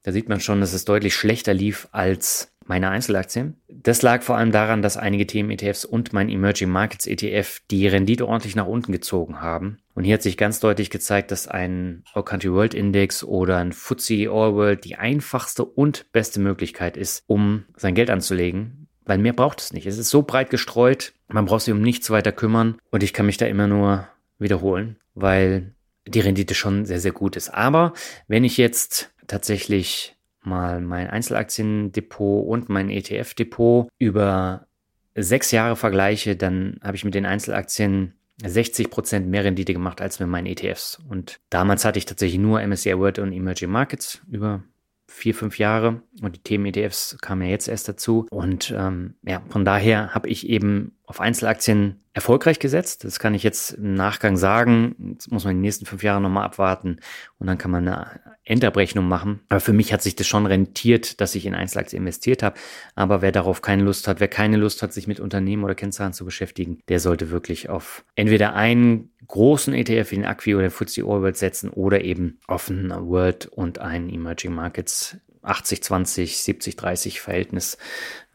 Da 0.03 0.11
sieht 0.11 0.29
man 0.29 0.39
schon, 0.39 0.59
dass 0.59 0.73
es 0.73 0.85
deutlich 0.85 1.15
schlechter 1.15 1.53
lief 1.53 1.87
als 1.91 2.50
meine 2.65 2.89
Einzelaktien. 2.89 3.59
Das 3.67 4.01
lag 4.01 4.21
vor 4.21 4.37
allem 4.37 4.51
daran, 4.51 4.81
dass 4.81 4.97
einige 4.97 5.27
Themen-ETFs 5.27 5.85
und 5.85 6.13
mein 6.13 6.29
Emerging 6.29 6.69
Markets 6.69 7.07
ETF 7.07 7.59
die 7.69 7.87
Rendite 7.87 8.27
ordentlich 8.27 8.55
nach 8.55 8.67
unten 8.67 8.91
gezogen 8.91 9.41
haben. 9.41 9.79
Und 9.93 10.03
hier 10.03 10.13
hat 10.13 10.21
sich 10.21 10.37
ganz 10.37 10.59
deutlich 10.59 10.89
gezeigt, 10.89 11.31
dass 11.31 11.47
ein 11.47 12.03
All 12.13 12.23
Country 12.23 12.51
World 12.51 12.73
Index 12.73 13.23
oder 13.23 13.57
ein 13.57 13.73
FTSE 13.73 14.29
All 14.29 14.53
World 14.53 14.85
die 14.85 14.95
einfachste 14.95 15.65
und 15.65 16.11
beste 16.11 16.39
Möglichkeit 16.39 16.97
ist, 16.97 17.23
um 17.27 17.65
sein 17.75 17.95
Geld 17.95 18.09
anzulegen, 18.09 18.87
weil 19.05 19.17
mehr 19.17 19.33
braucht 19.33 19.59
es 19.59 19.73
nicht. 19.73 19.85
Es 19.85 19.97
ist 19.97 20.09
so 20.09 20.21
breit 20.21 20.49
gestreut, 20.49 21.13
man 21.27 21.45
braucht 21.45 21.63
sich 21.63 21.73
um 21.73 21.81
nichts 21.81 22.09
weiter 22.09 22.31
kümmern 22.31 22.77
und 22.91 23.03
ich 23.03 23.13
kann 23.13 23.25
mich 23.25 23.37
da 23.37 23.47
immer 23.47 23.67
nur 23.67 24.07
wiederholen, 24.37 24.97
weil 25.13 25.73
die 26.07 26.19
Rendite 26.19 26.55
schon 26.55 26.85
sehr, 26.85 26.99
sehr 26.99 27.11
gut 27.11 27.35
ist. 27.35 27.49
Aber 27.49 27.93
wenn 28.27 28.43
ich 28.43 28.57
jetzt 28.57 29.13
tatsächlich 29.27 30.15
mal 30.43 30.81
mein 30.81 31.07
Einzelaktiendepot 31.07 32.47
und 32.47 32.69
mein 32.69 32.89
ETF-Depot 32.89 33.87
über 33.97 34.67
sechs 35.15 35.51
Jahre 35.51 35.75
vergleiche, 35.75 36.35
dann 36.35 36.79
habe 36.83 36.95
ich 36.95 37.05
mit 37.05 37.13
den 37.13 37.25
Einzelaktien 37.25 38.13
60 38.43 38.89
Prozent 38.89 39.27
mehr 39.27 39.43
Rendite 39.43 39.73
gemacht 39.73 40.01
als 40.01 40.19
mit 40.19 40.29
meinen 40.29 40.47
ETFs. 40.47 41.01
Und 41.07 41.39
damals 41.49 41.85
hatte 41.85 41.99
ich 41.99 42.05
tatsächlich 42.05 42.39
nur 42.39 42.65
MSCI 42.65 42.97
World 42.97 43.19
und 43.19 43.33
Emerging 43.33 43.69
Markets 43.69 44.21
über 44.29 44.63
vier, 45.07 45.35
fünf 45.35 45.59
Jahre 45.59 46.01
und 46.21 46.35
die 46.37 46.41
Themen-ETFs 46.41 47.17
kamen 47.21 47.43
ja 47.43 47.49
jetzt 47.49 47.67
erst 47.67 47.87
dazu. 47.89 48.27
Und 48.31 48.73
ähm, 48.75 49.15
ja, 49.23 49.41
von 49.49 49.65
daher 49.65 50.15
habe 50.15 50.29
ich 50.29 50.47
eben 50.47 50.95
auf 51.11 51.19
Einzelaktien 51.19 51.99
erfolgreich 52.13 52.57
gesetzt. 52.57 53.03
Das 53.03 53.19
kann 53.19 53.33
ich 53.33 53.43
jetzt 53.43 53.71
im 53.71 53.95
Nachgang 53.95 54.37
sagen. 54.37 54.95
Jetzt 55.11 55.29
muss 55.29 55.43
man 55.43 55.55
die 55.55 55.61
nächsten 55.61 55.85
fünf 55.85 56.03
Jahre 56.03 56.21
nochmal 56.21 56.45
abwarten 56.45 56.99
und 57.37 57.47
dann 57.47 57.57
kann 57.57 57.69
man 57.69 57.85
eine 57.85 58.21
Endabrechnung 58.45 59.09
machen. 59.09 59.41
Aber 59.49 59.59
für 59.59 59.73
mich 59.73 59.91
hat 59.91 60.01
sich 60.01 60.15
das 60.15 60.25
schon 60.25 60.45
rentiert, 60.45 61.19
dass 61.19 61.35
ich 61.35 61.45
in 61.45 61.53
Einzelaktien 61.53 62.01
investiert 62.03 62.43
habe. 62.43 62.57
Aber 62.95 63.21
wer 63.21 63.33
darauf 63.33 63.61
keine 63.61 63.83
Lust 63.83 64.07
hat, 64.07 64.21
wer 64.21 64.29
keine 64.29 64.55
Lust 64.55 64.81
hat, 64.81 64.93
sich 64.93 65.05
mit 65.05 65.19
Unternehmen 65.19 65.65
oder 65.65 65.75
Kennzahlen 65.75 66.13
zu 66.13 66.23
beschäftigen, 66.23 66.79
der 66.87 67.01
sollte 67.01 67.29
wirklich 67.29 67.67
auf 67.67 68.05
entweder 68.15 68.53
einen 68.53 69.11
großen 69.27 69.73
ETF 69.73 70.11
wie 70.11 70.15
den 70.15 70.25
Acqui 70.25 70.55
oder 70.55 70.71
FTSE 70.71 71.01
All 71.01 71.21
World 71.21 71.35
setzen 71.35 71.71
oder 71.71 72.05
eben 72.05 72.39
auf 72.47 72.69
einen 72.69 72.89
World 72.89 73.47
und 73.47 73.79
einen 73.79 74.09
Emerging 74.09 74.53
Markets 74.53 75.17
80-20, 75.43 76.43
70-30 76.45 77.19
Verhältnis. 77.19 77.77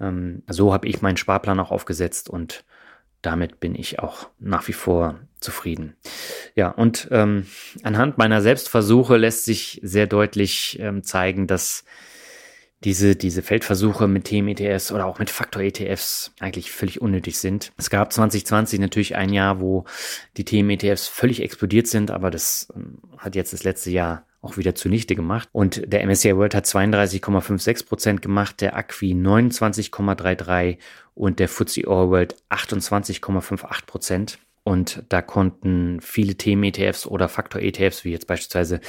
Ähm, 0.00 0.42
so 0.48 0.72
habe 0.72 0.88
ich 0.88 1.02
meinen 1.02 1.16
Sparplan 1.16 1.60
auch 1.60 1.70
aufgesetzt 1.70 2.28
und 2.28 2.64
damit 3.22 3.60
bin 3.60 3.74
ich 3.74 3.98
auch 3.98 4.28
nach 4.38 4.68
wie 4.68 4.72
vor 4.72 5.20
zufrieden. 5.40 5.96
Ja, 6.54 6.70
und 6.70 7.08
ähm, 7.10 7.46
anhand 7.82 8.18
meiner 8.18 8.40
Selbstversuche 8.40 9.16
lässt 9.16 9.44
sich 9.44 9.80
sehr 9.82 10.06
deutlich 10.06 10.78
ähm, 10.80 11.02
zeigen, 11.02 11.46
dass 11.46 11.84
diese, 12.84 13.16
diese 13.16 13.42
Feldversuche 13.42 14.06
mit 14.06 14.24
Themen-ETFs 14.24 14.92
oder 14.92 15.06
auch 15.06 15.18
mit 15.18 15.30
Faktor-ETFs 15.30 16.32
eigentlich 16.40 16.70
völlig 16.70 17.00
unnötig 17.00 17.38
sind. 17.38 17.72
Es 17.78 17.90
gab 17.90 18.12
2020 18.12 18.78
natürlich 18.80 19.16
ein 19.16 19.32
Jahr, 19.32 19.60
wo 19.60 19.84
die 20.36 20.44
Themen-ETFs 20.44 21.08
völlig 21.08 21.42
explodiert 21.42 21.86
sind, 21.86 22.10
aber 22.10 22.30
das 22.30 22.68
ähm, 22.76 22.98
hat 23.18 23.34
jetzt 23.34 23.52
das 23.52 23.64
letzte 23.64 23.90
Jahr 23.90 24.25
auch 24.46 24.56
wieder 24.56 24.74
zunichte 24.74 25.14
gemacht. 25.14 25.48
Und 25.52 25.82
der 25.92 26.06
MSCI 26.06 26.36
World 26.36 26.54
hat 26.54 26.66
32,56 26.66 27.86
Prozent 27.86 28.22
gemacht, 28.22 28.60
der 28.60 28.76
Acqui 28.76 29.12
29,33 29.12 30.78
und 31.14 31.40
der 31.40 31.48
FTSE 31.48 31.86
All 31.86 32.10
World 32.10 32.36
28,58 32.50 33.86
Prozent. 33.86 34.38
Und 34.62 35.04
da 35.08 35.22
konnten 35.22 36.00
viele 36.00 36.34
Themen-ETFs 36.34 37.06
oder 37.06 37.28
Faktor-ETFs, 37.28 38.04
wie 38.04 38.12
jetzt 38.12 38.26
beispielsweise 38.26 38.80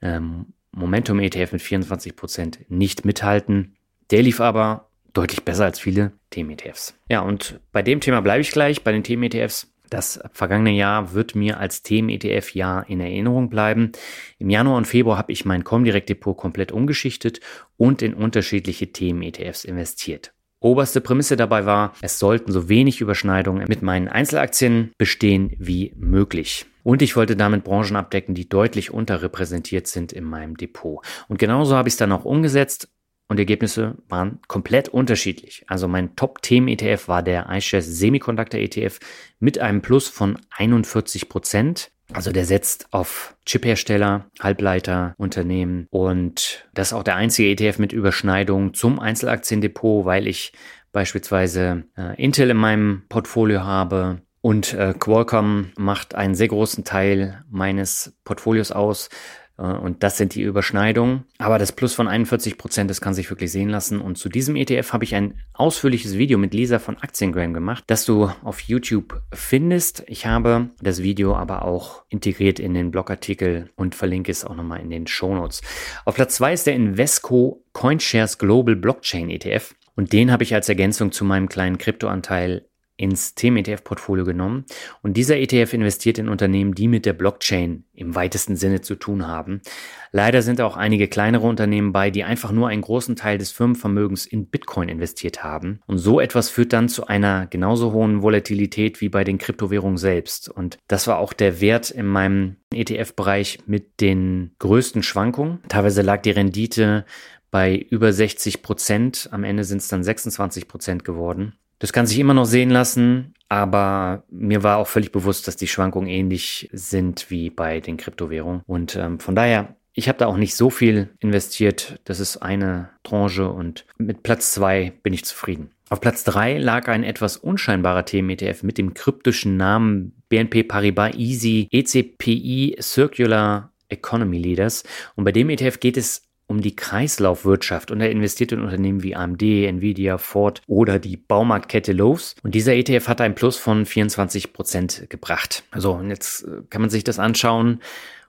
ähm, 0.00 0.46
Momentum-ETF 0.72 1.52
mit 1.52 1.62
24 1.62 2.16
Prozent, 2.16 2.58
nicht 2.68 3.04
mithalten. 3.04 3.76
Der 4.10 4.22
lief 4.22 4.40
aber 4.40 4.88
deutlich 5.12 5.44
besser 5.44 5.64
als 5.64 5.80
viele 5.80 6.12
Themen-ETFs. 6.30 6.94
Ja, 7.08 7.20
und 7.20 7.60
bei 7.72 7.82
dem 7.82 8.00
Thema 8.00 8.20
bleibe 8.20 8.40
ich 8.40 8.50
gleich, 8.50 8.84
bei 8.84 8.92
den 8.92 9.02
Themen-ETFs. 9.02 9.72
Das 9.90 10.20
vergangene 10.32 10.72
Jahr 10.72 11.14
wird 11.14 11.34
mir 11.34 11.58
als 11.58 11.82
Themen-ETF-Jahr 11.82 12.88
in 12.88 13.00
Erinnerung 13.00 13.48
bleiben. 13.48 13.92
Im 14.38 14.50
Januar 14.50 14.76
und 14.76 14.86
Februar 14.86 15.16
habe 15.16 15.32
ich 15.32 15.44
mein 15.44 15.64
Comdirect 15.64 16.08
Depot 16.08 16.36
komplett 16.36 16.72
umgeschichtet 16.72 17.40
und 17.76 18.02
in 18.02 18.14
unterschiedliche 18.14 18.92
Themen-ETFs 18.92 19.64
investiert. 19.64 20.32
Oberste 20.60 21.00
Prämisse 21.00 21.36
dabei 21.36 21.66
war, 21.66 21.94
es 22.02 22.18
sollten 22.18 22.50
so 22.50 22.68
wenig 22.68 23.00
Überschneidungen 23.00 23.66
mit 23.68 23.82
meinen 23.82 24.08
Einzelaktien 24.08 24.90
bestehen 24.98 25.54
wie 25.58 25.94
möglich. 25.96 26.66
Und 26.82 27.00
ich 27.00 27.16
wollte 27.16 27.36
damit 27.36 27.64
Branchen 27.64 27.96
abdecken, 27.96 28.34
die 28.34 28.48
deutlich 28.48 28.90
unterrepräsentiert 28.90 29.86
sind 29.86 30.12
in 30.12 30.24
meinem 30.24 30.56
Depot. 30.56 31.04
Und 31.28 31.38
genauso 31.38 31.76
habe 31.76 31.88
ich 31.88 31.94
es 31.94 31.98
dann 31.98 32.12
auch 32.12 32.24
umgesetzt 32.24 32.88
und 33.28 33.36
die 33.36 33.42
Ergebnisse 33.42 33.96
waren 34.08 34.40
komplett 34.48 34.88
unterschiedlich. 34.88 35.64
Also 35.68 35.86
mein 35.86 36.16
Top-Themen-ETF 36.16 37.08
war 37.08 37.22
der 37.22 37.46
iShares 37.50 37.86
Semiconductor 37.86 38.58
ETF 38.58 38.98
mit 39.38 39.58
einem 39.58 39.82
Plus 39.82 40.08
von 40.08 40.38
41 40.56 41.28
Prozent. 41.28 41.90
Also 42.12 42.32
der 42.32 42.46
setzt 42.46 42.88
auf 42.90 43.36
Chiphersteller, 43.44 44.24
Halbleiter, 44.40 45.14
Unternehmen 45.18 45.86
und 45.90 46.66
das 46.72 46.88
ist 46.88 46.92
auch 46.94 47.02
der 47.02 47.16
einzige 47.16 47.50
ETF 47.50 47.78
mit 47.78 47.92
Überschneidung 47.92 48.72
zum 48.72 48.98
Einzelaktiendepot, 48.98 50.06
weil 50.06 50.26
ich 50.26 50.52
beispielsweise 50.90 51.84
äh, 51.98 52.20
Intel 52.22 52.48
in 52.48 52.56
meinem 52.56 53.02
Portfolio 53.10 53.62
habe 53.62 54.22
und 54.40 54.72
äh, 54.72 54.94
Qualcomm 54.98 55.72
macht 55.76 56.14
einen 56.14 56.34
sehr 56.34 56.48
großen 56.48 56.84
Teil 56.84 57.44
meines 57.50 58.16
Portfolios 58.24 58.72
aus. 58.72 59.10
Äh, 59.58 59.62
und 59.62 60.02
das 60.02 60.16
sind 60.16 60.34
die 60.34 60.42
Überschneidungen. 60.42 61.24
Aber 61.38 61.58
das 61.58 61.72
Plus 61.72 61.94
von 61.94 62.08
41 62.08 62.56
Prozent, 62.56 62.90
das 62.90 63.00
kann 63.00 63.14
sich 63.14 63.28
wirklich 63.30 63.52
sehen 63.52 63.68
lassen. 63.68 64.00
Und 64.00 64.16
zu 64.16 64.28
diesem 64.28 64.56
ETF 64.56 64.92
habe 64.92 65.04
ich 65.04 65.14
ein 65.14 65.34
ausführliches 65.52 66.16
Video 66.16 66.38
mit 66.38 66.54
Lisa 66.54 66.78
von 66.78 66.96
Aktiengram 66.98 67.52
gemacht, 67.52 67.84
das 67.86 68.04
du 68.04 68.30
auf 68.42 68.60
YouTube 68.60 69.20
findest. 69.32 70.04
Ich 70.06 70.26
habe 70.26 70.70
das 70.80 71.02
Video 71.02 71.36
aber 71.36 71.62
auch 71.62 72.04
integriert 72.08 72.60
in 72.60 72.74
den 72.74 72.90
Blogartikel 72.90 73.70
und 73.76 73.94
verlinke 73.94 74.32
es 74.32 74.44
auch 74.44 74.54
nochmal 74.54 74.80
in 74.80 74.90
den 74.90 75.06
Show 75.06 75.34
Notes. 75.34 75.60
Auf 76.04 76.14
Platz 76.14 76.36
zwei 76.36 76.52
ist 76.52 76.66
der 76.66 76.74
Invesco 76.74 77.64
CoinShares 77.72 78.38
Global 78.38 78.76
Blockchain 78.76 79.30
ETF. 79.30 79.74
Und 79.94 80.12
den 80.12 80.30
habe 80.30 80.44
ich 80.44 80.54
als 80.54 80.68
Ergänzung 80.68 81.10
zu 81.10 81.24
meinem 81.24 81.48
kleinen 81.48 81.76
Kryptoanteil 81.76 82.68
ins 82.98 83.36
Themen-ETF-Portfolio 83.36 84.24
genommen. 84.24 84.66
Und 85.02 85.16
dieser 85.16 85.38
ETF 85.38 85.72
investiert 85.72 86.18
in 86.18 86.28
Unternehmen, 86.28 86.74
die 86.74 86.88
mit 86.88 87.06
der 87.06 87.12
Blockchain 87.12 87.84
im 87.94 88.14
weitesten 88.16 88.56
Sinne 88.56 88.80
zu 88.80 88.96
tun 88.96 89.26
haben. 89.26 89.62
Leider 90.10 90.42
sind 90.42 90.60
auch 90.60 90.76
einige 90.76 91.06
kleinere 91.06 91.46
Unternehmen 91.46 91.92
bei, 91.92 92.10
die 92.10 92.24
einfach 92.24 92.50
nur 92.50 92.68
einen 92.68 92.82
großen 92.82 93.14
Teil 93.14 93.38
des 93.38 93.52
Firmenvermögens 93.52 94.26
in 94.26 94.46
Bitcoin 94.46 94.88
investiert 94.88 95.44
haben. 95.44 95.80
Und 95.86 95.98
so 95.98 96.18
etwas 96.18 96.50
führt 96.50 96.72
dann 96.72 96.88
zu 96.88 97.06
einer 97.06 97.46
genauso 97.46 97.92
hohen 97.92 98.22
Volatilität 98.22 99.00
wie 99.00 99.08
bei 99.08 99.22
den 99.22 99.38
Kryptowährungen 99.38 99.98
selbst. 99.98 100.48
Und 100.48 100.78
das 100.88 101.06
war 101.06 101.18
auch 101.18 101.32
der 101.32 101.60
Wert 101.60 101.90
in 101.92 102.06
meinem 102.06 102.56
ETF-Bereich 102.74 103.60
mit 103.66 104.00
den 104.00 104.56
größten 104.58 105.04
Schwankungen. 105.04 105.60
Teilweise 105.68 106.02
lag 106.02 106.22
die 106.22 106.32
Rendite 106.32 107.04
bei 107.52 107.76
über 107.76 108.12
60 108.12 108.62
Prozent. 108.62 109.28
Am 109.30 109.44
Ende 109.44 109.62
sind 109.62 109.78
es 109.78 109.88
dann 109.88 110.02
26 110.02 110.66
Prozent 110.66 111.04
geworden. 111.04 111.54
Das 111.78 111.92
kann 111.92 112.06
sich 112.06 112.18
immer 112.18 112.34
noch 112.34 112.44
sehen 112.44 112.70
lassen, 112.70 113.34
aber 113.48 114.24
mir 114.30 114.62
war 114.62 114.78
auch 114.78 114.88
völlig 114.88 115.12
bewusst, 115.12 115.46
dass 115.48 115.56
die 115.56 115.68
Schwankungen 115.68 116.08
ähnlich 116.08 116.68
sind 116.72 117.30
wie 117.30 117.50
bei 117.50 117.80
den 117.80 117.96
Kryptowährungen. 117.96 118.62
Und 118.66 118.96
ähm, 118.96 119.20
von 119.20 119.34
daher, 119.34 119.76
ich 119.92 120.08
habe 120.08 120.18
da 120.18 120.26
auch 120.26 120.36
nicht 120.36 120.54
so 120.54 120.70
viel 120.70 121.08
investiert. 121.18 122.00
Das 122.04 122.20
ist 122.20 122.36
eine 122.38 122.90
Tranche 123.02 123.48
und 123.48 123.86
mit 123.96 124.22
Platz 124.22 124.52
zwei 124.52 124.92
bin 125.02 125.12
ich 125.12 125.24
zufrieden. 125.24 125.70
Auf 125.88 126.00
Platz 126.00 126.22
drei 126.22 126.58
lag 126.58 126.88
ein 126.88 127.02
etwas 127.02 127.36
unscheinbarer 127.36 128.04
Themen-ETF 128.04 128.62
mit 128.62 128.76
dem 128.76 128.92
kryptischen 128.92 129.56
Namen 129.56 130.22
BNP 130.28 130.64
Paribas 130.64 131.14
Easy 131.14 131.66
ECPI 131.70 132.76
Circular 132.80 133.72
Economy 133.88 134.38
Leaders. 134.38 134.84
Und 135.16 135.24
bei 135.24 135.32
dem 135.32 135.48
ETF 135.48 135.80
geht 135.80 135.96
es 135.96 136.27
um 136.48 136.62
die 136.62 136.74
Kreislaufwirtschaft 136.74 137.90
und 137.90 138.00
er 138.00 138.10
investiert 138.10 138.52
in 138.52 138.62
Unternehmen 138.62 139.02
wie 139.02 139.14
AMD, 139.14 139.42
Nvidia, 139.42 140.18
Ford 140.18 140.62
oder 140.66 140.98
die 140.98 141.16
Baumarktkette 141.16 141.92
Lowe's. 141.92 142.34
Und 142.42 142.54
dieser 142.54 142.74
ETF 142.74 143.06
hat 143.06 143.20
ein 143.20 143.34
Plus 143.34 143.58
von 143.58 143.86
24 143.86 144.52
Prozent 144.52 145.06
gebracht. 145.10 145.62
So, 145.76 145.92
und 145.92 146.08
jetzt 146.08 146.44
äh, 146.44 146.62
kann 146.70 146.80
man 146.80 146.90
sich 146.90 147.04
das 147.04 147.18
anschauen 147.18 147.80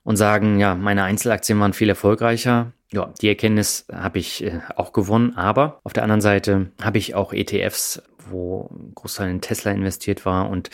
und 0.03 0.17
sagen, 0.17 0.59
ja, 0.59 0.75
meine 0.75 1.03
Einzelaktien 1.03 1.59
waren 1.59 1.73
viel 1.73 1.89
erfolgreicher. 1.89 2.73
Ja, 2.91 3.13
die 3.21 3.29
Erkenntnis 3.29 3.85
habe 3.91 4.19
ich 4.19 4.43
äh, 4.43 4.59
auch 4.75 4.91
gewonnen, 4.91 5.37
aber 5.37 5.79
auf 5.83 5.93
der 5.93 6.03
anderen 6.03 6.21
Seite 6.21 6.71
habe 6.81 6.97
ich 6.97 7.15
auch 7.15 7.31
ETFs, 7.31 8.01
wo 8.29 8.69
ein 8.71 8.91
Großteil 8.95 9.29
in 9.29 9.41
Tesla 9.41 9.71
investiert 9.71 10.25
war 10.25 10.49
und 10.49 10.69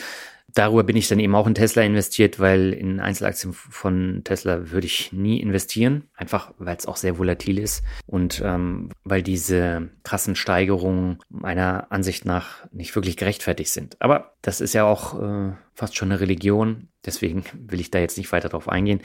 darüber 0.56 0.82
bin 0.84 0.96
ich 0.96 1.06
dann 1.06 1.20
eben 1.20 1.34
auch 1.34 1.46
in 1.46 1.54
Tesla 1.54 1.82
investiert, 1.82 2.40
weil 2.40 2.72
in 2.72 2.98
Einzelaktien 2.98 3.52
von 3.52 4.22
Tesla 4.24 4.70
würde 4.70 4.86
ich 4.86 5.12
nie 5.12 5.40
investieren, 5.40 6.04
einfach 6.14 6.52
weil 6.58 6.76
es 6.76 6.86
auch 6.86 6.96
sehr 6.96 7.18
volatil 7.18 7.58
ist 7.58 7.84
und 8.06 8.42
ähm, 8.44 8.90
weil 9.04 9.22
diese 9.22 9.90
krassen 10.02 10.34
Steigerungen 10.34 11.18
meiner 11.28 11.92
Ansicht 11.92 12.24
nach 12.24 12.66
nicht 12.72 12.94
wirklich 12.96 13.16
gerechtfertigt 13.16 13.70
sind. 13.70 13.96
Aber 14.00 14.34
das 14.40 14.60
ist 14.60 14.72
ja 14.72 14.84
auch 14.84 15.20
äh, 15.20 15.52
fast 15.74 15.94
schon 15.94 16.10
eine 16.10 16.20
Religion, 16.20 16.88
deswegen 17.04 17.44
will 17.52 17.80
ich 17.80 17.90
da 17.90 17.98
jetzt 17.98 18.16
nicht 18.16 18.32
weiter 18.32 18.48
drauf 18.48 18.68
eingehen. 18.68 19.02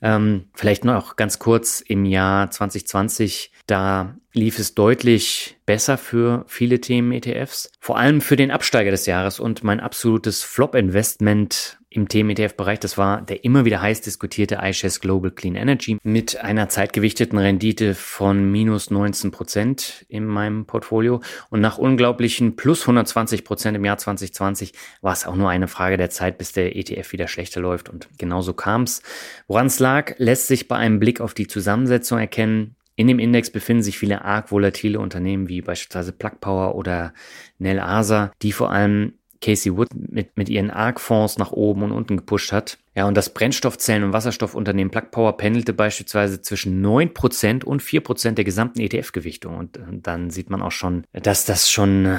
Ähm, 0.00 0.48
vielleicht 0.54 0.84
noch 0.84 1.16
ganz 1.16 1.38
kurz 1.38 1.80
im 1.80 2.06
Jahr 2.06 2.50
2020, 2.50 3.52
da 3.68 4.16
lief 4.32 4.58
es 4.58 4.74
deutlich 4.74 5.56
besser 5.66 5.98
für 5.98 6.44
viele 6.48 6.80
Themen-ETFs, 6.80 7.70
vor 7.80 7.98
allem 7.98 8.20
für 8.20 8.36
den 8.36 8.50
Absteiger 8.50 8.90
des 8.90 9.06
Jahres 9.06 9.38
und 9.38 9.62
mein 9.62 9.80
absolutes 9.80 10.42
Flop-Investment 10.42 11.78
im 11.90 12.08
Themen-ETF-Bereich. 12.08 12.80
Das 12.80 12.98
war 12.98 13.22
der 13.22 13.44
immer 13.44 13.64
wieder 13.64 13.80
heiß 13.80 14.02
diskutierte 14.02 14.58
iShares 14.62 15.00
Global 15.00 15.30
Clean 15.30 15.54
Energy 15.54 15.98
mit 16.02 16.38
einer 16.38 16.68
zeitgewichteten 16.68 17.38
Rendite 17.38 17.94
von 17.94 18.50
minus 18.50 18.90
19 18.90 19.30
Prozent 19.30 20.04
in 20.08 20.26
meinem 20.26 20.66
Portfolio. 20.66 21.20
Und 21.50 21.60
nach 21.60 21.78
unglaublichen 21.78 22.56
plus 22.56 22.82
120 22.82 23.44
Prozent 23.44 23.76
im 23.76 23.84
Jahr 23.84 23.98
2020 23.98 24.72
war 25.00 25.12
es 25.12 25.26
auch 25.26 25.36
nur 25.36 25.48
eine 25.48 25.68
Frage 25.68 25.96
der 25.96 26.10
Zeit, 26.10 26.38
bis 26.38 26.52
der 26.52 26.76
ETF 26.76 27.12
wieder 27.12 27.28
schlechter 27.28 27.60
läuft. 27.60 27.88
Und 27.88 28.08
genauso 28.18 28.52
kam 28.52 28.82
es. 28.82 29.02
Woran 29.46 29.66
es 29.66 29.78
lag, 29.78 30.14
lässt 30.18 30.46
sich 30.46 30.68
bei 30.68 30.76
einem 30.76 31.00
Blick 31.00 31.20
auf 31.20 31.34
die 31.34 31.46
Zusammensetzung 31.46 32.18
erkennen. 32.18 32.76
In 32.98 33.06
dem 33.06 33.20
Index 33.20 33.48
befinden 33.50 33.84
sich 33.84 33.96
viele 33.96 34.24
arg 34.24 34.50
volatile 34.50 34.98
Unternehmen 34.98 35.48
wie 35.48 35.62
beispielsweise 35.62 36.10
Plug 36.10 36.40
Power 36.40 36.74
oder 36.74 37.14
Nel 37.60 37.78
Asa, 37.78 38.32
die 38.42 38.50
vor 38.50 38.72
allem 38.72 39.12
Casey 39.40 39.76
Wood 39.76 39.86
mit, 39.94 40.36
mit 40.36 40.48
ihren 40.48 40.72
ARC-Fonds 40.72 41.38
nach 41.38 41.52
oben 41.52 41.82
und 41.82 41.92
unten 41.92 42.16
gepusht 42.16 42.50
hat. 42.50 42.76
Ja, 42.96 43.06
und 43.06 43.16
das 43.16 43.32
Brennstoffzellen- 43.32 44.02
und 44.02 44.12
Wasserstoffunternehmen 44.12 44.90
Plug 44.90 45.12
Power 45.12 45.36
pendelte 45.36 45.74
beispielsweise 45.74 46.42
zwischen 46.42 46.84
9% 46.84 47.62
und 47.62 47.82
4% 47.82 48.32
der 48.32 48.44
gesamten 48.44 48.80
ETF-Gewichtung. 48.80 49.56
Und 49.56 49.78
dann 49.88 50.30
sieht 50.30 50.50
man 50.50 50.60
auch 50.60 50.72
schon, 50.72 51.04
dass 51.12 51.44
das 51.44 51.70
schon 51.70 52.18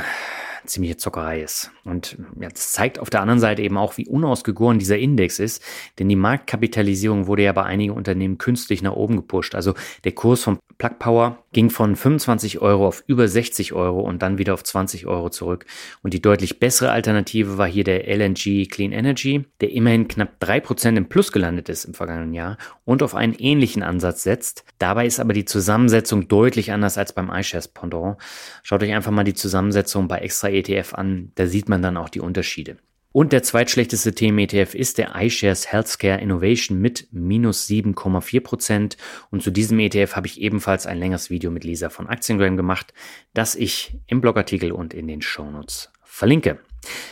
ziemliche 0.66 0.97
Zockerei 0.97 1.41
ist. 1.41 1.72
Und 1.84 2.18
ja, 2.39 2.49
das 2.49 2.72
zeigt 2.72 2.99
auf 2.99 3.10
der 3.10 3.22
anderen 3.22 3.39
Seite 3.39 3.62
eben 3.62 3.78
auch, 3.78 3.97
wie 3.97 4.07
unausgegoren 4.07 4.80
dieser 4.80 4.97
Index 4.97 5.39
ist, 5.39 5.64
denn 5.97 6.10
die 6.10 6.16
Marktkapitalisierung 6.16 7.28
wurde 7.28 7.43
ja 7.43 7.51
bei 7.51 7.64
einigen 7.64 7.93
Unternehmen 7.93 8.38
künstlich 8.38 8.82
nach 8.82 8.93
oben 8.93 9.16
gepusht. 9.16 9.55
Also 9.55 9.74
der 10.03 10.14
Kurs 10.14 10.43
von 10.43 10.60
Plug 10.78 10.97
Power 10.97 11.43
ging 11.51 11.70
von 11.70 11.95
25 11.95 12.62
Euro 12.62 12.88
auf 12.88 13.03
über 13.07 13.28
60 13.28 13.74
Euro 13.74 13.99
und 13.99 14.22
dann 14.22 14.38
wieder 14.38 14.53
auf 14.53 14.64
20 14.64 15.07
Euro 15.07 15.30
zurück. 15.30 15.66
Und 16.03 16.14
die 16.14 16.22
deutlich 16.22 16.60
bessere 16.60 16.91
Alternative 16.91 17.57
war 17.57 17.68
hier 17.68 17.84
der 17.84 18.07
LNG 18.07 18.68
Clean 18.70 18.91
Energy, 18.91 19.45
der 19.60 19.72
immerhin 19.72 20.07
knapp 20.07 20.39
drei 20.39 20.60
Prozent 20.60 20.97
im 20.97 21.10
Plus 21.10 21.32
gelandet 21.32 21.70
ist 21.70 21.86
im 21.86 21.93
vergangenen 21.93 22.34
Jahr 22.34 22.57
und 22.86 23.03
auf 23.03 23.16
einen 23.16 23.34
ähnlichen 23.34 23.84
Ansatz 23.84 24.24
setzt. 24.24 24.64
Dabei 24.78 25.05
ist 25.05 25.20
aber 25.20 25.34
die 25.34 25.45
Zusammensetzung 25.45 26.28
deutlich 26.28 26.72
anders 26.72 26.97
als 26.97 27.14
beim 27.14 27.30
iShares 27.30 27.68
Pendant. 27.68 28.18
Schaut 28.64 28.84
euch 28.84 28.93
einfach 28.93 29.12
mal 29.12 29.24
die 29.24 29.34
Zusammensetzung 29.34 30.07
bei 30.07 30.20
extra 30.20 30.49
ETF 30.54 30.93
an, 30.93 31.32
da 31.36 31.47
sieht 31.47 31.70
man 31.70 31.82
dann 31.82 31.97
auch 31.97 32.10
die 32.10 32.22
Unterschiede. 32.22 32.78
Und 33.12 33.34
der 33.34 33.41
zweitschlechteste 33.41 34.14
Themen-ETF 34.14 34.76
ist 34.76 35.00
der 35.00 35.16
iShares 35.16 35.72
Healthcare 35.72 36.22
Innovation 36.22 36.80
mit 36.80 37.08
minus 37.12 37.68
7,4 37.68 38.41
Prozent. 38.41 38.97
Und 39.32 39.41
zu 39.41 39.50
diesem 39.50 39.80
ETF 39.80 40.16
habe 40.16 40.28
ich 40.28 40.39
ebenfalls 40.39 40.86
ein 40.86 41.00
längeres 41.00 41.32
Video 41.32 41.50
mit 41.50 41.64
Lisa 41.64 41.89
von 41.89 42.08
Aktiengram 42.08 42.56
gemacht, 42.56 42.93
das 43.34 43.56
ich 43.56 43.97
im 44.06 44.22
Blogartikel 44.22 44.72
und 44.72 44.93
in 44.93 45.08
den 45.08 45.24
Shownotes 45.24 45.91
verlinke. 46.04 46.60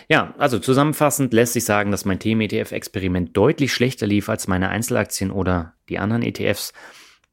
Ja, 0.07 0.35
also 0.37 0.59
zusammenfassend 0.59 1.33
lässt 1.33 1.53
sich 1.53 1.65
sagen, 1.65 1.89
dass 1.91 2.05
mein 2.05 2.19
Themen-ETF-Experiment 2.19 3.35
deutlich 3.35 3.73
schlechter 3.73 4.05
lief 4.05 4.29
als 4.29 4.47
meine 4.47 4.69
Einzelaktien 4.69 5.31
oder 5.31 5.73
die 5.89 5.97
anderen 5.97 6.21
ETFs. 6.21 6.73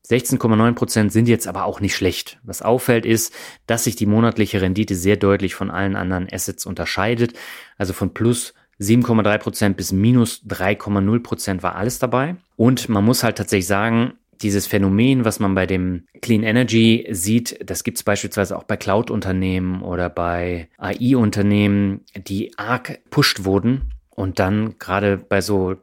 16,9% 0.09 1.11
sind 1.11 1.29
jetzt 1.29 1.47
aber 1.47 1.65
auch 1.65 1.81
nicht 1.81 1.97
schlecht. 1.97 2.39
Was 2.43 2.61
auffällt 2.61 3.07
ist, 3.07 3.33
dass 3.67 3.85
sich 3.85 3.97
die 3.97 4.07
monatliche 4.07 4.61
Rendite 4.61 4.95
sehr 4.95 5.17
deutlich 5.17 5.55
von 5.55 5.71
allen 5.71 5.97
anderen 5.97 6.29
Assets 6.31 6.67
unterscheidet. 6.67 7.33
Also 7.79 7.95
von 7.95 8.13
plus 8.13 8.55
7,3% 8.81 9.75
bis 9.75 9.93
minus 9.93 10.43
3,0% 10.47 11.63
war 11.63 11.77
alles 11.77 11.99
dabei. 11.99 12.37
Und 12.57 12.89
man 12.89 13.05
muss 13.05 13.23
halt 13.23 13.39
tatsächlich 13.39 13.67
sagen, 13.67 14.15
dieses 14.43 14.67
Phänomen, 14.67 15.25
was 15.25 15.41
man 15.41 15.55
bei 15.55 15.65
dem 15.65 16.07
Clean 16.21 16.43
Energy 16.43 17.07
sieht, 17.11 17.59
das 17.65 17.85
gibt 17.85 17.99
es 17.99 18.03
beispielsweise 18.03 18.59
auch 18.59 18.65
bei 18.65 18.77
Cloud-Unternehmen 18.77 19.83
oder 19.83 20.11
bei 20.11 20.69
AI-Unternehmen, 20.77 22.01
die 22.17 22.59
arg 22.59 22.99
pusht 23.11 23.45
wurden 23.45 23.93
und 24.11 24.39
dann 24.39 24.79
gerade 24.79 25.17
bei 25.17 25.41
so 25.41 25.77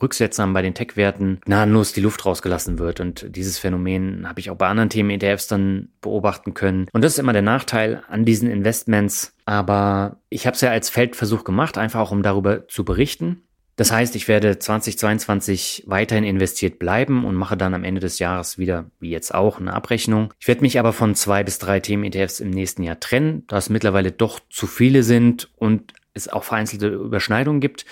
Rücksetzern 0.00 0.52
bei 0.52 0.62
den 0.62 0.74
Tech-Werten 0.74 1.40
gnadenlos 1.44 1.92
die 1.92 2.00
Luft 2.00 2.24
rausgelassen 2.24 2.78
wird. 2.78 3.00
Und 3.00 3.36
dieses 3.36 3.58
Phänomen 3.58 4.28
habe 4.28 4.40
ich 4.40 4.50
auch 4.50 4.56
bei 4.56 4.68
anderen 4.68 4.90
Themen-ETFs 4.90 5.48
dann 5.48 5.88
beobachten 6.00 6.54
können. 6.54 6.86
Und 6.92 7.02
das 7.02 7.12
ist 7.12 7.18
immer 7.18 7.32
der 7.32 7.42
Nachteil 7.42 8.02
an 8.08 8.24
diesen 8.24 8.50
Investments. 8.50 9.34
Aber 9.44 10.18
ich 10.28 10.46
habe 10.46 10.54
es 10.54 10.60
ja 10.60 10.70
als 10.70 10.90
Feldversuch 10.90 11.44
gemacht, 11.44 11.78
einfach 11.78 12.00
auch 12.00 12.12
um 12.12 12.22
darüber 12.22 12.68
zu 12.68 12.84
berichten. 12.84 13.42
Das 13.80 13.92
heißt, 13.92 14.14
ich 14.14 14.28
werde 14.28 14.58
2022 14.58 15.84
weiterhin 15.86 16.24
investiert 16.24 16.78
bleiben 16.78 17.24
und 17.24 17.34
mache 17.34 17.56
dann 17.56 17.72
am 17.72 17.82
Ende 17.82 18.02
des 18.02 18.18
Jahres 18.18 18.58
wieder, 18.58 18.90
wie 19.00 19.08
jetzt 19.08 19.34
auch, 19.34 19.58
eine 19.58 19.72
Abrechnung. 19.72 20.34
Ich 20.38 20.48
werde 20.48 20.60
mich 20.60 20.78
aber 20.78 20.92
von 20.92 21.14
zwei 21.14 21.42
bis 21.44 21.58
drei 21.58 21.80
Themen-ETFs 21.80 22.40
im 22.40 22.50
nächsten 22.50 22.82
Jahr 22.82 23.00
trennen, 23.00 23.44
da 23.46 23.56
es 23.56 23.70
mittlerweile 23.70 24.12
doch 24.12 24.38
zu 24.50 24.66
viele 24.66 25.02
sind 25.02 25.48
und 25.56 25.94
es 26.12 26.28
auch 26.28 26.44
vereinzelte 26.44 26.88
Überschneidungen 26.88 27.62
gibt. 27.62 27.86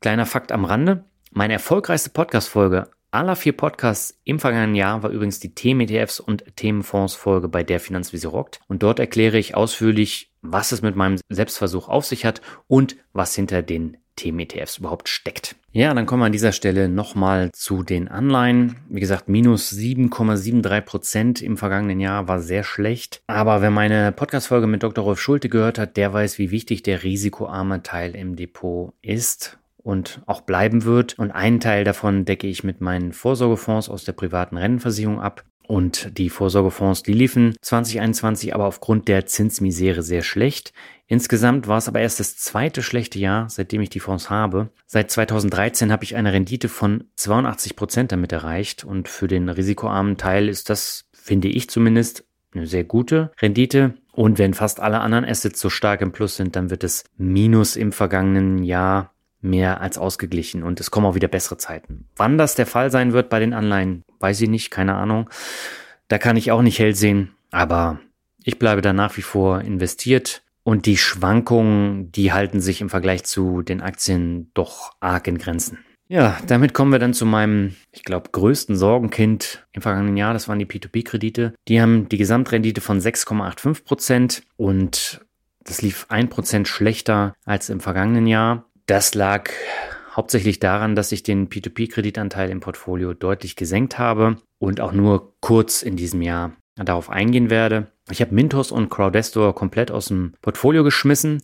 Kleiner 0.00 0.24
Fakt 0.24 0.50
am 0.50 0.64
Rande. 0.64 1.04
Meine 1.36 1.54
erfolgreichste 1.54 2.10
Podcast-Folge 2.10 2.88
aller 3.10 3.34
vier 3.34 3.54
Podcasts 3.54 4.16
im 4.22 4.38
vergangenen 4.38 4.76
Jahr 4.76 5.02
war 5.02 5.10
übrigens 5.10 5.40
die 5.40 5.52
Themen-ETFs 5.52 6.20
und 6.20 6.44
Themenfonds-Folge 6.54 7.48
bei 7.48 7.64
der 7.64 7.80
Finanzvisier 7.80 8.30
rockt. 8.30 8.60
Und 8.68 8.84
dort 8.84 9.00
erkläre 9.00 9.36
ich 9.36 9.56
ausführlich, 9.56 10.30
was 10.42 10.70
es 10.70 10.80
mit 10.80 10.94
meinem 10.94 11.18
Selbstversuch 11.28 11.88
auf 11.88 12.04
sich 12.04 12.24
hat 12.24 12.40
und 12.68 12.94
was 13.12 13.34
hinter 13.34 13.62
den 13.62 13.96
Themen-ETFs 14.14 14.78
überhaupt 14.78 15.08
steckt. 15.08 15.56
Ja, 15.72 15.92
dann 15.92 16.06
kommen 16.06 16.22
wir 16.22 16.26
an 16.26 16.32
dieser 16.32 16.52
Stelle 16.52 16.88
nochmal 16.88 17.50
zu 17.52 17.82
den 17.82 18.06
Anleihen. 18.06 18.76
Wie 18.88 19.00
gesagt, 19.00 19.28
minus 19.28 19.72
7,73 19.72 20.80
Prozent 20.82 21.42
im 21.42 21.56
vergangenen 21.56 21.98
Jahr 21.98 22.28
war 22.28 22.38
sehr 22.38 22.62
schlecht. 22.62 23.22
Aber 23.26 23.60
wer 23.60 23.72
meine 23.72 24.12
Podcast-Folge 24.12 24.68
mit 24.68 24.84
Dr. 24.84 25.02
Rolf 25.02 25.20
Schulte 25.20 25.48
gehört 25.48 25.80
hat, 25.80 25.96
der 25.96 26.12
weiß, 26.12 26.38
wie 26.38 26.52
wichtig 26.52 26.84
der 26.84 27.02
risikoarme 27.02 27.82
Teil 27.82 28.14
im 28.14 28.36
Depot 28.36 28.92
ist 29.02 29.58
und 29.84 30.22
auch 30.26 30.40
bleiben 30.40 30.82
wird. 30.84 31.16
Und 31.18 31.30
einen 31.30 31.60
Teil 31.60 31.84
davon 31.84 32.24
decke 32.24 32.48
ich 32.48 32.64
mit 32.64 32.80
meinen 32.80 33.12
Vorsorgefonds 33.12 33.88
aus 33.88 34.02
der 34.02 34.12
privaten 34.12 34.56
Rennenversicherung 34.56 35.20
ab. 35.20 35.44
Und 35.66 36.18
die 36.18 36.28
Vorsorgefonds, 36.28 37.04
die 37.04 37.12
liefen 37.12 37.54
2021 37.62 38.54
aber 38.54 38.66
aufgrund 38.66 39.08
der 39.08 39.26
Zinsmisere 39.26 40.02
sehr 40.02 40.22
schlecht. 40.22 40.72
Insgesamt 41.06 41.68
war 41.68 41.78
es 41.78 41.88
aber 41.88 42.00
erst 42.00 42.20
das 42.20 42.36
zweite 42.36 42.82
schlechte 42.82 43.18
Jahr, 43.18 43.48
seitdem 43.48 43.80
ich 43.80 43.90
die 43.90 44.00
Fonds 44.00 44.28
habe. 44.28 44.70
Seit 44.86 45.10
2013 45.10 45.92
habe 45.92 46.04
ich 46.04 46.16
eine 46.16 46.32
Rendite 46.32 46.68
von 46.68 47.04
82 47.16 47.76
Prozent 47.76 48.12
damit 48.12 48.32
erreicht 48.32 48.84
und 48.84 49.08
für 49.08 49.28
den 49.28 49.48
risikoarmen 49.48 50.16
Teil 50.16 50.48
ist 50.48 50.70
das, 50.70 51.06
finde 51.12 51.48
ich 51.48 51.70
zumindest, 51.70 52.24
eine 52.54 52.66
sehr 52.66 52.84
gute 52.84 53.32
Rendite. 53.40 53.94
Und 54.12 54.38
wenn 54.38 54.54
fast 54.54 54.80
alle 54.80 55.00
anderen 55.00 55.24
Assets 55.24 55.60
so 55.60 55.70
stark 55.70 56.00
im 56.00 56.12
Plus 56.12 56.36
sind, 56.36 56.56
dann 56.56 56.70
wird 56.70 56.84
es 56.84 57.04
Minus 57.16 57.76
im 57.76 57.90
vergangenen 57.90 58.62
Jahr 58.62 59.13
mehr 59.44 59.80
als 59.80 59.98
ausgeglichen 59.98 60.62
und 60.62 60.80
es 60.80 60.90
kommen 60.90 61.06
auch 61.06 61.14
wieder 61.14 61.28
bessere 61.28 61.58
Zeiten. 61.58 62.06
Wann 62.16 62.38
das 62.38 62.54
der 62.54 62.66
Fall 62.66 62.90
sein 62.90 63.12
wird 63.12 63.28
bei 63.28 63.38
den 63.38 63.52
Anleihen, 63.52 64.04
weiß 64.20 64.40
ich 64.40 64.48
nicht, 64.48 64.70
keine 64.70 64.94
Ahnung. 64.94 65.30
Da 66.08 66.18
kann 66.18 66.36
ich 66.36 66.50
auch 66.50 66.62
nicht 66.62 66.78
hell 66.78 66.94
sehen, 66.94 67.34
aber 67.50 68.00
ich 68.42 68.58
bleibe 68.58 68.82
da 68.82 68.92
nach 68.92 69.16
wie 69.16 69.22
vor 69.22 69.60
investiert 69.60 70.42
und 70.64 70.86
die 70.86 70.96
Schwankungen, 70.96 72.10
die 72.12 72.32
halten 72.32 72.60
sich 72.60 72.80
im 72.80 72.90
Vergleich 72.90 73.24
zu 73.24 73.62
den 73.62 73.80
Aktien 73.80 74.50
doch 74.54 74.92
arg 75.00 75.28
in 75.28 75.38
Grenzen. 75.38 75.78
Ja, 76.08 76.38
damit 76.46 76.74
kommen 76.74 76.92
wir 76.92 76.98
dann 76.98 77.14
zu 77.14 77.24
meinem, 77.24 77.74
ich 77.90 78.04
glaube, 78.04 78.30
größten 78.30 78.76
Sorgenkind 78.76 79.66
im 79.72 79.82
vergangenen 79.82 80.16
Jahr. 80.16 80.34
Das 80.34 80.48
waren 80.48 80.58
die 80.58 80.66
P2P-Kredite. 80.66 81.54
Die 81.68 81.80
haben 81.80 82.08
die 82.08 82.18
Gesamtrendite 82.18 82.80
von 82.80 83.00
6,85 83.00 83.84
Prozent 83.84 84.42
und 84.56 85.24
das 85.64 85.80
lief 85.80 86.06
ein 86.10 86.28
Prozent 86.28 86.68
schlechter 86.68 87.34
als 87.44 87.70
im 87.70 87.80
vergangenen 87.80 88.26
Jahr. 88.26 88.66
Das 88.86 89.14
lag 89.14 89.50
hauptsächlich 90.14 90.60
daran, 90.60 90.94
dass 90.94 91.10
ich 91.12 91.22
den 91.22 91.48
P2P-Kreditanteil 91.48 92.50
im 92.50 92.60
Portfolio 92.60 93.14
deutlich 93.14 93.56
gesenkt 93.56 93.98
habe 93.98 94.36
und 94.58 94.80
auch 94.80 94.92
nur 94.92 95.34
kurz 95.40 95.82
in 95.82 95.96
diesem 95.96 96.22
Jahr 96.22 96.52
darauf 96.76 97.08
eingehen 97.08 97.50
werde. 97.50 97.90
Ich 98.10 98.20
habe 98.20 98.34
Mintos 98.34 98.72
und 98.72 98.90
Crowdestor 98.90 99.54
komplett 99.54 99.90
aus 99.90 100.06
dem 100.06 100.34
Portfolio 100.42 100.84
geschmissen 100.84 101.42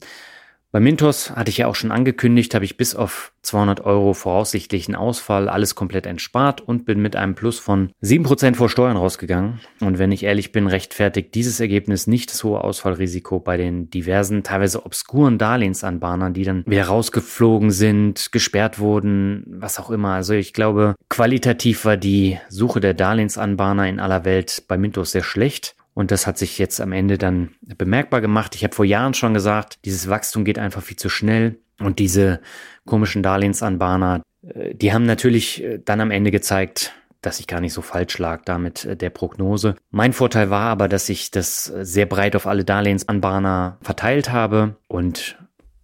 bei 0.72 0.78
Mintos 0.78 1.30
hatte 1.32 1.50
ich 1.50 1.58
ja 1.58 1.66
auch 1.66 1.74
schon 1.74 1.90
angekündigt, 1.90 2.54
habe 2.54 2.64
ich 2.64 2.76
bis 2.76 2.94
auf 2.94 3.32
200 3.42 3.80
Euro 3.80 4.14
voraussichtlichen 4.14 4.94
Ausfall 4.94 5.48
alles 5.48 5.74
komplett 5.74 6.06
entspart 6.06 6.60
und 6.60 6.84
bin 6.84 7.00
mit 7.02 7.16
einem 7.16 7.34
Plus 7.34 7.58
von 7.58 7.90
7% 8.02 8.54
vor 8.54 8.68
Steuern 8.68 8.96
rausgegangen. 8.96 9.60
Und 9.80 9.98
wenn 9.98 10.12
ich 10.12 10.22
ehrlich 10.22 10.52
bin, 10.52 10.68
rechtfertigt 10.68 11.34
dieses 11.34 11.58
Ergebnis 11.58 12.06
nicht 12.06 12.30
das 12.30 12.44
hohe 12.44 12.62
Ausfallrisiko 12.62 13.40
bei 13.40 13.56
den 13.56 13.90
diversen, 13.90 14.44
teilweise 14.44 14.86
obskuren 14.86 15.38
Darlehensanbahnern, 15.38 16.34
die 16.34 16.44
dann 16.44 16.64
wieder 16.66 16.84
rausgeflogen 16.84 17.72
sind, 17.72 18.30
gesperrt 18.30 18.78
wurden, 18.78 19.44
was 19.48 19.80
auch 19.80 19.90
immer. 19.90 20.12
Also 20.12 20.34
ich 20.34 20.52
glaube, 20.52 20.94
qualitativ 21.08 21.84
war 21.84 21.96
die 21.96 22.38
Suche 22.48 22.80
der 22.80 22.94
Darlehensanbahner 22.94 23.88
in 23.88 23.98
aller 23.98 24.24
Welt 24.24 24.64
bei 24.68 24.76
Mintos 24.76 25.10
sehr 25.10 25.24
schlecht. 25.24 25.74
Und 26.00 26.10
das 26.10 26.26
hat 26.26 26.38
sich 26.38 26.56
jetzt 26.56 26.80
am 26.80 26.92
Ende 26.92 27.18
dann 27.18 27.50
bemerkbar 27.60 28.22
gemacht. 28.22 28.54
Ich 28.54 28.64
habe 28.64 28.74
vor 28.74 28.86
Jahren 28.86 29.12
schon 29.12 29.34
gesagt, 29.34 29.80
dieses 29.84 30.08
Wachstum 30.08 30.46
geht 30.46 30.58
einfach 30.58 30.82
viel 30.82 30.96
zu 30.96 31.10
schnell. 31.10 31.58
Und 31.78 31.98
diese 31.98 32.40
komischen 32.86 33.22
Darlehensanbahner, 33.22 34.22
äh, 34.42 34.74
die 34.74 34.94
haben 34.94 35.04
natürlich 35.04 35.62
äh, 35.62 35.78
dann 35.84 36.00
am 36.00 36.10
Ende 36.10 36.30
gezeigt, 36.30 36.94
dass 37.20 37.38
ich 37.38 37.46
gar 37.46 37.60
nicht 37.60 37.74
so 37.74 37.82
falsch 37.82 38.16
lag 38.16 38.46
damit 38.46 38.86
äh, 38.86 38.96
der 38.96 39.10
Prognose. 39.10 39.76
Mein 39.90 40.14
Vorteil 40.14 40.48
war 40.48 40.70
aber, 40.70 40.88
dass 40.88 41.06
ich 41.10 41.32
das 41.32 41.64
sehr 41.64 42.06
breit 42.06 42.34
auf 42.34 42.46
alle 42.46 42.64
Darlehensanbahner 42.64 43.76
verteilt 43.82 44.32
habe. 44.32 44.76
Und 44.88 45.36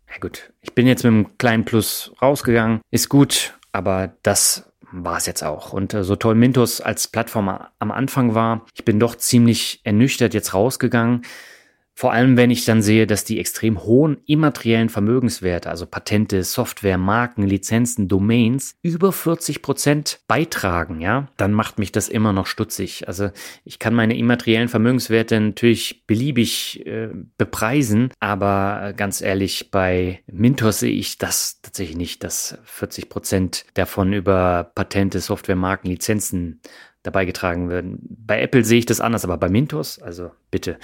ja 0.09 0.17
gut, 0.19 0.51
ich 0.63 0.73
bin 0.73 0.87
jetzt 0.87 1.05
mit 1.05 1.13
einem 1.13 1.37
kleinen 1.37 1.67
Plus 1.67 2.11
rausgegangen. 2.23 2.81
Ist 2.91 3.11
gut, 3.11 3.53
aber 3.71 4.15
das 4.23 4.73
war 5.05 5.17
es 5.17 5.27
jetzt 5.27 5.43
auch. 5.43 5.73
Und 5.73 5.95
äh, 5.95 6.05
so 6.05 6.17
toll 6.17 6.35
Mintos 6.35 6.81
als 6.81 7.09
Plattform 7.09 7.49
am 7.49 7.91
Anfang 7.91 8.35
war, 8.35 8.67
ich 8.75 8.85
bin 8.85 8.99
doch 8.99 9.17
ziemlich 9.17 9.81
ernüchtert 9.85 10.35
jetzt 10.35 10.55
rausgegangen. 10.55 11.23
Vor 11.99 12.13
allem, 12.13 12.37
wenn 12.37 12.51
ich 12.51 12.67
dann 12.67 12.83
sehe, 12.83 13.07
dass 13.07 13.25
die 13.25 13.41
extrem 13.41 13.83
hohen 13.83 14.19
immateriellen 14.27 14.91
Vermögenswerte, 14.91 15.71
also 15.71 15.87
Patente, 15.87 16.45
Software, 16.45 16.99
Marken, 16.99 17.43
Lizenzen, 17.43 18.07
Domains, 18.07 18.77
über 18.83 19.13
40 19.13 19.63
Prozent 19.63 20.21
beitragen, 20.29 21.01
ja, 21.01 21.29
dann 21.39 21.55
macht 21.55 21.79
mich 21.79 21.93
das 21.93 22.11
immer 22.11 22.35
noch 22.35 22.45
stutzig. 22.45 23.09
Also 23.09 23.31
ich 23.65 23.79
kann 23.79 23.95
meine 23.95 24.15
immateriellen 24.15 24.69
Vermögenswerte 24.69 25.41
natürlich 25.41 26.05
beliebig 26.07 26.85
äh, 26.85 27.09
bepreisen, 27.39 28.11
aber 28.21 28.93
ganz 28.95 29.23
ehrlich, 29.23 29.71
bei 29.71 30.21
Mintos 30.31 30.81
sehe 30.81 30.93
ich 30.93 31.17
das 31.17 31.63
tatsächlich 31.63 31.97
nicht, 31.97 32.23
dass 32.25 32.59
40 32.65 33.09
Prozent 33.09 33.65
davon 33.73 34.13
über 34.13 34.71
Patente, 34.75 35.21
Software, 35.21 35.57
Marken, 35.57 35.89
Lizenzen 35.89 36.61
dabei 37.07 37.25
getragen 37.25 37.69
werden. 37.69 37.99
Bei 38.01 38.41
Apple 38.41 38.65
sehe 38.65 38.79
ich 38.79 38.87
das 38.87 39.01
anders, 39.01 39.25
aber 39.25 39.37
bei 39.39 39.49
Mintos, 39.49 40.01
also 40.01 40.31
bitte. 40.51 40.79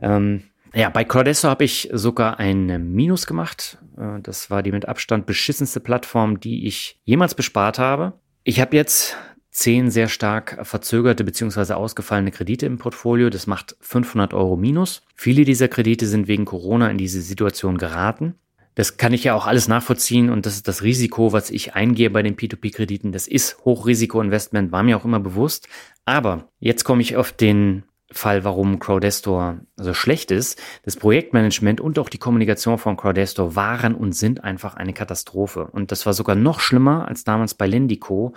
Ähm, 0.00 0.42
ja, 0.74 0.88
bei 0.88 1.04
Cordesso 1.04 1.48
habe 1.48 1.64
ich 1.64 1.88
sogar 1.92 2.38
ein 2.38 2.92
Minus 2.92 3.26
gemacht. 3.26 3.78
Äh, 3.96 4.20
das 4.22 4.50
war 4.50 4.62
die 4.62 4.72
mit 4.72 4.88
Abstand 4.88 5.26
beschissenste 5.26 5.80
Plattform, 5.80 6.40
die 6.40 6.66
ich 6.66 7.00
jemals 7.04 7.34
bespart 7.34 7.78
habe. 7.78 8.14
Ich 8.44 8.60
habe 8.60 8.76
jetzt 8.76 9.16
zehn 9.50 9.90
sehr 9.90 10.08
stark 10.08 10.58
verzögerte 10.62 11.24
bzw. 11.24 11.72
ausgefallene 11.74 12.30
Kredite 12.30 12.66
im 12.66 12.78
Portfolio. 12.78 13.30
Das 13.30 13.46
macht 13.46 13.76
500 13.80 14.32
Euro 14.32 14.56
Minus. 14.56 15.02
Viele 15.14 15.44
dieser 15.44 15.68
Kredite 15.68 16.06
sind 16.06 16.28
wegen 16.28 16.44
Corona 16.44 16.88
in 16.88 16.98
diese 16.98 17.20
Situation 17.20 17.76
geraten. 17.76 18.36
Das 18.80 18.96
kann 18.96 19.12
ich 19.12 19.24
ja 19.24 19.34
auch 19.34 19.46
alles 19.46 19.68
nachvollziehen 19.68 20.30
und 20.30 20.46
das 20.46 20.54
ist 20.54 20.66
das 20.66 20.82
Risiko, 20.82 21.34
was 21.34 21.50
ich 21.50 21.74
eingehe 21.74 22.08
bei 22.08 22.22
den 22.22 22.34
P2P-Krediten. 22.34 23.12
Das 23.12 23.28
ist 23.28 23.58
Hochrisiko-Investment, 23.66 24.72
war 24.72 24.82
mir 24.82 24.96
auch 24.96 25.04
immer 25.04 25.20
bewusst. 25.20 25.68
Aber 26.06 26.48
jetzt 26.60 26.84
komme 26.84 27.02
ich 27.02 27.14
auf 27.14 27.30
den 27.30 27.82
Fall, 28.10 28.42
warum 28.42 28.78
Crowdestor 28.78 29.60
so 29.76 29.92
schlecht 29.92 30.30
ist. 30.30 30.58
Das 30.82 30.96
Projektmanagement 30.96 31.82
und 31.82 31.98
auch 31.98 32.08
die 32.08 32.16
Kommunikation 32.16 32.78
von 32.78 32.96
Crowdestor 32.96 33.54
waren 33.54 33.94
und 33.94 34.12
sind 34.12 34.44
einfach 34.44 34.76
eine 34.76 34.94
Katastrophe. 34.94 35.66
Und 35.66 35.92
das 35.92 36.06
war 36.06 36.14
sogar 36.14 36.34
noch 36.34 36.60
schlimmer 36.60 37.06
als 37.06 37.22
damals 37.22 37.52
bei 37.52 37.66
Lendico. 37.66 38.32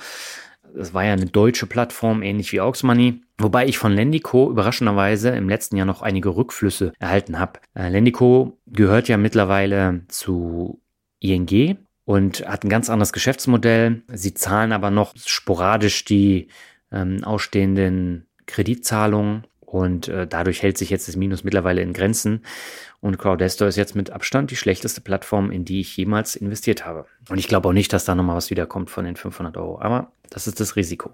Das 0.75 0.93
war 0.93 1.03
ja 1.05 1.13
eine 1.13 1.25
deutsche 1.25 1.67
Plattform, 1.67 2.23
ähnlich 2.23 2.51
wie 2.51 2.61
Auxmoney. 2.61 3.21
Wobei 3.37 3.65
ich 3.65 3.77
von 3.77 3.93
Lendico 3.93 4.49
überraschenderweise 4.49 5.29
im 5.29 5.49
letzten 5.49 5.77
Jahr 5.77 5.85
noch 5.85 6.01
einige 6.01 6.35
Rückflüsse 6.35 6.93
erhalten 6.99 7.39
habe. 7.39 7.59
Äh, 7.75 7.89
Lendico 7.89 8.57
gehört 8.67 9.07
ja 9.07 9.17
mittlerweile 9.17 10.01
zu 10.07 10.81
ING 11.19 11.77
und 12.05 12.47
hat 12.47 12.63
ein 12.63 12.69
ganz 12.69 12.89
anderes 12.89 13.13
Geschäftsmodell. 13.13 14.03
Sie 14.07 14.33
zahlen 14.33 14.71
aber 14.71 14.91
noch 14.91 15.13
sporadisch 15.17 16.05
die 16.05 16.47
ähm, 16.91 17.23
ausstehenden 17.23 18.27
Kreditzahlungen 18.45 19.45
Und 19.73 20.07
äh, 20.07 20.27
dadurch 20.27 20.61
hält 20.61 20.77
sich 20.77 20.91
jetzt 20.91 21.07
das 21.07 21.15
Minus 21.15 21.43
mittlerweile 21.43 21.81
in 21.81 21.93
Grenzen. 21.93 22.43
Und 23.03 23.17
Crowdestor 23.17 23.67
ist 23.67 23.75
jetzt 23.75 23.97
mit 23.97 24.11
Abstand 24.11 24.49
die 24.49 24.55
schlechteste 24.55 25.01
Plattform, 25.01 25.51
in 25.51 25.65
die 25.65 25.81
ich 25.81 25.97
jemals 25.97 26.37
investiert 26.37 26.85
habe. 26.85 27.05
Und 27.27 27.37
ich 27.37 27.49
glaube 27.49 27.67
auch 27.67 27.73
nicht, 27.73 27.91
dass 27.91 28.05
da 28.05 28.15
nochmal 28.15 28.37
was 28.37 28.49
wiederkommt 28.49 28.89
von 28.89 29.03
den 29.03 29.17
500 29.17 29.57
Euro. 29.57 29.81
Aber 29.81 30.13
das 30.29 30.47
ist 30.47 30.61
das 30.61 30.77
Risiko. 30.77 31.11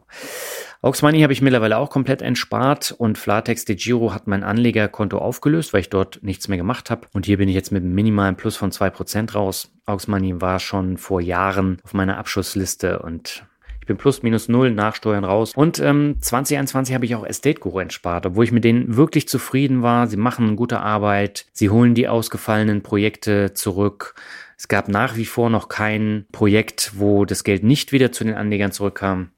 Aux 0.83 1.01
Money 1.01 1.21
habe 1.21 1.33
ich 1.33 1.41
mittlerweile 1.41 1.79
auch 1.79 1.89
komplett 1.89 2.21
entspart 2.21 2.91
und 2.95 3.17
Flatex 3.17 3.65
de 3.65 3.75
Giro 3.75 4.13
hat 4.13 4.27
mein 4.27 4.43
Anlegerkonto 4.43 5.17
aufgelöst, 5.17 5.73
weil 5.73 5.81
ich 5.81 5.89
dort 5.89 6.19
nichts 6.21 6.47
mehr 6.47 6.59
gemacht 6.59 6.91
habe. 6.91 7.07
Und 7.11 7.25
hier 7.25 7.37
bin 7.37 7.49
ich 7.49 7.55
jetzt 7.55 7.71
mit 7.71 7.81
einem 7.81 7.95
minimalen 7.95 8.35
Plus 8.35 8.55
von 8.55 8.71
2% 8.71 9.33
raus. 9.33 9.71
Aux 9.87 10.05
Money 10.05 10.39
war 10.39 10.59
schon 10.59 10.97
vor 10.97 11.21
Jahren 11.21 11.79
auf 11.83 11.95
meiner 11.95 12.19
Abschussliste 12.19 12.99
und 12.99 13.47
bin 13.89 13.97
plus 13.97 14.21
minus 14.21 14.47
null 14.47 14.71
nach 14.71 14.95
Steuern 14.95 15.23
raus. 15.23 15.53
Und 15.55 15.79
ähm, 15.79 16.17
2021 16.21 16.93
habe 16.93 17.05
ich 17.05 17.15
auch 17.15 17.25
Estate 17.25 17.59
Guru 17.59 17.79
entspart, 17.79 18.27
obwohl 18.27 18.45
ich 18.45 18.51
mit 18.51 18.63
denen 18.63 18.95
wirklich 18.95 19.27
zufrieden 19.27 19.81
war. 19.81 20.05
Sie 20.05 20.15
machen 20.15 20.55
gute 20.55 20.79
Arbeit, 20.79 21.47
sie 21.53 21.71
holen 21.71 21.95
die 21.95 22.07
ausgefallenen 22.07 22.83
Projekte 22.83 23.55
zurück. 23.55 24.13
Es 24.57 24.67
gab 24.67 24.89
nach 24.89 25.17
wie 25.17 25.25
vor 25.25 25.49
noch 25.49 25.69
kein 25.69 26.27
Projekt, 26.31 26.91
wo 26.97 27.25
das 27.25 27.43
Geld 27.43 27.63
nicht 27.63 27.91
wieder 27.91 28.11
zu 28.11 28.23
den 28.23 28.35
Anlegern 28.35 28.71
zurückkam. 28.71 29.31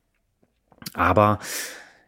Aber 0.93 1.39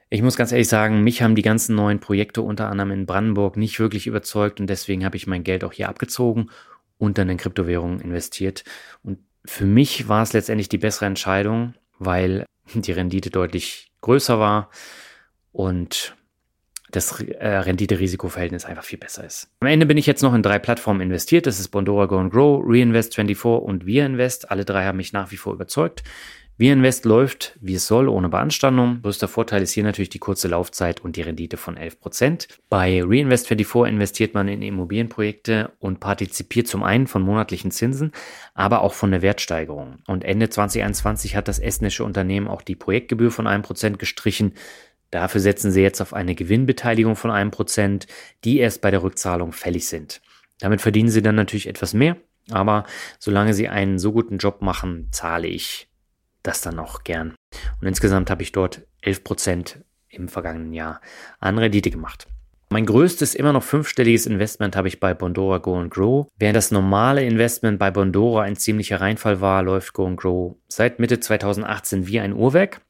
ich 0.09 0.21
muss 0.21 0.35
ganz 0.35 0.51
ehrlich 0.51 0.67
sagen, 0.67 1.01
mich 1.01 1.21
haben 1.21 1.35
die 1.35 1.43
ganzen 1.43 1.75
neuen 1.75 2.01
Projekte 2.01 2.41
unter 2.41 2.69
anderem 2.69 2.91
in 2.91 3.05
Brandenburg 3.05 3.55
nicht 3.55 3.79
wirklich 3.79 4.05
überzeugt 4.05 4.59
und 4.59 4.67
deswegen 4.67 5.05
habe 5.05 5.15
ich 5.15 5.27
mein 5.27 5.45
Geld 5.45 5.63
auch 5.63 5.71
hier 5.71 5.87
abgezogen 5.87 6.49
und 6.97 7.17
dann 7.17 7.29
in 7.29 7.37
Kryptowährungen 7.37 8.01
investiert. 8.01 8.65
Und 9.01 9.19
für 9.45 9.65
mich 9.65 10.09
war 10.09 10.23
es 10.23 10.33
letztendlich 10.33 10.67
die 10.67 10.77
bessere 10.77 11.05
Entscheidung, 11.05 11.73
weil 11.99 12.45
die 12.73 12.91
Rendite 12.91 13.29
deutlich 13.29 13.91
größer 14.01 14.39
war 14.39 14.69
und 15.51 16.15
das 16.91 17.19
äh, 17.21 17.47
Rendite-Risiko-Verhältnis 17.47 18.65
einfach 18.65 18.83
viel 18.83 18.99
besser 18.99 19.23
ist. 19.23 19.49
Am 19.59 19.67
Ende 19.67 19.85
bin 19.85 19.97
ich 19.97 20.05
jetzt 20.05 20.21
noch 20.21 20.33
in 20.33 20.43
drei 20.43 20.59
Plattformen 20.59 21.01
investiert. 21.01 21.47
Das 21.47 21.59
ist 21.59 21.69
Bondora 21.69 22.05
Go 22.05 22.29
Grow, 22.29 22.63
Reinvest24 22.63 23.57
und 23.57 23.85
ViaInvest. 23.85 24.51
Alle 24.51 24.63
drei 24.63 24.85
haben 24.85 24.97
mich 24.97 25.11
nach 25.11 25.31
wie 25.31 25.37
vor 25.37 25.53
überzeugt. 25.53 26.03
ViaInvest 26.55 27.05
läuft, 27.05 27.57
wie 27.61 27.73
es 27.73 27.87
soll, 27.87 28.07
ohne 28.07 28.29
Beanstandung. 28.29 29.01
Größter 29.01 29.27
Vorteil 29.27 29.63
ist 29.63 29.71
hier 29.71 29.83
natürlich 29.83 30.09
die 30.09 30.19
kurze 30.19 30.47
Laufzeit 30.47 31.01
und 31.01 31.15
die 31.15 31.23
Rendite 31.23 31.57
von 31.57 31.75
11%. 31.75 32.47
Bei 32.69 32.99
Reinvest24 33.01 33.89
investiert 33.89 34.35
man 34.35 34.47
in 34.47 34.61
Immobilienprojekte 34.61 35.71
und 35.79 35.99
partizipiert 35.99 36.67
zum 36.67 36.83
einen 36.83 37.07
von 37.07 37.23
monatlichen 37.23 37.71
Zinsen, 37.71 38.11
aber 38.53 38.81
auch 38.81 38.93
von 38.93 39.09
der 39.09 39.23
Wertsteigerung. 39.23 39.97
Und 40.05 40.23
Ende 40.23 40.47
2021 40.47 41.35
hat 41.35 41.47
das 41.47 41.57
estnische 41.57 42.03
Unternehmen 42.03 42.47
auch 42.47 42.61
die 42.61 42.75
Projektgebühr 42.75 43.31
von 43.31 43.47
1% 43.47 43.97
gestrichen. 43.97 44.53
Dafür 45.09 45.41
setzen 45.41 45.71
sie 45.71 45.81
jetzt 45.81 46.01
auf 46.01 46.13
eine 46.13 46.35
Gewinnbeteiligung 46.35 47.15
von 47.15 47.31
1%, 47.31 48.05
die 48.43 48.59
erst 48.59 48.81
bei 48.81 48.91
der 48.91 49.01
Rückzahlung 49.01 49.53
fällig 49.53 49.87
sind. 49.87 50.21
Damit 50.59 50.81
verdienen 50.81 51.09
sie 51.09 51.23
dann 51.23 51.35
natürlich 51.35 51.67
etwas 51.67 51.95
mehr, 51.95 52.15
aber 52.51 52.85
solange 53.17 53.55
sie 53.55 53.69
einen 53.69 53.97
so 53.97 54.11
guten 54.11 54.37
Job 54.37 54.61
machen, 54.61 55.07
zahle 55.11 55.47
ich 55.47 55.87
das 56.43 56.61
dann 56.61 56.79
auch 56.79 57.03
gern. 57.03 57.35
Und 57.81 57.87
insgesamt 57.87 58.29
habe 58.29 58.43
ich 58.43 58.51
dort 58.51 58.85
11% 59.03 59.77
im 60.09 60.27
vergangenen 60.27 60.73
Jahr 60.73 61.01
an 61.39 61.57
Rendite 61.57 61.89
gemacht. 61.89 62.27
Mein 62.69 62.85
größtes, 62.85 63.35
immer 63.35 63.53
noch 63.53 63.63
fünfstelliges 63.63 64.25
Investment 64.25 64.75
habe 64.75 64.87
ich 64.87 64.99
bei 64.99 65.13
Bondora 65.13 65.59
Go 65.59 65.77
and 65.77 65.91
Grow. 65.91 66.27
Während 66.39 66.55
das 66.55 66.71
normale 66.71 67.23
Investment 67.23 67.77
bei 67.77 67.91
Bondora 67.91 68.41
ein 68.41 68.55
ziemlicher 68.55 68.99
Reinfall 68.99 69.41
war, 69.41 69.61
läuft 69.61 69.93
Go 69.93 70.07
and 70.07 70.19
Grow 70.19 70.55
seit 70.67 70.99
Mitte 70.99 71.19
2018 71.19 72.07
wie 72.07 72.19
ein 72.19 72.33
Uhrwerk. 72.33 72.81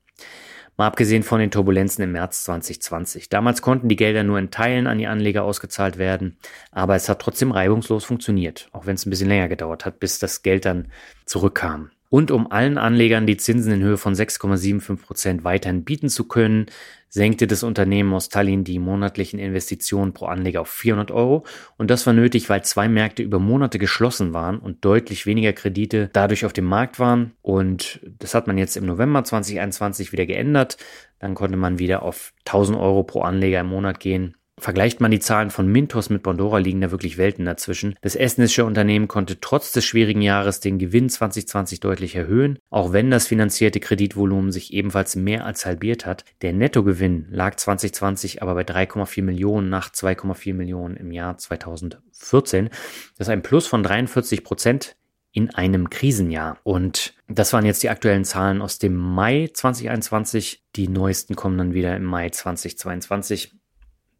Mal 0.77 0.87
abgesehen 0.87 1.21
von 1.21 1.39
den 1.39 1.51
Turbulenzen 1.51 2.03
im 2.03 2.13
März 2.13 2.45
2020. 2.45 3.29
Damals 3.29 3.61
konnten 3.61 3.89
die 3.89 3.95
Gelder 3.95 4.23
nur 4.23 4.39
in 4.39 4.51
Teilen 4.51 4.87
an 4.87 4.97
die 4.97 5.07
Anleger 5.07 5.43
ausgezahlt 5.43 5.97
werden, 5.97 6.37
aber 6.71 6.95
es 6.95 7.09
hat 7.09 7.19
trotzdem 7.19 7.51
reibungslos 7.51 8.05
funktioniert, 8.05 8.69
auch 8.71 8.85
wenn 8.85 8.95
es 8.95 9.05
ein 9.05 9.09
bisschen 9.09 9.27
länger 9.27 9.49
gedauert 9.49 9.85
hat, 9.85 9.99
bis 9.99 10.17
das 10.17 10.41
Geld 10.43 10.65
dann 10.65 10.91
zurückkam 11.25 11.91
und 12.13 12.29
um 12.29 12.51
allen 12.51 12.77
Anlegern 12.77 13.25
die 13.25 13.37
Zinsen 13.37 13.73
in 13.73 13.81
Höhe 13.81 13.97
von 13.97 14.13
6,75 14.13 14.97
Prozent 14.97 15.43
weiterhin 15.43 15.83
bieten 15.83 16.09
zu 16.09 16.27
können, 16.27 16.67
senkte 17.09 17.47
das 17.47 17.63
Unternehmen 17.63 18.13
aus 18.13 18.29
Tallinn 18.29 18.63
die 18.63 18.77
monatlichen 18.77 19.39
Investitionen 19.39 20.13
pro 20.13 20.27
Anleger 20.27 20.61
auf 20.61 20.69
400 20.69 21.09
Euro. 21.09 21.43
Und 21.75 21.89
das 21.89 22.05
war 22.05 22.13
nötig, 22.13 22.49
weil 22.49 22.63
zwei 22.63 22.87
Märkte 22.87 23.23
über 23.23 23.39
Monate 23.39 23.79
geschlossen 23.79 24.31
waren 24.31 24.59
und 24.59 24.85
deutlich 24.85 25.25
weniger 25.25 25.53
Kredite 25.53 26.11
dadurch 26.13 26.45
auf 26.45 26.53
dem 26.53 26.65
Markt 26.65 26.99
waren. 26.99 27.31
Und 27.41 27.99
das 28.19 28.35
hat 28.35 28.45
man 28.45 28.59
jetzt 28.59 28.77
im 28.77 28.85
November 28.85 29.23
2021 29.23 30.11
wieder 30.11 30.27
geändert. 30.27 30.77
Dann 31.17 31.33
konnte 31.33 31.57
man 31.57 31.79
wieder 31.79 32.03
auf 32.03 32.31
1000 32.45 32.77
Euro 32.77 33.01
pro 33.01 33.21
Anleger 33.21 33.61
im 33.61 33.69
Monat 33.69 33.99
gehen. 33.99 34.35
Vergleicht 34.59 35.01
man 35.01 35.11
die 35.11 35.19
Zahlen 35.19 35.49
von 35.49 35.67
Mintos 35.67 36.09
mit 36.09 36.21
Bondora, 36.21 36.59
liegen 36.59 36.79
da 36.79 36.91
wirklich 36.91 37.17
Welten 37.17 37.43
dazwischen. 37.43 37.95
Das 38.01 38.15
estnische 38.15 38.65
Unternehmen 38.65 39.07
konnte 39.07 39.39
trotz 39.41 39.71
des 39.71 39.83
schwierigen 39.83 40.21
Jahres 40.21 40.59
den 40.59 40.77
Gewinn 40.77 41.09
2020 41.09 41.79
deutlich 41.79 42.15
erhöhen, 42.15 42.59
auch 42.69 42.93
wenn 42.93 43.09
das 43.09 43.27
finanzierte 43.27 43.79
Kreditvolumen 43.79 44.51
sich 44.51 44.71
ebenfalls 44.71 45.15
mehr 45.15 45.45
als 45.45 45.65
halbiert 45.65 46.05
hat. 46.05 46.23
Der 46.43 46.53
Nettogewinn 46.53 47.27
lag 47.31 47.55
2020 47.55 48.43
aber 48.43 48.53
bei 48.53 48.61
3,4 48.61 49.23
Millionen 49.23 49.69
nach 49.69 49.89
2,4 49.89 50.53
Millionen 50.53 50.97
im 50.97 51.11
Jahr 51.11 51.37
2014. 51.37 52.69
Das 53.17 53.27
ist 53.27 53.31
ein 53.31 53.41
Plus 53.41 53.65
von 53.65 53.81
43 53.81 54.43
Prozent 54.43 54.95
in 55.31 55.49
einem 55.49 55.89
Krisenjahr. 55.89 56.59
Und 56.61 57.15
das 57.27 57.53
waren 57.53 57.65
jetzt 57.65 57.81
die 57.81 57.89
aktuellen 57.89 58.23
Zahlen 58.23 58.61
aus 58.61 58.77
dem 58.77 58.95
Mai 58.95 59.49
2021. 59.51 60.63
Die 60.75 60.87
neuesten 60.87 61.35
kommen 61.35 61.57
dann 61.57 61.73
wieder 61.73 61.95
im 61.97 62.03
Mai 62.03 62.29
2022. 62.29 63.55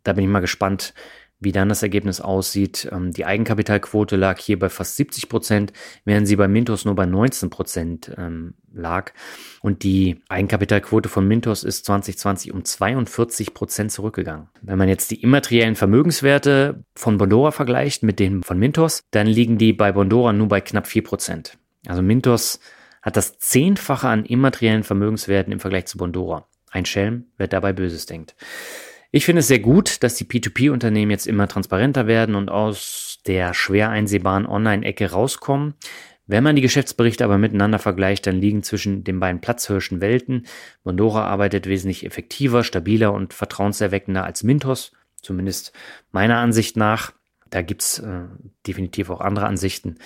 Da 0.04 0.14
bin 0.14 0.26
ich 0.26 0.30
mal 0.30 0.40
gespannt, 0.40 0.94
wie 1.44 1.52
dann 1.52 1.70
das 1.70 1.84
Ergebnis 1.84 2.22
aussieht. 2.22 2.90
Ähm, 2.92 3.12
die 3.12 3.26
Eigenkapitalquote 3.26 4.16
lag 4.16 4.40
hier 4.40 4.58
bei 4.58 4.70
fast 4.70 4.96
70 4.96 5.30
Prozent, 5.30 5.74
während 6.06 6.28
sie 6.28 6.36
bei 6.36 6.48
Mintos 6.48 6.86
nur 6.86 6.96
bei 6.96 7.06
19 7.06 7.50
Prozent 7.50 8.12
ähm, 8.18 8.56
lag. 8.74 9.12
Und 9.62 9.84
die 9.84 10.22
Eigenkapitalquote 10.30 11.10
von 11.10 11.28
Mintos 11.28 11.64
ist 11.64 11.86
2020 11.86 12.54
um 12.54 12.64
42 12.64 13.54
Prozent 13.54 13.92
zurückgegangen. 13.92 14.50
Wenn 14.62 14.78
man 14.78 14.90
jetzt 14.90 15.12
die 15.12 15.22
immateriellen 15.22 15.76
Vermögenswerte 15.76 16.84
von 16.96 17.18
Bondora 17.18 17.52
vergleicht 17.52 18.04
mit 18.04 18.20
denen 18.20 18.44
von 18.44 18.58
Mintos, 18.58 19.04
dann 19.12 19.28
liegen 19.28 19.58
die 19.58 19.74
bei 19.74 19.92
Bondora 19.92 20.34
nur 20.34 20.48
bei 20.48 20.62
knapp 20.62 20.88
4 20.88 21.04
Prozent. 21.04 21.58
Also 21.88 22.02
Mintos 22.02 22.60
hat 23.02 23.18
das 23.18 23.38
Zehnfache 23.38 24.08
an 24.08 24.26
immateriellen 24.26 24.84
Vermögenswerten 24.84 25.52
im 25.52 25.60
Vergleich 25.60 25.86
zu 25.86 25.98
Bondora. 25.98 26.48
Ein 26.72 26.86
Schelm, 26.86 27.26
wer 27.38 27.48
dabei 27.48 27.74
Böses 27.74 28.06
denkt. 28.06 28.36
Ich 29.16 29.26
finde 29.26 29.42
es 29.42 29.48
sehr 29.48 29.60
gut, 29.60 30.02
dass 30.02 30.16
die 30.16 30.26
P2P-Unternehmen 30.26 31.12
jetzt 31.12 31.28
immer 31.28 31.48
transparenter 31.48 32.08
werden 32.08 32.34
und 32.34 32.50
aus 32.50 33.20
der 33.28 33.54
schwer 33.54 33.92
einsehbaren 33.92 34.48
Online-Ecke 34.48 35.12
rauskommen. 35.12 35.76
Wenn 36.26 36.44
man 36.44 36.56
die 36.56 36.64
Geschäftsberichte 36.64 37.24
aber 37.24 37.38
miteinander 37.38 37.78
vergleicht, 37.78 38.26
dann 38.26 38.42
liegen 38.42 38.64
zwischen 38.64 39.04
den 39.04 39.20
beiden 39.20 39.40
Platzhirschen 39.40 40.02
Welten. 40.02 40.48
Mondora 40.84 41.28
arbeitet 41.28 41.68
wesentlich 41.68 42.08
effektiver, 42.08 42.64
stabiler 42.64 43.14
und 43.14 43.36
vertrauenserweckender 43.36 44.24
als 44.24 44.42
Mintos, 44.42 44.94
zumindest 45.22 45.74
meiner 46.12 46.38
Ansicht 46.38 46.76
nach. 46.76 47.14
Da 47.52 47.62
gibt's 47.62 48.00
äh, 48.00 48.22
definitiv 48.66 49.12
auch 49.12 49.22
andere 49.22 49.46
Ansichten. 49.46 50.00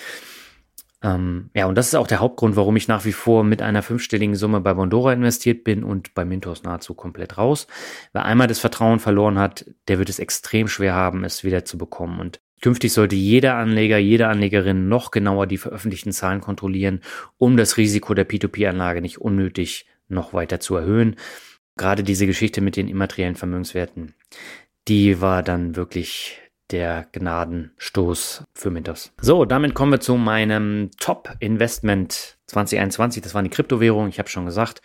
Ähm, 1.03 1.51
ja, 1.53 1.67
und 1.67 1.75
das 1.75 1.87
ist 1.87 1.95
auch 1.95 2.07
der 2.07 2.19
Hauptgrund, 2.19 2.55
warum 2.55 2.75
ich 2.75 2.87
nach 2.87 3.05
wie 3.05 3.11
vor 3.11 3.43
mit 3.43 3.61
einer 3.61 3.83
fünfstelligen 3.83 4.35
Summe 4.35 4.61
bei 4.61 4.73
Bondora 4.73 5.13
investiert 5.13 5.63
bin 5.63 5.83
und 5.83 6.13
bei 6.15 6.25
Mintos 6.25 6.63
nahezu 6.63 6.95
komplett 6.95 7.37
raus. 7.37 7.67
Wer 8.13 8.25
einmal 8.25 8.47
das 8.47 8.59
Vertrauen 8.59 8.99
verloren 8.99 9.37
hat, 9.37 9.65
der 9.87 9.99
wird 9.99 10.09
es 10.09 10.19
extrem 10.19 10.67
schwer 10.67 10.95
haben, 10.95 11.23
es 11.23 11.43
wieder 11.43 11.65
zu 11.65 11.77
bekommen. 11.77 12.19
Und 12.19 12.39
künftig 12.61 12.93
sollte 12.93 13.15
jeder 13.15 13.55
Anleger, 13.55 13.99
jede 13.99 14.27
Anlegerin 14.27 14.89
noch 14.89 15.11
genauer 15.11 15.45
die 15.45 15.59
veröffentlichten 15.59 16.11
Zahlen 16.11 16.41
kontrollieren, 16.41 17.01
um 17.37 17.57
das 17.57 17.77
Risiko 17.77 18.15
der 18.15 18.27
P2P-Anlage 18.27 19.01
nicht 19.01 19.21
unnötig 19.21 19.85
noch 20.07 20.33
weiter 20.33 20.59
zu 20.59 20.75
erhöhen. 20.75 21.15
Gerade 21.75 22.03
diese 22.03 22.25
Geschichte 22.25 22.59
mit 22.61 22.75
den 22.75 22.87
immateriellen 22.87 23.35
Vermögenswerten, 23.35 24.15
die 24.87 25.21
war 25.21 25.43
dann 25.43 25.75
wirklich 25.75 26.39
der 26.71 27.07
Gnadenstoß 27.11 28.43
für 28.53 28.69
Mintos. 28.71 29.11
So, 29.21 29.45
damit 29.45 29.73
kommen 29.73 29.91
wir 29.93 29.99
zu 29.99 30.15
meinem 30.15 30.91
Top-Investment 30.99 32.37
2021. 32.47 33.21
Das 33.21 33.33
waren 33.33 33.43
die 33.43 33.49
Kryptowährungen, 33.49 34.09
ich 34.09 34.19
habe 34.19 34.29
schon 34.29 34.45
gesagt, 34.45 34.81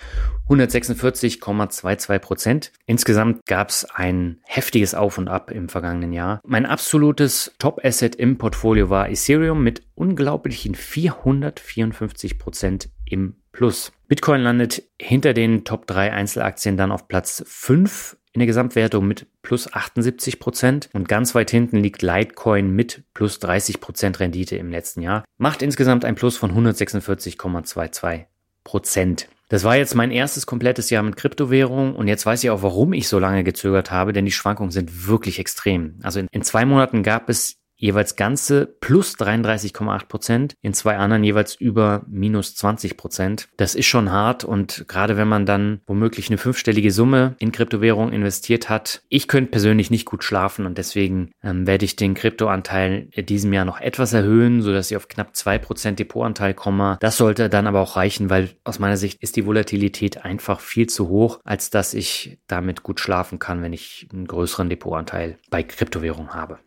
146,22 0.48 2.18
Prozent. 2.18 2.72
Insgesamt 2.86 3.44
gab 3.46 3.68
es 3.70 3.84
ein 3.84 4.40
heftiges 4.44 4.94
Auf 4.94 5.18
und 5.18 5.28
Ab 5.28 5.50
im 5.50 5.68
vergangenen 5.68 6.12
Jahr. 6.12 6.40
Mein 6.44 6.66
absolutes 6.66 7.54
Top-Asset 7.58 8.16
im 8.16 8.38
Portfolio 8.38 8.90
war 8.90 9.08
Ethereum 9.08 9.62
mit 9.62 9.82
unglaublichen 9.94 10.74
454 10.74 12.38
Prozent 12.38 12.88
im 13.04 13.36
Plus. 13.52 13.92
Bitcoin 14.08 14.40
landet 14.40 14.82
hinter 15.00 15.34
den 15.34 15.64
Top 15.64 15.86
3 15.86 16.12
Einzelaktien 16.12 16.76
dann 16.76 16.90
auf 16.90 17.06
Platz 17.06 17.44
5 17.46 18.16
in 18.32 18.38
der 18.38 18.46
Gesamtwertung 18.46 19.06
mit 19.06 19.26
plus 19.42 19.72
78 19.72 20.40
Prozent 20.40 20.88
und 20.92 21.08
ganz 21.08 21.34
weit 21.34 21.50
hinten 21.50 21.78
liegt 21.78 22.02
Litecoin 22.02 22.70
mit 22.70 23.02
plus 23.14 23.38
30 23.38 23.80
Prozent 23.80 24.20
Rendite 24.20 24.56
im 24.56 24.70
letzten 24.70 25.02
Jahr. 25.02 25.24
Macht 25.38 25.62
insgesamt 25.62 26.04
ein 26.04 26.14
Plus 26.14 26.36
von 26.36 26.52
146,22 26.52 28.24
Prozent. 28.64 29.28
Das 29.48 29.64
war 29.64 29.76
jetzt 29.76 29.94
mein 29.94 30.10
erstes 30.10 30.46
komplettes 30.46 30.88
Jahr 30.88 31.02
mit 31.02 31.16
Kryptowährung 31.16 31.94
und 31.94 32.08
jetzt 32.08 32.24
weiß 32.24 32.42
ich 32.42 32.48
auch, 32.48 32.62
warum 32.62 32.94
ich 32.94 33.06
so 33.06 33.18
lange 33.18 33.44
gezögert 33.44 33.90
habe, 33.90 34.14
denn 34.14 34.24
die 34.24 34.32
Schwankungen 34.32 34.70
sind 34.70 35.06
wirklich 35.06 35.38
extrem. 35.38 35.98
Also 36.02 36.20
in, 36.20 36.28
in 36.30 36.42
zwei 36.42 36.64
Monaten 36.64 37.02
gab 37.02 37.28
es 37.28 37.56
jeweils 37.82 38.16
ganze 38.16 38.66
plus 38.80 39.16
33,8 39.16 40.06
Prozent, 40.06 40.54
in 40.62 40.72
zwei 40.72 40.96
anderen 40.96 41.24
jeweils 41.24 41.56
über 41.56 42.04
minus 42.08 42.54
20 42.54 42.96
Prozent. 42.96 43.48
Das 43.56 43.74
ist 43.74 43.86
schon 43.86 44.12
hart 44.12 44.44
und 44.44 44.84
gerade 44.86 45.16
wenn 45.16 45.28
man 45.28 45.44
dann 45.44 45.80
womöglich 45.86 46.28
eine 46.28 46.38
fünfstellige 46.38 46.92
Summe 46.92 47.34
in 47.38 47.50
Kryptowährung 47.50 48.12
investiert 48.12 48.68
hat, 48.68 49.02
ich 49.08 49.26
könnte 49.26 49.50
persönlich 49.50 49.90
nicht 49.90 50.06
gut 50.06 50.22
schlafen 50.22 50.64
und 50.64 50.78
deswegen 50.78 51.32
ähm, 51.42 51.66
werde 51.66 51.84
ich 51.84 51.96
den 51.96 52.14
Kryptoanteil 52.14 53.08
in 53.10 53.26
diesem 53.26 53.52
Jahr 53.52 53.64
noch 53.64 53.80
etwas 53.80 54.12
erhöhen, 54.12 54.62
sodass 54.62 54.90
ich 54.90 54.96
auf 54.96 55.08
knapp 55.08 55.34
zwei 55.34 55.58
Prozent 55.58 55.98
Depotanteil 55.98 56.54
komme. 56.54 56.98
Das 57.00 57.16
sollte 57.16 57.48
dann 57.48 57.66
aber 57.66 57.80
auch 57.80 57.96
reichen, 57.96 58.30
weil 58.30 58.50
aus 58.62 58.78
meiner 58.78 58.96
Sicht 58.96 59.20
ist 59.22 59.34
die 59.34 59.44
Volatilität 59.44 60.24
einfach 60.24 60.60
viel 60.60 60.86
zu 60.86 61.08
hoch, 61.08 61.40
als 61.42 61.70
dass 61.70 61.94
ich 61.94 62.38
damit 62.46 62.84
gut 62.84 63.00
schlafen 63.00 63.40
kann, 63.40 63.60
wenn 63.62 63.72
ich 63.72 64.08
einen 64.12 64.28
größeren 64.28 64.68
Depotanteil 64.68 65.38
bei 65.50 65.64
Kryptowährung 65.64 66.32
habe. 66.34 66.60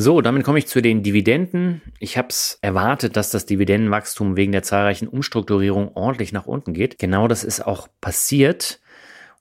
So, 0.00 0.20
damit 0.20 0.44
komme 0.44 0.60
ich 0.60 0.68
zu 0.68 0.80
den 0.80 1.02
Dividenden. 1.02 1.82
Ich 1.98 2.16
habe 2.16 2.28
es 2.28 2.60
erwartet, 2.62 3.16
dass 3.16 3.32
das 3.32 3.46
Dividendenwachstum 3.46 4.36
wegen 4.36 4.52
der 4.52 4.62
zahlreichen 4.62 5.08
Umstrukturierungen 5.08 5.90
ordentlich 5.94 6.32
nach 6.32 6.46
unten 6.46 6.72
geht. 6.72 7.00
Genau 7.00 7.26
das 7.26 7.42
ist 7.42 7.66
auch 7.66 7.88
passiert. 8.00 8.78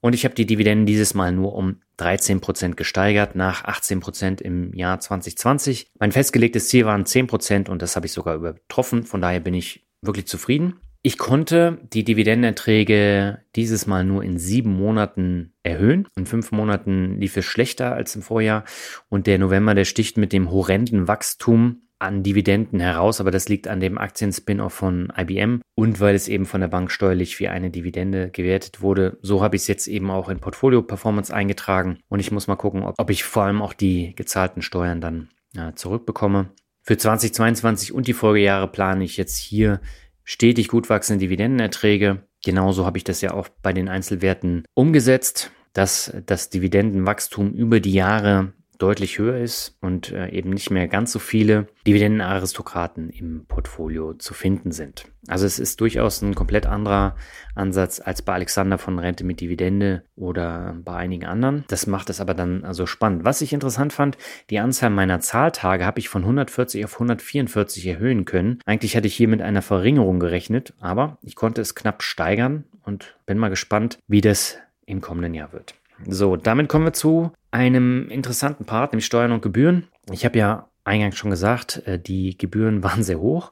Und 0.02 0.16
ich 0.16 0.26
habe 0.26 0.34
die 0.34 0.48
Dividenden 0.48 0.88
dieses 0.88 1.14
Mal 1.14 1.32
nur 1.32 1.54
um 1.54 1.82
13 1.98 2.42
Prozent 2.42 2.76
gesteigert, 2.76 3.36
nach 3.36 3.66
18 3.66 4.00
Prozent 4.00 4.42
im 4.42 4.74
Jahr 4.74 5.00
2020. 5.00 5.92
Mein 6.00 6.12
festgelegtes 6.12 6.70
Ziel 6.70 6.88
waren 6.88 7.06
10 7.06 7.28
Prozent 7.28 7.70
und 7.70 7.84
das 7.84 7.96
habe 7.96 8.08
ich 8.08 8.12
sogar 8.12 8.34
übertroffen. 8.34 9.04
Von 9.04 9.22
daher 9.22 9.42
bin 9.42 9.54
ich 9.54 9.86
wirklich 10.02 10.26
zufrieden. 10.26 10.80
Ich 11.08 11.18
konnte 11.18 11.78
die 11.94 12.04
Dividendenerträge 12.04 13.40
dieses 13.56 13.88
Mal 13.88 14.04
nur 14.04 14.26
in 14.26 14.38
sieben 14.38 14.74
Monaten 14.74 15.54
erhöhen. 15.64 16.06
In 16.18 16.26
fünf 16.26 16.52
Monaten 16.52 17.18
lief 17.22 17.38
es 17.38 17.46
schlechter 17.46 17.94
als 17.94 18.14
im 18.18 18.22
Vorjahr 18.22 18.66
und 19.08 19.26
der 19.26 19.40
November, 19.40 19.74
der 19.74 19.86
sticht 19.86 20.18
mit 20.18 20.34
dem 20.34 20.52
horrenden 20.52 21.08
Wachstum 21.08 21.84
an 21.98 22.24
Dividenden 22.24 22.82
heraus, 22.82 23.22
aber 23.22 23.32
das 23.32 23.48
liegt 23.48 23.70
an 23.70 23.80
dem 23.80 23.98
Aktien-Spin-off 23.98 24.74
von 24.74 25.14
IBM 25.18 25.62
und 25.76 26.02
weil 26.02 26.14
es 26.14 26.28
eben 26.28 26.46
von 26.46 26.60
der 26.60 26.68
Bank 26.68 26.92
steuerlich 26.92 27.40
wie 27.40 27.48
eine 27.48 27.70
Dividende 27.70 28.30
gewertet 28.30 28.82
wurde. 28.82 29.18
So 29.22 29.42
habe 29.42 29.56
ich 29.56 29.62
es 29.62 29.70
jetzt 29.70 29.88
eben 29.88 30.12
auch 30.12 30.28
in 30.28 30.42
Portfolio 30.42 30.82
Performance 30.82 31.34
eingetragen 31.34 32.00
und 32.10 32.20
ich 32.20 32.34
muss 32.34 32.48
mal 32.48 32.58
gucken, 32.58 32.84
ob, 32.84 32.96
ob 32.98 33.10
ich 33.10 33.24
vor 33.24 33.44
allem 33.44 33.62
auch 33.62 33.72
die 33.72 34.14
gezahlten 34.14 34.62
Steuern 34.62 35.00
dann 35.00 35.30
ja, 35.56 35.74
zurückbekomme. 35.74 36.50
Für 36.82 36.98
2022 36.98 37.94
und 37.94 38.08
die 38.08 38.14
Folgejahre 38.14 38.68
plane 38.68 39.06
ich 39.06 39.16
jetzt 39.16 39.38
hier 39.38 39.80
stetig 40.28 40.68
gut 40.68 40.90
wachsende 40.90 41.26
Dividendenerträge. 41.26 42.28
Genauso 42.44 42.86
habe 42.86 42.98
ich 42.98 43.06
das 43.06 43.22
ja 43.22 43.34
auch 43.34 43.48
bei 43.64 43.74
den 43.74 43.88
Einzelwerten 43.88 44.66
umgesetzt, 44.76 45.52
dass 45.74 46.14
das 46.26 46.50
Dividendenwachstum 46.50 47.54
über 47.54 47.80
die 47.80 47.94
Jahre 47.94 48.54
deutlich 48.78 49.18
höher 49.18 49.38
ist 49.38 49.78
und 49.82 50.12
äh, 50.12 50.30
eben 50.30 50.52
nicht 50.52 50.70
mehr 50.70 50.88
ganz 50.88 51.12
so 51.12 51.20
viele 51.20 51.68
Dividendenaristokraten 51.86 53.10
im 53.10 53.46
Portfolio 53.48 54.14
zu 54.14 54.34
finden 54.34 54.72
sind. 54.72 55.06
Also 55.28 55.46
es 55.46 55.60
ist 55.60 55.82
durchaus 55.82 56.22
ein 56.22 56.36
komplett 56.36 56.66
anderer 56.66 57.16
Ansatz 57.56 58.00
als 58.00 58.22
bei 58.22 58.34
Alexander 58.34 58.78
von 58.78 59.00
Rente 59.00 59.24
mit 59.24 59.42
Dividende 59.42 60.04
oder 60.16 60.76
bei 60.84 60.96
einigen 60.96 61.26
anderen. 61.26 61.66
Das 61.68 61.88
macht 61.88 62.10
es 62.10 62.22
aber 62.22 62.34
dann 62.34 62.64
also 62.64 62.86
spannend. 62.86 63.26
Was 63.26 63.42
ich 63.42 63.52
interessant 63.52 63.94
fand, 63.94 64.18
die 64.50 64.60
Anzahl 64.60 64.90
meiner 64.90 65.20
Zahltage 65.20 65.86
habe 65.86 66.00
ich 66.00 66.10
von 66.10 66.22
140 66.22 66.86
auf 66.86 66.94
144 66.94 67.86
erhöhen 67.88 68.26
können. 68.26 68.60
Eigentlich 68.66 68.96
hatte 68.96 69.08
ich 69.08 69.16
hier 69.16 69.28
mit 69.28 69.42
einer 69.42 69.62
Verringerung 69.62 70.20
gerechnet, 70.20 70.74
aber 70.80 71.18
ich 71.22 71.36
konnte 71.36 71.62
es 71.62 71.76
knapp 71.76 72.04
steigern 72.04 72.64
und 72.84 73.18
bin 73.26 73.38
mal 73.38 73.50
gespannt, 73.50 74.00
wie 74.08 74.22
das 74.22 74.58
im 74.86 75.02
kommenden 75.02 75.34
Jahr 75.34 75.52
wird. 75.52 75.76
So, 76.06 76.36
damit 76.36 76.70
kommen 76.70 76.86
wir 76.86 76.94
zu 76.94 77.32
einem 77.52 78.10
interessanten 78.10 78.66
Part, 78.66 78.92
nämlich 78.92 79.06
Steuern 79.06 79.32
und 79.32 79.42
Gebühren. 79.42 79.88
Ich 80.12 80.26
habe 80.26 80.38
ja 80.38 80.70
eingangs 80.84 81.18
schon 81.18 81.32
gesagt, 81.32 81.84
äh, 81.86 82.00
die 82.00 82.38
Gebühren 82.38 82.84
waren 82.84 83.04
sehr 83.04 83.20
hoch 83.20 83.52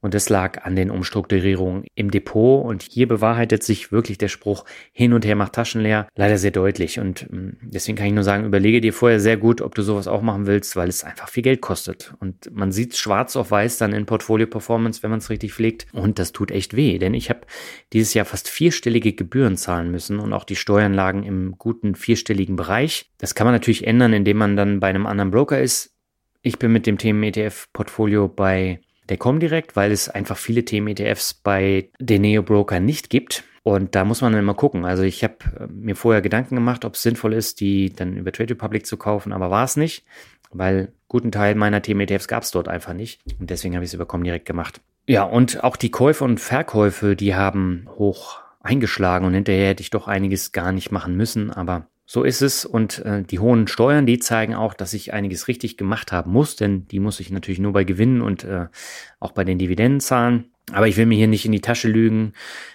und 0.00 0.14
das 0.14 0.28
lag 0.30 0.64
an 0.64 0.76
den 0.76 0.90
Umstrukturierungen 0.90 1.84
im 1.94 2.10
Depot. 2.10 2.64
Und 2.64 2.82
hier 2.82 3.06
bewahrheitet 3.06 3.62
sich 3.62 3.92
wirklich 3.92 4.16
der 4.16 4.28
Spruch, 4.28 4.64
hin 4.92 5.12
und 5.12 5.26
her 5.26 5.36
macht 5.36 5.52
Taschen 5.52 5.82
leer, 5.82 6.08
leider 6.16 6.38
sehr 6.38 6.50
deutlich. 6.50 6.98
Und 6.98 7.26
ähm, 7.30 7.58
deswegen 7.60 7.98
kann 7.98 8.06
ich 8.06 8.12
nur 8.14 8.24
sagen, 8.24 8.46
überlege 8.46 8.80
dir 8.80 8.94
vorher 8.94 9.20
sehr 9.20 9.36
gut, 9.36 9.60
ob 9.60 9.74
du 9.74 9.82
sowas 9.82 10.08
auch 10.08 10.22
machen 10.22 10.46
willst, 10.46 10.74
weil 10.74 10.88
es 10.88 11.04
einfach 11.04 11.28
viel 11.28 11.42
Geld 11.42 11.60
kostet. 11.60 12.14
Und 12.18 12.50
man 12.54 12.72
sieht 12.72 12.96
schwarz 12.96 13.36
auf 13.36 13.50
weiß 13.50 13.78
dann 13.78 13.92
in 13.92 14.06
Portfolio 14.06 14.46
Performance, 14.46 15.02
wenn 15.02 15.10
man 15.10 15.18
es 15.18 15.28
richtig 15.28 15.52
pflegt. 15.52 15.86
Und 15.92 16.18
das 16.18 16.32
tut 16.32 16.50
echt 16.50 16.74
weh, 16.74 16.98
denn 16.98 17.12
ich 17.12 17.28
habe 17.28 17.40
dieses 17.92 18.14
Jahr 18.14 18.24
fast 18.24 18.48
vierstellige 18.48 19.12
Gebühren 19.12 19.56
zahlen 19.56 19.90
müssen 19.90 20.18
und 20.18 20.32
auch 20.32 20.44
die 20.44 20.56
Steuern 20.56 20.94
lagen 20.94 21.24
im 21.24 21.56
guten 21.58 21.94
vierstelligen 21.94 22.56
Bereich. 22.56 23.10
Das 23.18 23.34
kann 23.34 23.46
man 23.46 23.54
natürlich 23.54 23.86
ändern, 23.86 24.14
indem 24.14 24.38
man 24.38 24.56
dann 24.56 24.80
bei 24.80 24.88
einem 24.88 25.06
anderen 25.06 25.30
Broker 25.30 25.60
ist. 25.60 25.94
Ich 26.42 26.58
bin 26.58 26.72
mit 26.72 26.86
dem 26.86 26.96
Themen 26.96 27.22
ETF-Portfolio 27.22 28.26
bei 28.26 28.80
der 29.10 29.18
Comdirect, 29.18 29.76
weil 29.76 29.92
es 29.92 30.08
einfach 30.08 30.38
viele 30.38 30.64
Themen-ETFs 30.64 31.34
bei 31.34 31.90
den 31.98 32.22
Neo-Broker 32.22 32.80
nicht 32.80 33.10
gibt. 33.10 33.44
Und 33.62 33.94
da 33.94 34.04
muss 34.04 34.22
man 34.22 34.32
dann 34.32 34.42
immer 34.42 34.54
gucken. 34.54 34.86
Also 34.86 35.02
ich 35.02 35.22
habe 35.22 35.36
äh, 35.58 35.66
mir 35.66 35.94
vorher 35.94 36.22
Gedanken 36.22 36.54
gemacht, 36.54 36.84
ob 36.84 36.94
es 36.94 37.02
sinnvoll 37.02 37.34
ist, 37.34 37.60
die 37.60 37.92
dann 37.92 38.16
über 38.16 38.32
Trade 38.32 38.54
Republic 38.54 38.86
zu 38.86 38.96
kaufen, 38.96 39.32
aber 39.32 39.50
war 39.50 39.64
es 39.64 39.76
nicht, 39.76 40.04
weil 40.50 40.92
guten 41.08 41.30
Teil 41.30 41.54
meiner 41.54 41.82
Themen-ETFs 41.82 42.28
gab 42.28 42.44
es 42.44 42.50
dort 42.50 42.68
einfach 42.68 42.94
nicht. 42.94 43.20
Und 43.38 43.50
deswegen 43.50 43.74
habe 43.74 43.84
ich 43.84 43.90
es 43.90 43.94
über 43.94 44.06
Comdirect 44.06 44.46
gemacht. 44.46 44.80
Ja, 45.06 45.24
und 45.24 45.62
auch 45.62 45.76
die 45.76 45.90
Käufe 45.90 46.24
und 46.24 46.40
Verkäufe, 46.40 47.16
die 47.16 47.34
haben 47.34 47.86
hoch 47.96 48.40
eingeschlagen 48.60 49.26
und 49.26 49.34
hinterher 49.34 49.68
hätte 49.68 49.82
ich 49.82 49.90
doch 49.90 50.06
einiges 50.06 50.52
gar 50.52 50.72
nicht 50.72 50.92
machen 50.92 51.16
müssen, 51.16 51.50
aber 51.50 51.86
so 52.12 52.24
ist 52.24 52.42
es 52.42 52.64
und 52.64 52.98
äh, 53.04 53.22
die 53.22 53.38
hohen 53.38 53.68
Steuern, 53.68 54.04
die 54.04 54.18
zeigen 54.18 54.56
auch, 54.56 54.74
dass 54.74 54.94
ich 54.94 55.12
einiges 55.12 55.46
richtig 55.46 55.76
gemacht 55.76 56.10
haben 56.10 56.32
muss, 56.32 56.56
denn 56.56 56.88
die 56.88 56.98
muss 56.98 57.20
ich 57.20 57.30
natürlich 57.30 57.60
nur 57.60 57.72
bei 57.72 57.84
Gewinnen 57.84 58.20
und 58.20 58.42
äh, 58.42 58.66
auch 59.20 59.30
bei 59.30 59.44
den 59.44 59.58
Dividenden 59.58 60.00
zahlen. 60.00 60.50
Aber 60.72 60.88
ich 60.88 60.96
will 60.96 61.06
mir 61.06 61.14
hier 61.14 61.28
nicht 61.28 61.46
in 61.46 61.52
die 61.52 61.60
Tasche 61.60 61.86
lügen. 61.86 62.32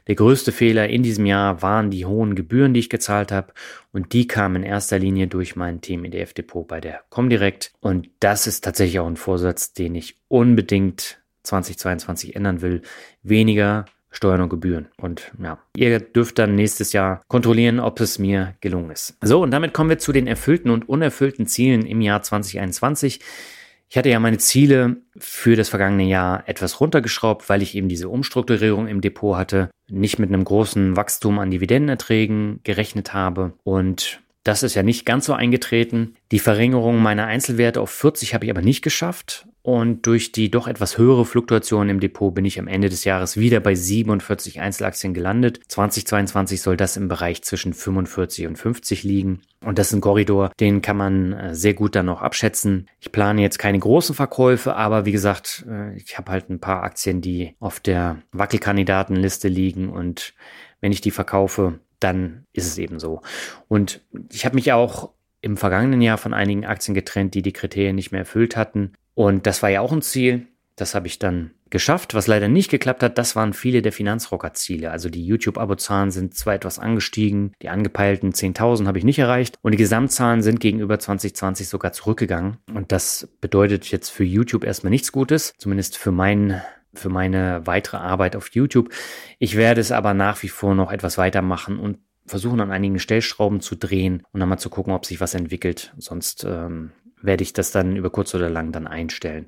Der 0.08 0.16
größte 0.16 0.54
Fehler 0.54 0.88
in 0.88 1.04
diesem 1.04 1.26
Jahr 1.26 1.62
waren 1.62 1.92
die 1.92 2.06
hohen 2.06 2.36
Gebühren, 2.36 2.74
die 2.74 2.80
ich 2.80 2.90
gezahlt 2.90 3.34
habe. 3.34 3.52
Und 3.92 4.14
die 4.14 4.26
kamen 4.26 4.64
in 4.64 4.64
erster 4.64 5.00
Linie 5.00 5.28
durch 5.28 5.58
mein 5.58 5.82
Team 5.82 6.06
EDF 6.06 6.32
Depot 6.32 6.66
bei 6.66 6.80
der 6.80 7.02
Comdirect. 7.10 7.74
Und 7.82 8.08
das 8.22 8.48
ist 8.48 8.64
tatsächlich 8.64 9.00
auch 9.00 9.08
ein 9.08 9.18
Vorsatz, 9.18 9.74
den 9.74 9.96
ich 9.96 10.16
unbedingt 10.30 11.20
2022 11.44 12.38
ändern 12.38 12.62
will. 12.62 12.84
Weniger 13.22 13.84
Steuern 14.16 14.42
und 14.42 14.50
Gebühren. 14.50 14.88
Und 14.98 15.32
ja, 15.42 15.60
ihr 15.76 16.00
dürft 16.00 16.40
dann 16.40 16.56
nächstes 16.56 16.94
Jahr 16.94 17.22
kontrollieren, 17.28 17.80
ob 17.80 18.00
es 18.00 18.20
mir 18.20 18.56
gelungen 18.62 18.92
ist. 18.92 19.18
So, 19.22 19.42
und 19.42 19.52
damit 19.52 19.74
kommen 19.74 19.90
wir 19.90 20.00
zu 20.00 20.12
den 20.12 20.28
erfüllten 20.28 20.72
und 20.72 20.88
unerfüllten 20.88 21.48
Zielen 21.48 21.86
im 21.86 22.02
Jahr 22.02 22.22
2021. 22.22 23.20
Ich 23.88 23.98
hatte 23.98 24.10
ja 24.10 24.20
meine 24.20 24.40
Ziele 24.40 24.98
für 25.18 25.56
das 25.56 25.70
vergangene 25.70 26.06
Jahr 26.06 26.48
etwas 26.50 26.82
runtergeschraubt, 26.82 27.50
weil 27.50 27.62
ich 27.62 27.76
eben 27.76 27.88
diese 27.88 28.10
Umstrukturierung 28.10 28.88
im 28.88 29.02
Depot 29.02 29.38
hatte, 29.38 29.70
nicht 29.88 30.18
mit 30.18 30.30
einem 30.30 30.44
großen 30.44 30.96
Wachstum 30.96 31.38
an 31.40 31.52
Dividendenerträgen 31.52 32.62
gerechnet 32.64 33.14
habe 33.14 33.54
und 33.64 34.22
das 34.46 34.62
ist 34.62 34.76
ja 34.76 34.84
nicht 34.84 35.08
ganz 35.08 35.26
so 35.26 35.34
eingetreten. 35.34 36.16
Die 36.32 36.40
Verringerung 36.40 37.02
meiner 37.02 37.26
Einzelwerte 37.26 37.82
auf 37.82 37.90
40 37.90 38.36
habe 38.36 38.46
ich 38.46 38.52
aber 38.52 38.62
nicht 38.62 38.84
geschafft. 38.84 39.48
Und 39.66 40.06
durch 40.06 40.32
die 40.32 40.52
doch 40.52 40.68
etwas 40.68 41.00
höhere 41.00 41.26
Fluktuation 41.26 41.90
im 41.90 42.00
Depot 42.00 42.32
bin 42.32 42.46
ich 42.46 42.60
am 42.60 42.68
Ende 42.68 42.88
des 42.88 43.04
Jahres 43.04 43.36
wieder 43.36 43.60
bei 43.60 43.74
47 43.74 44.62
Einzelaktien 44.62 45.16
gelandet. 45.16 45.60
2022 45.70 46.62
soll 46.62 46.78
das 46.78 46.98
im 46.98 47.08
Bereich 47.08 47.42
zwischen 47.42 47.74
45 47.74 48.46
und 48.46 48.58
50 48.58 49.04
liegen. 49.04 49.42
Und 49.62 49.80
das 49.80 49.88
ist 49.88 49.94
ein 49.94 50.02
Korridor, 50.02 50.52
den 50.60 50.84
kann 50.84 50.98
man 50.98 51.34
äh, 51.34 51.56
sehr 51.56 51.74
gut 51.74 51.96
dann 51.96 52.06
noch 52.06 52.22
abschätzen. 52.22 52.88
Ich 53.00 53.12
plane 53.12 53.42
jetzt 53.42 53.58
keine 53.58 53.80
großen 53.80 54.14
Verkäufe, 54.14 54.76
aber 54.76 55.08
wie 55.08 55.12
gesagt, 55.12 55.66
äh, 55.68 55.98
ich 55.98 56.16
habe 56.20 56.32
halt 56.32 56.52
ein 56.52 56.60
paar 56.60 56.84
Aktien, 56.84 57.22
die 57.22 57.56
auf 57.60 57.80
der 57.80 58.22
Wackelkandidatenliste 58.34 59.48
liegen 59.48 59.90
und 59.90 60.36
wenn 60.80 60.92
ich 60.92 61.02
die 61.02 61.10
verkaufe, 61.10 61.80
dann 62.00 62.46
ist 62.54 62.68
es 62.68 62.78
eben 62.78 63.00
so. 63.00 63.22
Und 63.68 64.02
ich 64.32 64.46
habe 64.46 64.54
mich 64.54 64.72
auch 64.74 65.10
im 65.42 65.58
vergangenen 65.58 66.02
Jahr 66.02 66.20
von 66.20 66.36
einigen 66.36 66.66
Aktien 66.66 66.94
getrennt, 66.94 67.34
die 67.34 67.42
die 67.42 67.54
Kriterien 67.54 67.96
nicht 67.96 68.12
mehr 68.12 68.22
erfüllt 68.22 68.56
hatten. 68.56 68.94
Und 69.16 69.48
das 69.48 69.64
war 69.64 69.70
ja 69.70 69.82
auch 69.82 69.92
ein 69.92 70.02
Ziel. 70.02 70.48
Das 70.76 70.94
habe 70.94 71.08
ich 71.08 71.20
dann 71.20 71.52
geschafft. 71.70 72.14
Was 72.14 72.28
leider 72.28 72.48
nicht 72.48 72.70
geklappt 72.70 73.02
hat, 73.02 73.18
das 73.18 73.36
waren 73.36 73.54
viele 73.54 73.82
der 73.82 73.92
Finanzrocker-Ziele. 73.92 74.92
Also 74.92 75.10
die 75.10 75.26
YouTube-Abozahlen 75.26 76.12
sind 76.12 76.36
zwar 76.36 76.54
etwas 76.54 76.80
angestiegen, 76.80 77.54
die 77.62 77.70
angepeilten 77.70 78.34
10.000 78.34 78.86
habe 78.86 78.98
ich 78.98 79.04
nicht 79.04 79.20
erreicht 79.20 79.58
und 79.62 79.72
die 79.72 79.78
Gesamtzahlen 79.78 80.42
sind 80.42 80.60
gegenüber 80.60 81.00
2020 81.00 81.68
sogar 81.68 81.94
zurückgegangen. 81.94 82.58
Und 82.74 82.92
das 82.92 83.30
bedeutet 83.42 83.90
jetzt 83.90 84.10
für 84.10 84.24
YouTube 84.24 84.64
erstmal 84.64 84.92
nichts 84.92 85.12
Gutes, 85.12 85.54
zumindest 85.58 85.98
für 85.98 86.12
meinen 86.12 86.62
für 86.94 87.10
meine 87.10 87.62
weitere 87.66 87.98
Arbeit 87.98 88.38
auf 88.38 88.52
YouTube. 88.52 88.90
Ich 89.38 89.58
werde 89.58 89.82
es 89.82 89.92
aber 89.92 90.14
nach 90.14 90.44
wie 90.44 90.48
vor 90.48 90.76
noch 90.76 90.94
etwas 90.94 91.18
weitermachen 91.18 91.78
und 91.78 91.98
versuchen 92.26 92.62
an 92.62 92.72
einigen 92.72 93.00
Stellschrauben 93.00 93.60
zu 93.60 93.76
drehen 93.76 94.24
und 94.32 94.40
dann 94.40 94.48
mal 94.48 94.58
zu 94.58 94.70
gucken, 94.70 94.94
ob 94.94 95.06
sich 95.06 95.20
was 95.20 95.34
entwickelt. 95.34 95.94
Sonst 95.98 96.46
ähm, 96.48 96.92
werde 97.26 97.44
ich 97.44 97.54
das 97.54 97.72
dann 97.72 97.96
über 97.96 98.10
kurz 98.10 98.34
oder 98.36 98.50
lang 98.50 98.72
dann 98.72 98.88
einstellen. 98.88 99.48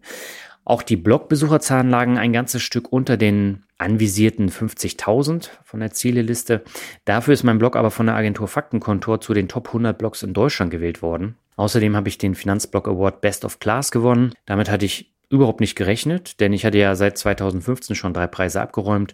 Auch 0.65 0.83
die 0.83 0.97
Blog-Besucherzahlen 0.97 1.89
lagen 1.89 2.17
ein 2.17 2.33
ganzes 2.33 2.61
Stück 2.61 2.91
unter 2.91 3.15
den 3.15 3.63
anvisierten 3.77 4.49
50.000 4.49 5.49
von 5.63 5.79
der 5.79 5.91
Zieleliste. 5.91 6.63
Dafür 7.05 7.33
ist 7.33 7.43
mein 7.43 7.57
Blog 7.57 7.77
aber 7.77 7.89
von 7.89 8.07
der 8.07 8.15
Agentur 8.15 8.49
Faktenkontor 8.49 9.21
zu 9.21 9.33
den 9.33 9.47
Top 9.47 9.67
100 9.67 9.97
Blogs 9.97 10.23
in 10.23 10.33
Deutschland 10.33 10.71
gewählt 10.71 11.01
worden. 11.01 11.37
Außerdem 11.55 11.95
habe 11.95 12.09
ich 12.09 12.17
den 12.17 12.35
Finanzblog 12.35 12.87
Award 12.87 13.21
Best 13.21 13.45
of 13.45 13.59
Class 13.59 13.91
gewonnen. 13.91 14.33
Damit 14.45 14.69
hatte 14.69 14.85
ich 14.85 15.13
überhaupt 15.29 15.61
nicht 15.61 15.75
gerechnet, 15.75 16.39
denn 16.41 16.51
ich 16.51 16.65
hatte 16.65 16.77
ja 16.77 16.95
seit 16.95 17.17
2015 17.17 17.95
schon 17.95 18.13
drei 18.13 18.27
Preise 18.27 18.61
abgeräumt. 18.61 19.13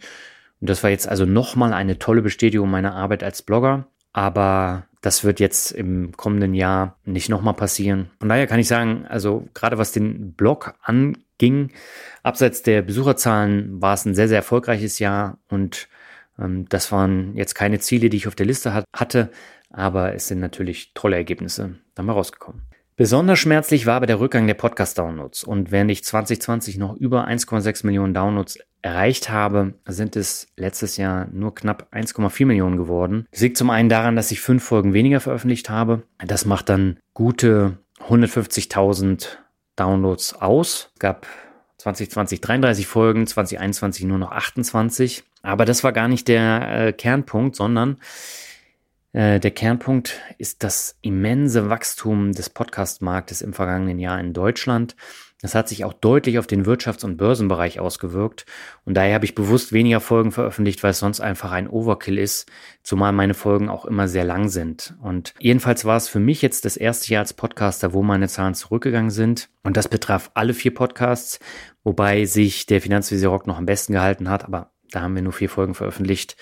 Und 0.59 0.70
das 0.70 0.82
war 0.82 0.89
jetzt 0.89 1.07
also 1.07 1.26
nochmal 1.26 1.74
eine 1.74 1.99
tolle 1.99 2.22
Bestätigung 2.22 2.70
meiner 2.70 2.95
Arbeit 2.95 3.24
als 3.24 3.43
Blogger. 3.43 3.88
Aber 4.11 4.88
das 5.04 5.26
wird 5.26 5.41
jetzt 5.41 5.72
im 5.74 6.14
kommenden 6.16 6.54
Jahr 6.54 6.97
nicht 7.04 7.28
nochmal 7.28 7.54
passieren. 7.54 8.10
Von 8.20 8.30
daher 8.30 8.47
kann 8.47 8.60
ich 8.60 8.70
sagen, 8.70 9.06
also 9.06 9.45
gerade 9.54 9.78
was 9.78 9.91
den 9.91 10.32
Blog 10.32 10.76
anging, 10.82 11.72
abseits 12.24 12.64
der 12.64 12.82
Besucherzahlen 12.82 13.82
war 13.82 13.93
es 13.93 14.06
ein 14.06 14.16
sehr, 14.16 14.30
sehr 14.30 14.38
erfolgreiches 14.38 14.99
Jahr 14.99 15.39
und 15.49 15.89
ähm, 16.39 16.68
das 16.70 16.89
waren 16.93 17.36
jetzt 17.36 17.54
keine 17.54 17.80
Ziele, 17.80 18.10
die 18.10 18.16
ich 18.16 18.30
auf 18.30 18.36
der 18.36 18.45
Liste 18.45 18.74
hat, 18.74 18.86
hatte, 18.93 19.30
aber 19.70 20.16
es 20.16 20.30
sind 20.30 20.39
natürlich 20.39 20.93
tolle 20.93 21.18
Ergebnisse 21.18 21.76
dann 21.95 22.06
mal 22.06 22.14
rausgekommen. 22.14 22.62
Besonders 22.95 23.39
schmerzlich 23.39 23.85
war 23.85 23.95
aber 23.95 24.05
der 24.05 24.19
Rückgang 24.19 24.45
der 24.45 24.53
Podcast-Downloads. 24.53 25.43
Und 25.43 25.71
während 25.71 25.89
ich 25.89 26.03
2020 26.03 26.77
noch 26.77 26.95
über 26.95 27.27
1,6 27.27 27.85
Millionen 27.85 28.13
Downloads 28.13 28.59
erreicht 28.83 29.29
habe, 29.29 29.73
sind 29.87 30.15
es 30.15 30.47
letztes 30.57 30.97
Jahr 30.97 31.27
nur 31.31 31.55
knapp 31.55 31.87
1,4 31.91 32.45
Millionen 32.45 32.77
geworden. 32.77 33.25
Das 33.31 33.41
liegt 33.41 33.57
zum 33.57 33.71
einen 33.71 33.89
daran, 33.89 34.15
dass 34.15 34.31
ich 34.31 34.41
fünf 34.41 34.63
Folgen 34.63 34.93
weniger 34.93 35.19
veröffentlicht 35.19 35.69
habe. 35.69 36.03
Das 36.19 36.45
macht 36.45 36.69
dann 36.69 36.99
gute 37.13 37.79
150.000 38.07 39.27
Downloads 39.75 40.35
aus. 40.35 40.91
Es 40.93 40.99
gab 40.99 41.25
2020 41.77 42.41
33 42.41 42.85
Folgen, 42.85 43.25
2021 43.25 44.05
nur 44.05 44.19
noch 44.19 44.31
28. 44.31 45.23
Aber 45.41 45.65
das 45.65 45.83
war 45.83 45.93
gar 45.93 46.07
nicht 46.07 46.27
der 46.27 46.87
äh, 46.87 46.93
Kernpunkt, 46.93 47.55
sondern 47.55 47.97
äh, 49.14 49.39
der 49.39 49.51
Kernpunkt 49.51 50.20
ist 50.38 50.64
das 50.64 50.97
immense 51.01 51.70
Wachstum 51.70 52.34
des 52.34 52.49
Podcast-Marktes 52.49 53.41
im 53.41 53.53
vergangenen 53.53 53.99
Jahr 53.99 54.20
in 54.20 54.34
Deutschland. 54.34 54.95
Das 55.43 55.55
hat 55.55 55.68
sich 55.68 55.84
auch 55.84 55.91
deutlich 55.91 56.39
auf 56.39 56.47
den 56.47 56.66
Wirtschafts- 56.66 57.03
und 57.03 57.18
Börsenbereich 57.18 57.82
ausgewirkt. 57.82 58.45
Und 58.86 58.95
daher 58.95 59.16
habe 59.16 59.26
ich 59.26 59.36
bewusst 59.36 59.74
weniger 59.74 59.99
Folgen 59.99 60.32
veröffentlicht, 60.32 60.82
weil 60.84 60.91
es 60.91 60.99
sonst 60.99 61.20
einfach 61.20 61.51
ein 61.51 61.68
Overkill 61.68 62.18
ist, 62.18 62.49
zumal 62.82 63.11
meine 63.11 63.34
Folgen 63.34 63.68
auch 63.68 63.84
immer 63.84 64.07
sehr 64.07 64.24
lang 64.24 64.47
sind. 64.47 64.95
Und 65.01 65.34
jedenfalls 65.39 65.84
war 65.84 65.97
es 65.97 66.07
für 66.07 66.22
mich 66.22 66.41
jetzt 66.41 66.64
das 66.64 66.78
erste 66.78 67.11
Jahr 67.11 67.24
als 67.24 67.34
Podcaster, 67.34 67.91
wo 67.91 68.03
meine 68.03 68.30
Zahlen 68.30 68.53
zurückgegangen 68.53 69.11
sind. 69.11 69.49
Und 69.64 69.76
das 69.76 69.89
betraf 69.89 70.32
alle 70.34 70.53
vier 70.53 70.74
Podcasts, 70.74 71.39
wobei 71.84 72.24
sich 72.24 72.66
der 72.66 72.80
Finanzvisier 72.80 73.28
Rock 73.28 73.45
noch 73.45 73.57
am 73.57 73.66
besten 73.66 73.91
gehalten 73.91 74.30
hat. 74.30 74.45
Aber 74.45 74.72
da 74.91 75.01
haben 75.01 75.16
wir 75.16 75.24
nur 75.24 75.34
vier 75.34 75.49
Folgen 75.49 75.74
veröffentlicht. 75.74 76.38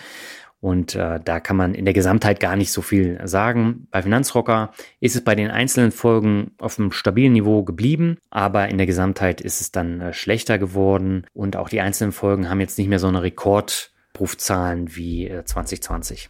Und 0.61 0.93
äh, 0.93 1.19
da 1.19 1.39
kann 1.39 1.57
man 1.57 1.73
in 1.73 1.85
der 1.85 1.93
Gesamtheit 1.95 2.39
gar 2.39 2.55
nicht 2.55 2.71
so 2.71 2.83
viel 2.83 3.19
sagen. 3.27 3.87
Bei 3.89 4.03
Finanzrocker 4.03 4.71
ist 4.99 5.15
es 5.15 5.23
bei 5.23 5.33
den 5.33 5.49
einzelnen 5.49 5.91
Folgen 5.91 6.51
auf 6.59 6.77
einem 6.77 6.91
stabilen 6.91 7.33
Niveau 7.33 7.63
geblieben, 7.63 8.17
aber 8.29 8.69
in 8.69 8.77
der 8.77 8.85
Gesamtheit 8.85 9.41
ist 9.41 9.59
es 9.59 9.71
dann 9.71 9.99
äh, 9.99 10.13
schlechter 10.13 10.59
geworden. 10.59 11.25
Und 11.33 11.55
auch 11.55 11.67
die 11.67 11.81
einzelnen 11.81 12.11
Folgen 12.11 12.47
haben 12.47 12.59
jetzt 12.59 12.77
nicht 12.77 12.89
mehr 12.89 12.99
so 12.99 13.07
eine 13.07 13.23
Rekordrufzahlen 13.23 14.95
wie 14.95 15.27
äh, 15.27 15.43
2020. 15.43 16.29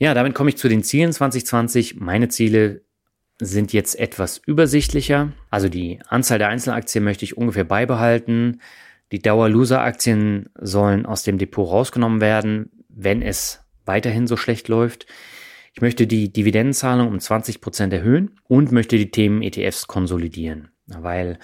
Ja, 0.00 0.14
damit 0.14 0.34
komme 0.34 0.50
ich 0.50 0.58
zu 0.58 0.68
den 0.68 0.82
Zielen 0.82 1.12
2020. 1.12 2.00
Meine 2.00 2.28
Ziele 2.28 2.82
sind 3.40 3.72
jetzt 3.72 4.00
etwas 4.00 4.38
übersichtlicher. 4.38 5.32
Also 5.48 5.68
die 5.68 6.00
Anzahl 6.08 6.38
der 6.38 6.48
Einzelaktien 6.48 7.04
möchte 7.04 7.24
ich 7.24 7.36
ungefähr 7.36 7.64
beibehalten. 7.64 8.60
Die 9.12 9.20
Dauer-Loser-Aktien 9.22 10.50
sollen 10.56 11.06
aus 11.06 11.22
dem 11.22 11.38
Depot 11.38 11.68
rausgenommen 11.70 12.20
werden 12.20 12.72
wenn 12.98 13.22
es 13.22 13.60
weiterhin 13.84 14.26
so 14.26 14.36
schlecht 14.36 14.68
läuft. 14.68 15.06
Ich 15.72 15.80
möchte 15.80 16.06
die 16.06 16.32
Dividendenzahlung 16.32 17.08
um 17.08 17.20
20 17.20 17.60
Prozent 17.60 17.92
erhöhen 17.92 18.32
und 18.48 18.72
möchte 18.72 18.98
die 18.98 19.10
Themen 19.10 19.42
ETFs 19.42 19.86
konsolidieren, 19.86 20.68
weil 20.86 21.38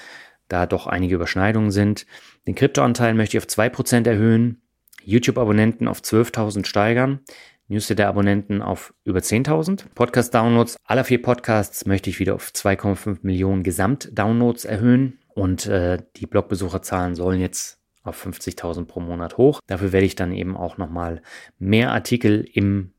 da 0.48 0.66
doch 0.66 0.86
einige 0.86 1.14
Überschneidungen 1.14 1.70
sind. 1.70 2.06
Den 2.46 2.54
Kryptoanteil 2.54 3.14
möchte 3.14 3.36
ich 3.36 3.42
auf 3.42 3.46
2 3.46 3.68
Prozent 3.68 4.06
erhöhen, 4.06 4.60
YouTube-Abonnenten 5.04 5.86
auf 5.86 6.00
12.000 6.00 6.66
steigern, 6.66 7.20
Newsletter-Abonnenten 7.68 8.60
auf 8.60 8.92
über 9.04 9.20
10.000. 9.20 9.84
Podcast-Downloads 9.94 10.76
aller 10.84 11.04
vier 11.04 11.22
Podcasts 11.22 11.86
möchte 11.86 12.10
ich 12.10 12.18
wieder 12.18 12.34
auf 12.34 12.50
2,5 12.54 13.18
Millionen 13.22 13.62
Gesamt-Downloads 13.62 14.64
erhöhen 14.64 15.20
und 15.28 15.66
äh, 15.66 15.98
die 16.16 16.26
Blogbesucherzahlen 16.26 17.14
sollen 17.14 17.40
jetzt 17.40 17.78
auf 18.04 18.24
50.000 18.24 18.84
pro 18.84 19.00
Monat 19.00 19.38
hoch. 19.38 19.60
Dafür 19.66 19.92
werde 19.92 20.06
ich 20.06 20.14
dann 20.14 20.32
eben 20.32 20.56
auch 20.56 20.78
nochmal 20.78 21.22
mehr 21.58 21.90
Artikel 21.90 22.46
im 22.52 22.92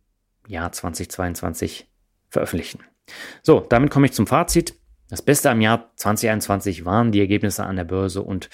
Jahr 0.48 0.72
2022 0.72 1.88
veröffentlichen. 2.30 2.80
So, 3.44 3.60
damit 3.62 3.92
komme 3.92 4.08
ich 4.08 4.14
zum 4.14 4.28
Fazit. 4.28 4.76
Das 5.10 5.22
Beste 5.22 5.52
am 5.52 5.62
Jahr 5.62 5.92
2021 5.96 6.84
waren 6.86 7.12
die 7.12 7.20
Ergebnisse 7.20 7.64
an 7.64 7.76
der 7.76 7.84
Börse 7.84 8.24
und 8.24 8.50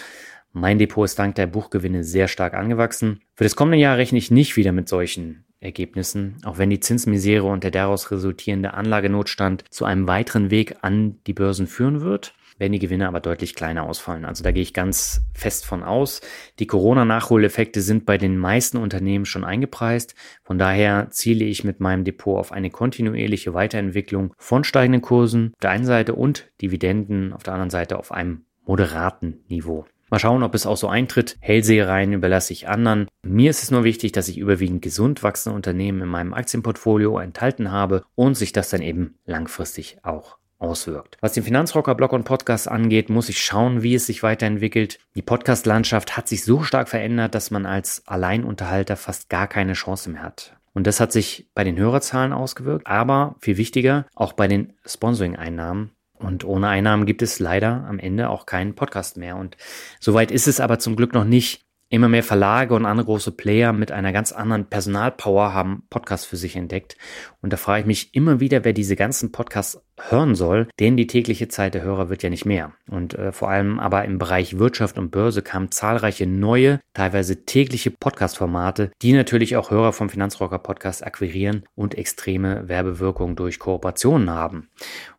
mein 0.51 0.77
Depot 0.77 1.05
ist 1.05 1.17
dank 1.17 1.35
der 1.35 1.47
Buchgewinne 1.47 2.03
sehr 2.03 2.27
stark 2.27 2.53
angewachsen. 2.53 3.21
Für 3.35 3.45
das 3.45 3.55
kommende 3.55 3.77
Jahr 3.77 3.97
rechne 3.97 4.17
ich 4.17 4.31
nicht 4.31 4.57
wieder 4.57 4.73
mit 4.73 4.89
solchen 4.89 5.45
Ergebnissen, 5.61 6.37
auch 6.43 6.57
wenn 6.57 6.69
die 6.69 6.81
Zinsmisere 6.81 7.45
und 7.45 7.63
der 7.63 7.71
daraus 7.71 8.11
resultierende 8.11 8.73
Anlagenotstand 8.73 9.63
zu 9.69 9.85
einem 9.85 10.07
weiteren 10.07 10.51
Weg 10.51 10.75
an 10.81 11.19
die 11.25 11.33
Börsen 11.33 11.67
führen 11.67 12.01
wird 12.01 12.33
werden 12.61 12.73
die 12.73 12.79
Gewinne 12.79 13.07
aber 13.07 13.19
deutlich 13.19 13.55
kleiner 13.55 13.83
ausfallen. 13.83 14.23
Also 14.23 14.43
da 14.43 14.51
gehe 14.51 14.61
ich 14.61 14.73
ganz 14.73 15.23
fest 15.33 15.65
von 15.65 15.81
aus. 15.81 16.21
Die 16.59 16.67
Corona-Nachholeffekte 16.67 17.81
sind 17.81 18.05
bei 18.05 18.19
den 18.19 18.37
meisten 18.37 18.77
Unternehmen 18.77 19.25
schon 19.25 19.43
eingepreist. 19.43 20.13
Von 20.43 20.59
daher 20.59 21.07
ziele 21.09 21.43
ich 21.43 21.63
mit 21.63 21.79
meinem 21.79 22.03
Depot 22.03 22.37
auf 22.37 22.51
eine 22.51 22.69
kontinuierliche 22.69 23.55
Weiterentwicklung 23.55 24.35
von 24.37 24.63
steigenden 24.63 25.01
Kursen 25.01 25.53
auf 25.55 25.59
der 25.61 25.71
einen 25.71 25.85
Seite 25.85 26.13
und 26.13 26.51
Dividenden 26.61 27.33
auf 27.33 27.41
der 27.41 27.53
anderen 27.53 27.71
Seite 27.71 27.97
auf 27.97 28.11
einem 28.11 28.45
moderaten 28.63 29.43
Niveau. 29.47 29.85
Mal 30.11 30.19
schauen, 30.19 30.43
ob 30.43 30.53
es 30.53 30.67
auch 30.67 30.77
so 30.77 30.87
eintritt. 30.87 31.37
Hellsehereien 31.39 32.13
überlasse 32.13 32.53
ich 32.53 32.67
anderen. 32.67 33.07
Mir 33.23 33.49
ist 33.49 33.63
es 33.63 33.71
nur 33.71 33.83
wichtig, 33.83 34.11
dass 34.11 34.27
ich 34.27 34.37
überwiegend 34.37 34.83
gesund 34.83 35.23
wachsende 35.23 35.55
Unternehmen 35.55 36.01
in 36.01 36.09
meinem 36.09 36.35
Aktienportfolio 36.35 37.17
enthalten 37.17 37.71
habe 37.71 38.03
und 38.13 38.35
sich 38.35 38.51
das 38.51 38.69
dann 38.69 38.83
eben 38.83 39.15
langfristig 39.25 39.97
auch 40.03 40.37
auswirkt. 40.61 41.17
Was 41.21 41.33
den 41.33 41.43
Finanzrocker-Blog 41.43 42.13
und 42.13 42.23
Podcast 42.23 42.67
angeht, 42.67 43.09
muss 43.09 43.29
ich 43.29 43.43
schauen, 43.43 43.83
wie 43.83 43.95
es 43.95 44.05
sich 44.05 44.23
weiterentwickelt. 44.23 44.99
Die 45.15 45.21
Podcast-Landschaft 45.21 46.15
hat 46.15 46.27
sich 46.27 46.43
so 46.43 46.63
stark 46.63 46.89
verändert, 46.89 47.35
dass 47.35 47.51
man 47.51 47.65
als 47.65 48.03
Alleinunterhalter 48.07 48.95
fast 48.95 49.29
gar 49.29 49.47
keine 49.47 49.73
Chance 49.73 50.09
mehr 50.09 50.23
hat. 50.23 50.55
Und 50.73 50.87
das 50.87 50.99
hat 50.99 51.11
sich 51.11 51.49
bei 51.53 51.63
den 51.63 51.77
Hörerzahlen 51.77 52.31
ausgewirkt, 52.31 52.87
aber 52.87 53.35
viel 53.39 53.57
wichtiger, 53.57 54.05
auch 54.15 54.33
bei 54.33 54.47
den 54.47 54.73
Sponsoring-Einnahmen. 54.85 55.91
Und 56.13 56.45
ohne 56.45 56.69
Einnahmen 56.69 57.05
gibt 57.05 57.23
es 57.23 57.39
leider 57.39 57.85
am 57.89 57.99
Ende 57.99 58.29
auch 58.29 58.45
keinen 58.45 58.75
Podcast 58.75 59.17
mehr. 59.17 59.35
Und 59.35 59.57
soweit 59.99 60.31
ist 60.31 60.47
es 60.47 60.59
aber 60.59 60.79
zum 60.79 60.95
Glück 60.95 61.13
noch 61.13 61.25
nicht. 61.25 61.65
Immer 61.91 62.07
mehr 62.07 62.23
Verlage 62.23 62.73
und 62.73 62.85
andere 62.85 63.05
große 63.05 63.33
Player 63.33 63.73
mit 63.73 63.91
einer 63.91 64.13
ganz 64.13 64.31
anderen 64.31 64.63
Personalpower 64.63 65.53
haben 65.53 65.83
Podcasts 65.89 66.25
für 66.25 66.37
sich 66.37 66.55
entdeckt. 66.55 66.95
Und 67.41 67.51
da 67.51 67.57
frage 67.57 67.81
ich 67.81 67.85
mich 67.85 68.15
immer 68.15 68.39
wieder, 68.39 68.63
wer 68.63 68.71
diese 68.71 68.95
ganzen 68.95 69.33
Podcasts 69.33 69.77
hören 70.09 70.33
soll, 70.33 70.69
denn 70.79 70.95
die 70.95 71.05
tägliche 71.05 71.49
Zeit 71.49 71.73
der 71.73 71.81
Hörer 71.81 72.09
wird 72.09 72.23
ja 72.23 72.29
nicht 72.29 72.45
mehr. 72.45 72.71
Und 72.89 73.15
äh, 73.15 73.33
vor 73.33 73.49
allem 73.49 73.77
aber 73.77 74.05
im 74.05 74.19
Bereich 74.19 74.57
Wirtschaft 74.57 74.97
und 74.97 75.11
Börse 75.11 75.41
kamen 75.41 75.69
zahlreiche 75.69 76.25
neue, 76.25 76.79
teilweise 76.93 77.45
tägliche 77.45 77.91
Podcast-Formate, 77.91 78.91
die 79.01 79.11
natürlich 79.11 79.57
auch 79.57 79.69
Hörer 79.69 79.91
vom 79.91 80.09
Finanzrocker 80.09 80.59
Podcast 80.59 81.05
akquirieren 81.05 81.65
und 81.75 81.95
extreme 81.95 82.69
Werbewirkung 82.69 83.35
durch 83.35 83.59
Kooperationen 83.59 84.29
haben. 84.29 84.69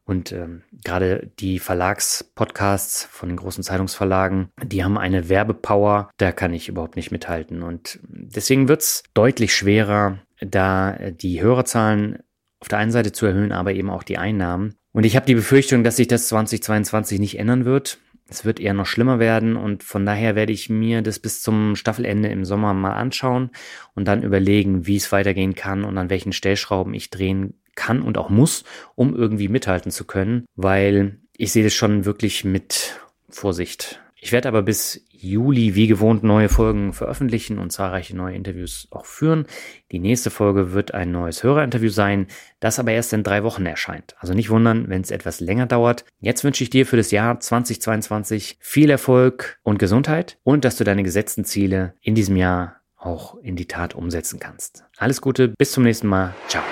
Und 0.05 0.33
ähm, 0.33 0.63
gerade 0.85 1.31
die 1.39 1.59
Verlagspodcasts 1.59 3.05
von 3.05 3.29
den 3.29 3.37
großen 3.37 3.63
Zeitungsverlagen, 3.63 4.51
die 4.63 4.83
haben 4.83 4.99
eine 4.99 5.29
Werbepower, 5.29 6.11
da 6.17 6.33
kann 6.33 6.53
ich 6.53 6.69
überhaupt 6.69 6.97
nicht 6.97 7.13
mithalten. 7.13 7.63
Und 7.63 8.01
deswegen 8.03 8.69
wird's 8.69 9.05
deutlich 9.15 9.55
schwerer, 9.55 10.19
da 10.41 10.97
die 11.11 11.41
Hörerzahlen 11.41 12.19
auf 12.61 12.69
der 12.69 12.79
einen 12.79 12.93
Seite 12.93 13.13
zu 13.13 13.27
erhöhen, 13.27 13.53
aber 13.53 13.73
eben 13.73 13.91
auch 13.91 14.03
die 14.03 14.19
Einnahmen. 14.19 14.75
Und 14.93 15.05
ich 15.05 15.17
habe 15.17 15.27
die 15.27 15.35
Befürchtung, 15.35 15.85
dass 15.85 15.97
sich 15.97 16.09
das 16.09 16.29
2022 16.29 17.19
nicht 17.19 17.39
ändern 17.39 17.65
wird. 17.65 17.99
Es 18.29 18.45
wird 18.45 18.61
eher 18.61 18.73
noch 18.73 18.87
schlimmer 18.87 19.19
werden 19.19 19.57
und 19.57 19.83
von 19.83 20.07
daher 20.07 20.35
werde 20.35 20.53
ich 20.53 20.71
mir 20.71 21.03
das 21.03 21.19
bis 21.19 21.43
zum 21.43 21.77
Staffelende 21.77 22.29
im 22.29 22.45
Sommer 22.45 22.73
mal 22.73 22.95
anschauen 22.95 23.51
und 23.95 24.09
dann 24.09 24.23
überlegen, 24.23 24.87
wie 24.87 24.97
es 24.97 25.13
weitergehen 25.13 25.55
kann 25.55 25.85
und 25.85 25.99
an 25.99 26.09
welchen 26.09 26.33
Stellschrauben 26.33 26.95
ich 26.95 27.11
drehen 27.11 27.62
kann 27.75 28.03
und 28.03 28.19
auch 28.19 28.31
muss, 28.31 28.65
um 28.95 29.15
irgendwie 29.15 29.49
mithalten 29.49 29.91
zu 29.91 30.05
können, 30.05 30.45
weil 30.55 31.19
ich 31.37 31.53
sehe 31.53 31.65
das 31.65 31.75
schon 31.75 32.05
wirklich 32.05 32.45
mit 32.45 33.01
Vorsicht 33.29 34.01
Ich 34.15 34.31
werde 34.31 34.49
aber 34.49 34.63
bis 34.63 35.05
Juli 35.11 35.77
wie 35.77 35.87
gewohnt 35.87 36.25
neue 36.25 36.49
Folgen 36.49 36.93
veröffentlichen 36.93 37.59
und 37.59 37.71
zahlreiche 37.71 38.17
neue 38.17 38.35
Interviews 38.35 38.89
auch 38.91 39.07
führen. 39.07 39.47
Die 39.93 40.01
nächste 40.01 40.31
Folge 40.31 40.73
wird 40.73 40.95
ein 40.95 41.13
neues 41.13 41.43
Hörerinterview 41.45 41.91
sein, 41.91 42.27
das 42.59 42.79
aber 42.79 42.91
erst 42.91 43.13
in 43.13 43.23
drei 43.23 43.45
Wochen 43.45 43.65
erscheint. 43.65 44.17
Also 44.19 44.35
nicht 44.35 44.51
wundern, 44.51 44.89
wenn 44.89 45.01
es 45.01 45.13
etwas 45.13 45.41
länger 45.41 45.67
dauert. 45.67 46.05
Jetzt 46.21 46.43
wünsche 46.43 46.65
ich 46.65 46.71
dir 46.71 46.87
für 46.87 46.97
das 46.97 47.13
Jahr 47.13 47.39
2022 47.39 48.59
viel 48.61 48.91
Erfolg 48.91 49.59
und 49.63 49.79
Gesundheit 49.79 50.39
und 50.43 50.65
dass 50.65 50.77
du 50.77 50.85
deine 50.85 51.05
gesetzten 51.05 51.45
Ziele 51.45 51.95
in 52.01 52.15
diesem 52.15 52.37
Jahr 52.37 52.82
auch 53.05 53.37
in 53.43 53.57
die 53.57 53.67
Tat 53.67 53.95
umsetzen 53.95 54.39
kannst. 54.39 54.85
Alles 54.99 55.21
Gute, 55.21 55.49
bis 55.49 55.73
zum 55.73 55.85
nächsten 55.85 56.07
Mal. 56.07 56.35
Ciao. 56.49 56.63